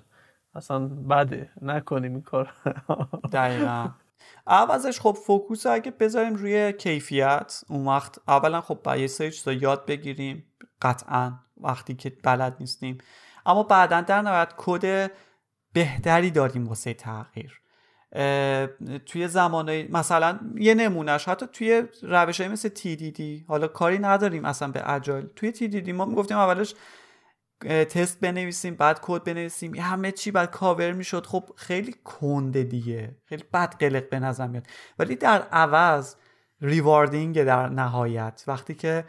[0.54, 2.52] اصلا بده نکنیم این کار
[3.32, 3.88] دقیقا.
[4.46, 9.52] عوضش خب focus اگه بذاریم روی کیفیت اون وقت اولا خب باید یه سری چیزا
[9.52, 10.44] یاد بگیریم
[10.82, 12.98] قطعا وقتی که بلد نیستیم.
[13.46, 15.10] اما بعدا در نهایت کد
[15.72, 17.60] بهتری داریم واسه تغییر.
[19.06, 24.68] توی زمانه مثلا یه نمونهش حتی توی روش های مثل TDD حالا کاری نداریم اصلا
[24.68, 26.74] به agile توی TDD ما می‌گفتیم اولش
[27.60, 31.26] تست بنویسیم بعد کد بنویسیم همه چی بعد کاور می‌شد.
[31.26, 33.16] خب خیلی کنده دیگه.
[33.24, 34.66] خیلی بد قلق به نظر میاد.
[34.98, 36.14] ولی در عوض
[36.60, 38.44] rewarding در نهایت.
[38.46, 39.04] وقتی که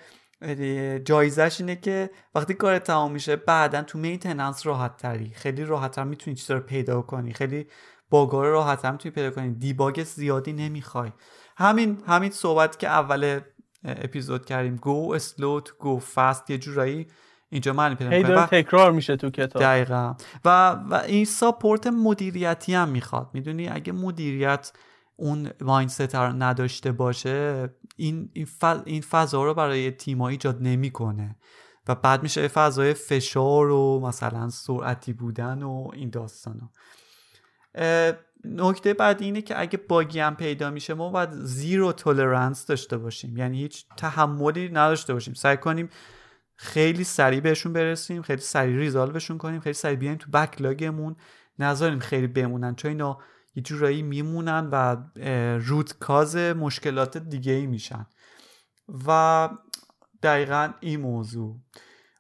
[1.06, 5.30] جایزش اینه که وقتی کار تمام میشه بعدا تو maintenance راحت تری.
[5.30, 7.34] خیلی راحت تر می‌تونی چیزا رو پیدا کنی.
[7.34, 7.68] خیلی
[8.10, 9.52] bug ها رو راحت تر می‌تونی پیدا کنی.
[9.54, 11.12] debug زیادی نمی‌خوای.
[11.58, 13.40] همین همین صحبت که اول
[13.84, 14.76] اپیزود کردیم.
[14.76, 17.08] go slow to go fast یه جورایی
[17.50, 19.62] اینجا معنی پیدا تکرار میشه تو کتاب.
[19.62, 20.16] دقیقا.
[20.46, 23.30] و, و این support مدیریتی هم می‌خواد.
[23.34, 24.72] می‌دونی؟ اگه مدیریت
[25.16, 28.30] اون mindset رو نداشته باشه این
[28.86, 31.36] این فضا رو برای تیما ایجاد نمی‌کنه.
[31.88, 36.70] و بعد میشه فضای فشار و مثلا سرعتی بودن و این داستانا
[38.46, 42.98] نکته بعد اینه که اگه bug ی هم پیدا میشه ما باید zero tolerance داشته
[42.98, 43.38] باشیم.
[43.38, 45.34] یعنی هیچ تحملی نداشته باشیم.
[45.34, 45.90] سعی کنیم
[46.56, 51.16] خیلی سریع بهشون برسیم خیلی سریع ریزالوشون کنیم خیلی سریع بیایم تو بکلاگمون
[51.60, 53.18] نذاریم خیلی بمونن چون اینا
[53.56, 54.98] یه جورایی میمونن و
[55.60, 58.06] روت کاز مشکلات دیگه ای میشن.
[59.08, 59.50] و
[60.24, 61.60] دقیقا این موضوع.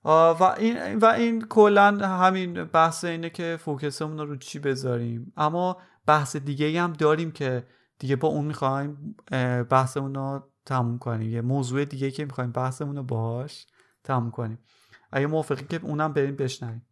[0.05, 5.33] و این و این کلا همین بحث اینه که فوکسمون رو چی بذاریم.
[5.37, 7.67] اما بحث دیگه هم داریم که
[7.99, 9.15] دیگه با اون می‌خوایم
[9.69, 11.29] بحثمون رو تموم کنیم.
[11.29, 13.67] یه موضوع دیگه که می‌خوایم بحثمون رو باهاش.
[14.05, 14.59] تموم کنیم.
[15.11, 16.85] اگه موافقی که اونم بریم بشنویم.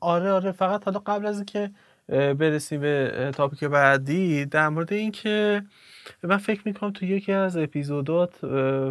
[0.00, 0.52] آره آره.
[0.52, 1.70] فقط حالا قبل از اینکه
[2.08, 5.62] برسیم به تاپیک بعدی در مورد اینکه
[6.22, 8.36] من فکر می‌کنم تو یکی از اپیزودات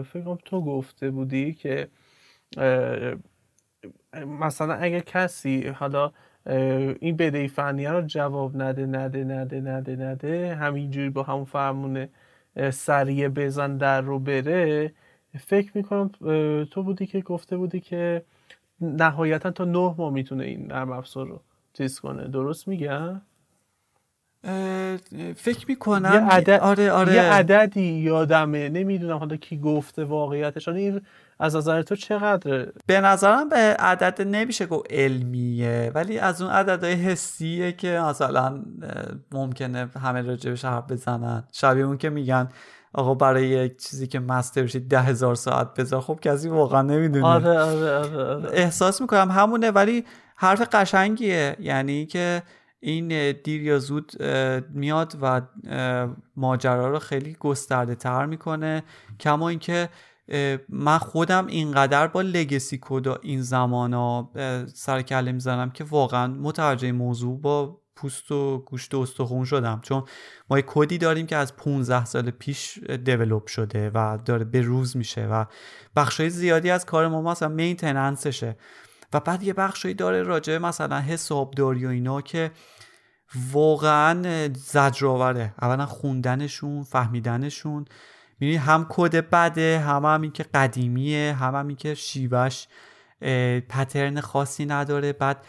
[0.03, 1.88] فکر کنم تو گفته بودی که
[4.15, 6.11] مثلا اگر کسی حالا
[6.99, 12.07] این بدهی فنیه رو جواب نده نده نده نده نده همینجوری با همون فرمون
[12.71, 14.93] سریع بزن در رو بره
[15.39, 16.11] فکر می‌کنم
[16.63, 18.25] تو بودی که گفته بودی که
[18.81, 21.41] نهایتا تا نه ماه می‌تونه این نرم افزار رو
[21.73, 22.27] چیز کنه.
[22.27, 23.21] درست میگم؟
[25.35, 27.13] فکر می‌کنم یه عدد آره آره.
[27.13, 28.69] یه عددی یادمه.
[28.69, 30.67] نمی‌دونم حالا کی گفته واقعیتش.
[30.67, 31.01] این
[31.39, 36.93] از نظر تو چقدره؟ به نظرم به عدد نمیشه گفت علمیه ولی از اون عددهای
[36.93, 38.63] حسیه که مثلا
[39.31, 41.43] ممکنه همه راجبش حرف بزنن.
[41.51, 42.49] شبیه اون که میگن
[42.93, 46.01] آقا برای یک چیزی که مستر بشید ده هزار ساعت بذار.
[46.01, 47.26] خب کسی واقعا نمی‌دونه.
[47.26, 48.49] آره آره آره, آره.
[48.53, 50.05] احساس می‌کنم همونه ولی
[50.35, 51.55] حرف قشنگیه.
[51.59, 52.43] یعنی که
[52.80, 54.23] این دیر یا زود
[54.73, 55.41] میاد و
[56.35, 58.84] ماجرا رو خیلی گسترده تر می‌کنه.
[59.19, 59.89] کما اینکه
[60.69, 64.31] من خودم اینقدر با لگسی کد این زمان ها
[64.73, 69.80] سر کله می‌زنم که واقعا متوجه موضوع با پوست و گوشت و استخون شدم.
[69.84, 70.03] چون
[70.49, 74.97] ما یه کدی داریم که از 15 سال پیش دیولوب شده و داره به روز
[74.97, 75.45] میشه و
[75.95, 78.57] بخشای زیادی از کار ما مثلا مینتننسشه
[79.13, 82.51] و بعد یه بخشایی داره راجع مثلا حسابداری و اینا که
[83.51, 85.53] واقعا زجرآوره.
[85.61, 87.85] اولا خوندنشون فهمیدنشون.
[88.39, 92.68] می‌بینی هم کد بده هم هم که قدیمیه هم هم که شیوش
[93.69, 95.13] pattern خاصی نداره.
[95.13, 95.45] بعد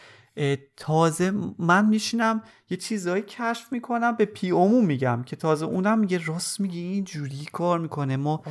[0.76, 6.20] تازه من میشینم یه چیزهایی کشف می‌کنم به PO مو میگم که تازه اونم میگه
[6.26, 8.16] راست میگه این جوری کار می‌کنه.
[8.16, 8.42] ما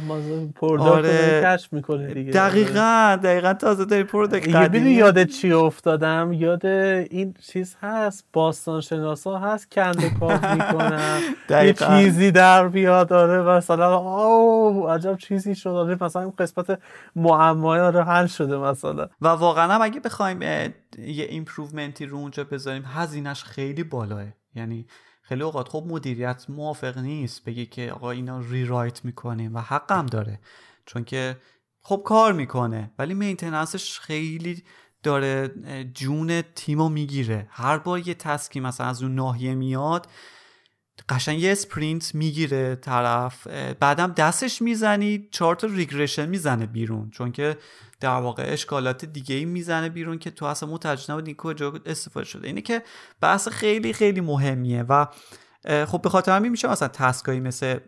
[0.80, 1.42] آره.
[1.46, 2.32] کشف می‌کنه دیگه.
[2.32, 9.38] دقیقا دقیقا تازه داری product قدیمی یاد چی افتادم؟ یاد این چیز هست باستان شناسا
[9.40, 11.20] هست کنده کاری می‌کنن.
[11.50, 16.80] یه چیزی در بیاد داره مثلا او عجب چیزی شده آره مثلا قسمت
[17.16, 19.10] معمای رو حل شده مثلا.
[19.22, 20.40] و واقعا اگه بخوایم
[20.98, 24.26] یه improvement ی رو اونجا بذاریم هزینهش خیلی بالاه.
[24.56, 24.88] یعنی
[25.22, 30.40] خیلی اوقات خب مدیریت موافق نیست بگه که آقا اینا rewrite می‌کنیم و حقم داره.
[30.86, 31.38] چون که
[31.82, 34.64] خب کار می‌کنه ولی maintenance ش خیلی
[35.04, 35.48] داره
[35.94, 37.48] جون تیمو می‌گیره.
[37.50, 40.08] هر بار یه task ی مثلا از اون ناحیه میاد
[41.10, 43.48] قشنگ یه sprint می‌گیره طرف
[43.80, 47.10] بعدم دستش می‌زنی چهار تا regression می‌زنه بیرون.
[47.10, 47.58] چون که
[48.00, 52.48] در واقع اشکالات دیگه ای می‌زنه بیرون که تو اصلا متوجه نبودی کجا استفاده شده.
[52.48, 52.84] اینه که
[53.22, 55.06] بحث خیلی خیلی مهمیه و
[55.86, 57.80] خب به خاطر همین میشه مثلا task ایی مثل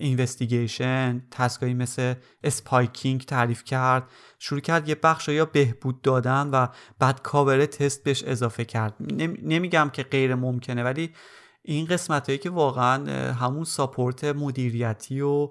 [0.00, 2.14] investigation task ایی مثل
[2.44, 4.02] spiking تعریف کرد
[4.38, 6.66] شروع کرد یه بخش یا بهبود دادن و
[6.98, 8.94] بعد cover test بهش اضافه کرد.
[9.42, 11.10] نمیگم که غیر ممکنه ولی
[11.64, 15.50] این قسمت هایی که واقعا همون support مدیریتی و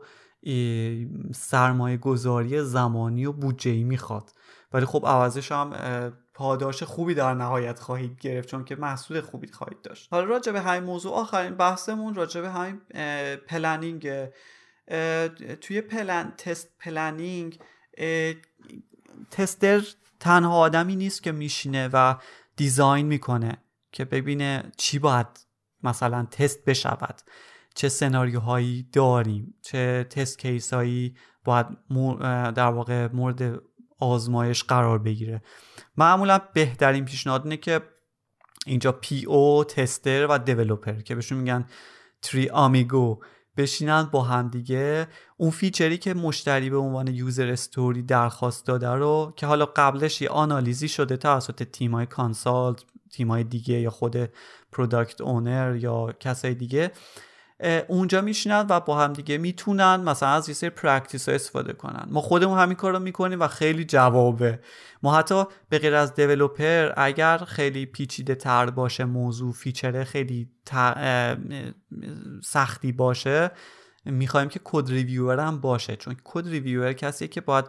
[1.33, 4.31] سرمایه گذاری زمانی و بودجه ای می‌خواد.
[4.73, 5.73] ولی خب عوضش هم
[6.33, 10.07] پاداش خوبی در نهایت خواهید گرفت چون که محصول خوبی خواهید داشت.
[10.13, 12.81] حالا راجع به همین موضوع آخرین بحثمون راجع به همین
[13.35, 14.29] planning
[15.61, 17.59] توی plan test planning
[19.31, 19.87] tester
[20.19, 22.15] تنها آدمی نیست که میشینه و
[22.55, 23.57] design می‌کنه
[23.91, 25.27] که ببینه چی باید
[25.83, 27.21] مثلا تست بشود.
[27.75, 31.15] چه سناریوهایی داریم چه test case هایی
[31.45, 31.67] باید
[32.53, 33.61] در واقع مورد
[33.99, 35.41] آزمایش قرار بگیره.
[35.97, 37.81] معمولا بهترین پیشنهاد اینه که
[38.65, 41.65] اینجا PO tester و developer که بهشون میگن
[42.21, 43.23] three amigo
[43.57, 45.07] بشینن با هم دیگه.
[45.37, 50.21] اون feature ی که مشتری به عنوان user story درخواست داده رو که حالا قبلش
[50.21, 52.83] یه آنالیزی شده توسط تیمای consult
[53.13, 54.17] تیمای دیگه یا خود
[54.71, 56.91] product owner یا کسای دیگه
[57.87, 62.07] اونجا میشینن و با هم دیگه می‌تونن مثلا از یه سری practice ها استفاده کنن.
[62.09, 64.59] ما خودمون همین کار رو می‌کنیم و خیلی جوابه.
[65.03, 70.49] ما حتی به غیر از developer اگر خیلی پیچیده تر باشه موضوع feature ه خیلی
[72.43, 73.51] سختی باشه
[74.05, 75.95] می‌خوایم که code reviewer هم باشه.
[75.95, 77.65] چون code reviewer کسیه که باید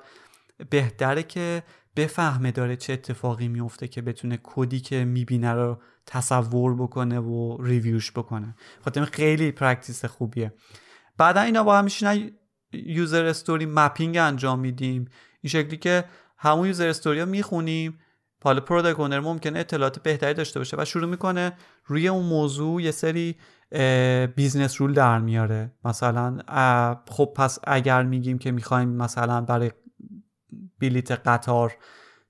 [0.70, 1.62] بهتره که
[1.96, 8.00] بفهمه داره چه اتفاقی میفته که بتونه کدی که می‌بینه رو تصور بکنه و review
[8.00, 8.54] ش بکنه.
[8.84, 10.52] خاطر خیلی practice خوبیه.
[11.18, 12.30] بعدا اینا با هم میشینن
[12.72, 15.08] user story mapping انجام میدیم.
[15.40, 16.04] این شکلی که
[16.38, 17.98] همون user story رو می‌خونیم.
[18.44, 21.52] حالا product owner ممکنه اطلاعات بهتری داشته باشه و شروع می‌کنه
[21.86, 23.36] روی اون موضوع یه سری
[24.36, 25.72] business rule در میاره.
[25.84, 26.38] مثلا
[27.08, 29.70] خب پس اگر میگیم که می‌خوایم مثلا برای
[30.80, 31.76] بلیت قطار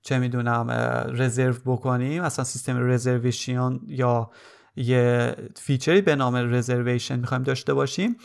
[0.01, 0.69] چه می‌دونم
[1.13, 2.23] رزرو بکنیم.
[2.23, 4.31] اصلا سیستم reservation یا
[4.75, 8.17] یه feature ی به نام reservation می‌خوایم داشته باشیم.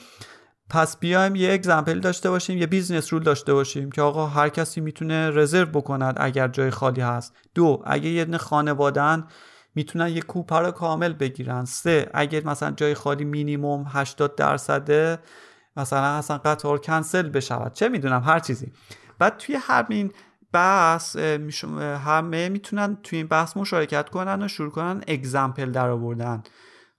[0.70, 4.80] پس بیایم یه example داشته باشیم یه business rule داشته باشیم که آقا هر کسی
[4.80, 7.36] می‌تونه رزرو بکند اگر جای خالی هست.
[7.54, 9.26] دو اگه یه دونه خانوادن
[9.74, 11.64] می‌تونن یه کوپه رو کامل بگیرن.
[11.64, 15.18] سه اگه مثلا جای خالی مینیموم 80 درصده
[15.76, 17.72] مثلا اصلا قطار کنسل بشود.
[17.72, 18.72] چه می‌دونم هر چیزی.
[19.20, 20.12] بعد توی همین
[20.52, 21.16] بحث
[21.76, 26.42] همه می‌تونن توی این بحث مشارکت کنن و شروع کنن example در آوردن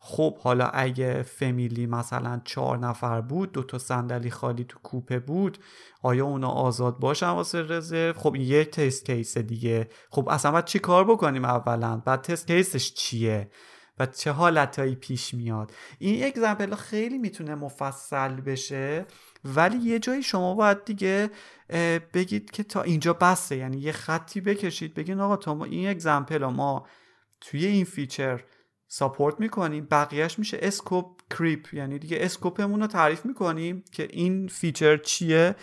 [0.03, 5.57] خب حالا اگه فامیلی مثلا چهار نفر بود دو تا صندلی خالی تو کوپه بود
[6.01, 9.89] آیا اونا آزاد باشن واسه رزرو؟ خب این یه test case دیگه.
[10.09, 13.51] خب اصلا باید چی کار بکنیم اولا؟ بعد test case ش چیه؟
[13.99, 19.05] و چه حالتهایی پیش میاد؟ این example خیلی می‌تونه مفصل بشه
[19.45, 21.29] ولی یه جایی شما باید دیگه
[22.13, 23.57] بگید که تا اینجا بسته.
[23.57, 26.87] یعنی یه خطی بکشید بگین آقا تا ما این example ما
[27.41, 28.43] توی این feature
[28.87, 34.47] support می‌کنیم بقیهش میشه scope creep یعنی دیگه scope مون رو تعریف می‌کنیم که این
[34.47, 35.55] feature چیه.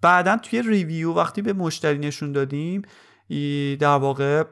[0.00, 2.82] بعدا توی review وقتی به مشتری نشون دادیم
[3.80, 4.44] در واقع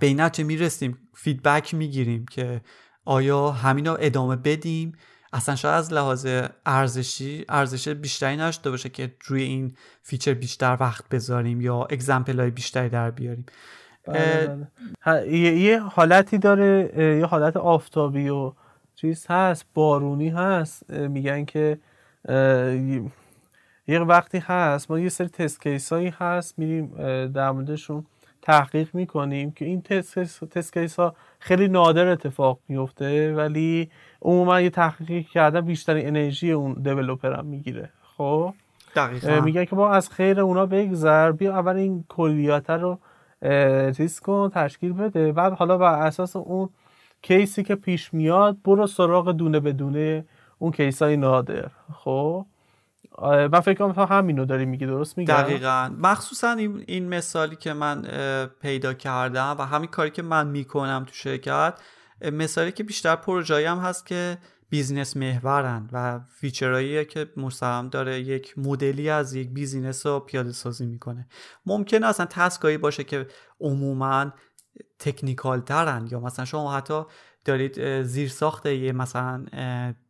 [0.00, 2.60] به نتیجه می‌رسیم feedback می‌گیریم که
[3.04, 4.92] آیا همینا ادامه بدیم؟
[5.36, 6.26] اصلا شاید از لحاظ
[6.66, 12.50] ارزشی ارزش بیشتری نشده باشه که روی این feature بیشتر وقت بذاریم یا example های
[12.50, 13.46] بیشتری در بیاریم
[14.06, 14.66] بله،
[15.06, 15.28] بله.
[15.58, 18.52] یه حالتی داره یه حالت آفتابی و
[18.94, 21.78] چیز هست بارونی هست میگن که
[23.88, 26.86] یه وقتی هست ما یه سری test case هایی هست میریم
[27.26, 28.06] در موردشون
[28.42, 33.90] تحقیق می‌کنیم که این test, test case ها خیلی نادر اتفاق میفته ولی
[34.26, 37.90] عموما یه تحقیقی کردن بیشترین انرژی اون developer هم می‌گیره.
[38.16, 38.54] خب؟
[38.96, 39.40] دقیقا.
[39.40, 42.98] میگن که ما از خیر اونا بگذر بیا اول این کلیات رو
[43.98, 45.32] raise کن تشکیل بده.
[45.32, 46.68] بعد حالا بر اساس اون
[47.22, 50.24] case ی که پیش میاد برو سراغ دونه به دونه
[50.58, 51.70] اون case های نادر.
[51.94, 52.46] خب؟
[53.22, 55.90] من فکر کنم تا همینو داری میگی درست میگم؟ دقیقا.
[55.98, 58.02] مخصوصا این, این مثالی که من
[58.62, 61.74] پیدا کردم و همین کاری که من می‌کنم تو شرکت
[62.20, 64.38] مثالی که بیشتر پروژایی هم هست که
[64.68, 70.52] business محورن و feature هایی که مستقیم داره یک مدلی از یک business رو پیاده
[70.52, 71.28] سازی می‌کنه.
[71.66, 73.26] ممکنه اصلا task ایی باشه که
[73.60, 74.32] عموما
[74.98, 77.02] technical ترن یا مثلا شما حتی
[77.44, 79.44] دارید زیر ساخت یه مثلا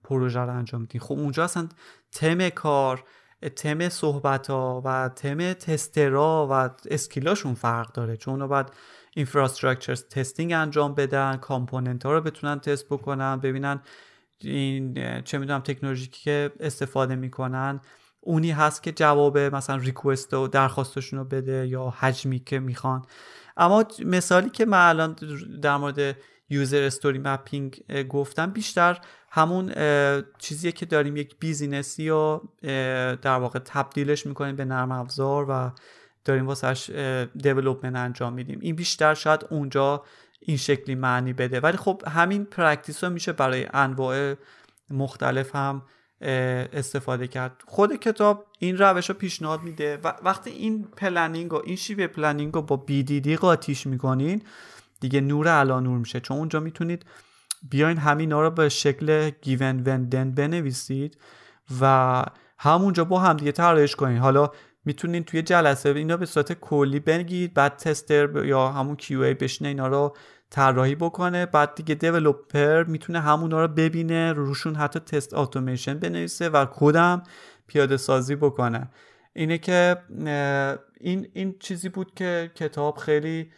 [0.04, 1.00] پروژه رو انجام میدین.
[1.00, 1.68] خب اونجا اصلا
[2.12, 3.04] تم کار
[3.56, 8.16] تم صحبت ها و تم tester ا و skill اشون فرق داره.
[8.16, 8.66] چون باید
[9.16, 13.80] infrastructure testing انجام بدن component ها رو بتونن تست بکنن ببینن
[14.40, 17.80] این چه می‌دونم تکنولوژی که استفاده می‌کنن.
[18.20, 23.04] اونی هست که جواب مثلا request و درخواستشون رو بده یا حجمی که می‌خوان.
[23.56, 25.16] اما مثالی که من الان
[25.62, 26.16] در مورد
[26.50, 28.98] user story mapping گفتم بیشتر
[29.30, 29.72] همون
[30.38, 32.48] چیزیه که داریم یک business ی رو
[33.22, 35.70] در واقع تبدیلش می‌کنیم به نرم افزار و
[36.26, 36.90] داریم واسهش
[37.36, 38.58] development انجام میدیم.
[38.62, 40.04] این بیشتر شاید اونجا
[40.40, 41.60] این شکلی معنی بده.
[41.60, 44.34] ولی خب همین practice رو میشه برای انواع
[44.90, 45.82] مختلف هم
[46.20, 47.62] استفاده کرد.
[47.66, 49.98] خود کتاب این روش رو پیشنهاد میده.
[50.04, 54.42] و وقتی این planning و این شیوه planning رو با BDD قاطیش می‌کنین
[55.00, 56.20] دیگه نور علا نور میشه.
[56.20, 57.06] چون اونجا می‌تونید
[57.70, 61.18] بیاین همینا رو به شکل given when then بنویسید
[61.80, 62.24] و
[62.58, 64.50] همونجا با هم دیگه طراحیش کنید حالا
[64.86, 69.88] می‌تونین توی جلسه اینا به صورت کلی بگید بعد tester یا همون QA بشینه اینا
[69.88, 70.16] رو
[70.50, 71.46] طراحی بکنه.
[71.46, 77.22] بعد دیگه developer می‌تونه همونا رو ببینه روشون حتی تست اتوماسیون بنویسه و کدم
[77.66, 78.90] پیاده سازی بکنه.
[79.32, 79.96] اینه که
[81.00, 83.52] این این چیزی بود که کتاب خیلی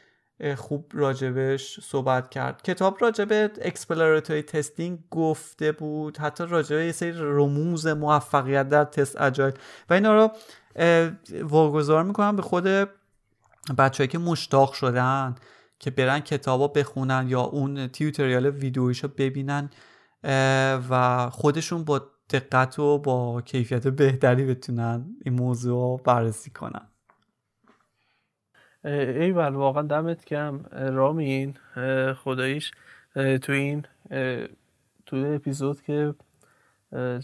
[0.56, 2.62] خوب راجبش صحبت کرد.
[2.62, 9.54] کتاب راجب exploratory testing گفته بود حتی راجبه یه سری رموز موفقیت در تست agile
[9.90, 10.30] و اینا رو
[11.42, 12.64] واگذار می‌کنم به خود
[13.78, 15.34] بچههایی که مشتاق شدن
[15.78, 19.70] که برن کتابا بخونن یا اون tutorial ویدیویشو ببینن
[20.90, 26.88] و خودشون با دقت و با کیفیت بهتری بتونن این موضوع بررسی کنن.
[28.84, 31.54] ایول واقعا دمت کم رامین
[32.24, 32.72] خداییش
[33.14, 33.84] تو این
[35.06, 36.14] تو اپیزود که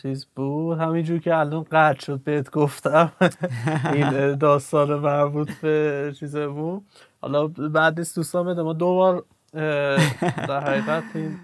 [0.02, 3.12] چیز بود؟ همینجور که الان قطع شد بهت گفتم.
[3.94, 6.82] این داستان مربوط به چیز بود
[7.20, 9.24] حالا بعد از دوستان بده ما دوبار
[10.48, 11.38] در حقیقت این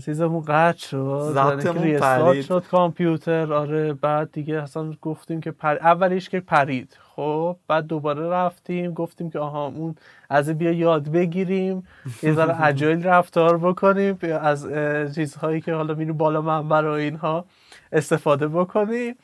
[0.00, 1.32] چیزمون قطع شد
[1.64, 2.44] یعنی پرید.
[2.44, 3.52] شد کامپیوتر.
[3.52, 5.76] آره بعد دیگه اصلا گفتیم که پر...
[5.76, 6.98] اولیش که پرید.
[7.16, 9.94] خب بعد دوباره رفتیم گفتیم که آها اون
[10.30, 11.86] از بیا یاد بگیریم
[12.22, 14.68] یه ذره اجایل رفتار بکنیم از
[15.14, 17.44] چیزهایی که حالا میریم بالا منبر و اینها
[17.92, 19.14] استفاده بکنیم.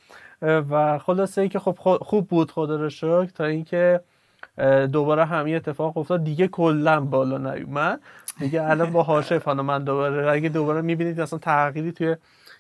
[0.42, 4.00] و خلاصه ای که خب خوب بود خدا رو شکر تا اینکه
[4.92, 6.24] دوباره همین اتفاق افتاد.
[6.24, 8.00] دیگه کلا بالا نیومد.
[8.38, 12.16] دیگه الان با هاشه حالا من دوباره اگه دوباره می‌بینید اصلا تغییری توی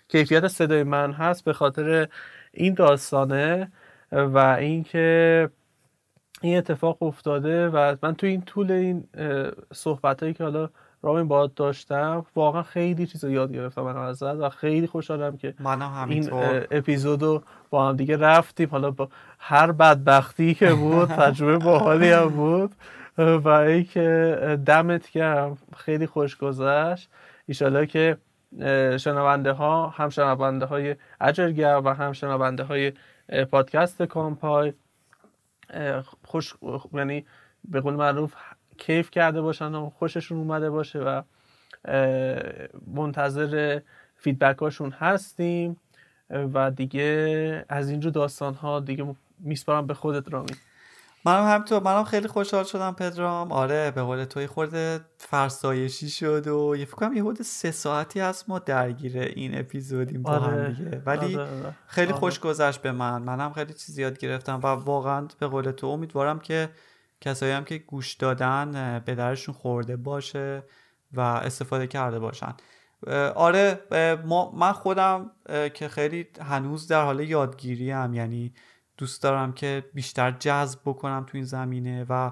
[0.08, 2.08] کیفیت صدای من هست به خاطر
[2.52, 3.72] این داستانه
[4.12, 5.50] و اینکه
[6.42, 9.04] این اتفاق افتاده و من تو این طول این
[9.72, 10.70] صحبت هایی که حالا
[11.02, 16.08] رامین باد داشتم واقعا خیلی چیز یاد گرفتم من ازت و خیلی خوشحالم که منم
[16.08, 16.30] این
[16.70, 18.68] اپیزودو با هم دیگه رفتیم.
[18.68, 19.08] حالا با
[19.38, 22.74] هر بدبختی که بود تجربه باحالی هم بود.
[23.18, 25.58] و ای که دمت گرم.
[25.76, 27.10] خیلی خوش گذشت.
[27.46, 28.16] ایشالا که
[28.98, 32.92] شنونده ها هم شنونده های اجرگر و هم شنونده های
[33.50, 34.72] پادکست کامپای
[36.24, 36.54] خوش
[36.92, 37.26] یعنی
[37.64, 38.34] به قول معروف
[38.78, 41.22] کیف کرده باشن و خوششون اومده باشه و
[42.94, 43.80] منتظر
[44.16, 45.76] فیدبک هاشون هستیم
[46.30, 50.52] و دیگه از اینجور داستان ها دیگه میسپارم به خودت رامی.
[51.24, 51.82] منم همینطور.
[51.82, 53.52] منم خیلی خوشحال شدم پدرام.
[53.52, 58.20] آره به قول توی خورده فرسایشی شد و یه فکر کنم یه حدود سه ساعتی
[58.20, 61.02] هست ما درگیر این اپیزودیم با هم آره دیگه.
[61.06, 61.74] ولی آره، آره.
[61.86, 62.20] خیلی آره.
[62.20, 63.22] خوش گذشت به من.
[63.22, 66.68] منم خیلی چیز یاد گرفتم و واقعا به قول تو امیدوارم که
[67.20, 70.62] کسایی هم که گوش دادن به درشون خورده باشه
[71.12, 72.54] و استفاده کرده باشن.
[73.34, 73.80] آره
[74.24, 75.30] ما من خودم
[75.74, 78.54] که خیلی هنوز در حال یادگیری هم یعنی
[78.96, 82.30] دوست دارم که بیشتر جذب بکنم تو این زمینه و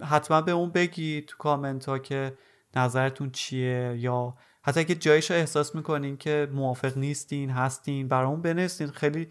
[0.00, 2.38] حتما به اون بگی تو کامنت ها که
[2.76, 8.90] نظرتون چیه یا حتی اگه جایش احساس می‌کنین که موافق نیستین هستین برامون بنویسین.
[8.90, 9.28] خیلی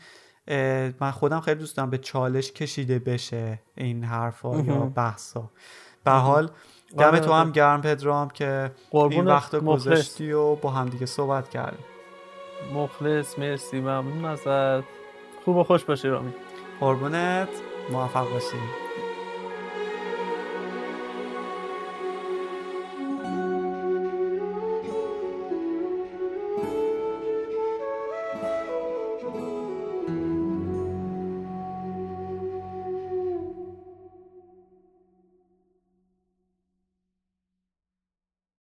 [1.00, 4.76] من خودم خیلی دوست دارم به چالش کشیده بشه این حرفا یا.
[4.76, 5.50] بحثا.
[6.04, 6.44] به حال
[6.98, 7.42] آره، دم تو آره.
[7.46, 9.56] هم گرم پدرام که این وقت.
[9.56, 11.86] گذاشتی و با هم دیگه صحبت کردیم.
[12.74, 14.84] مخلص مرسی ممنون ازت.
[15.46, 16.34] خوب و خوش باشی رامی.
[16.80, 17.50] قربونت.
[17.92, 18.58] موفق باشی.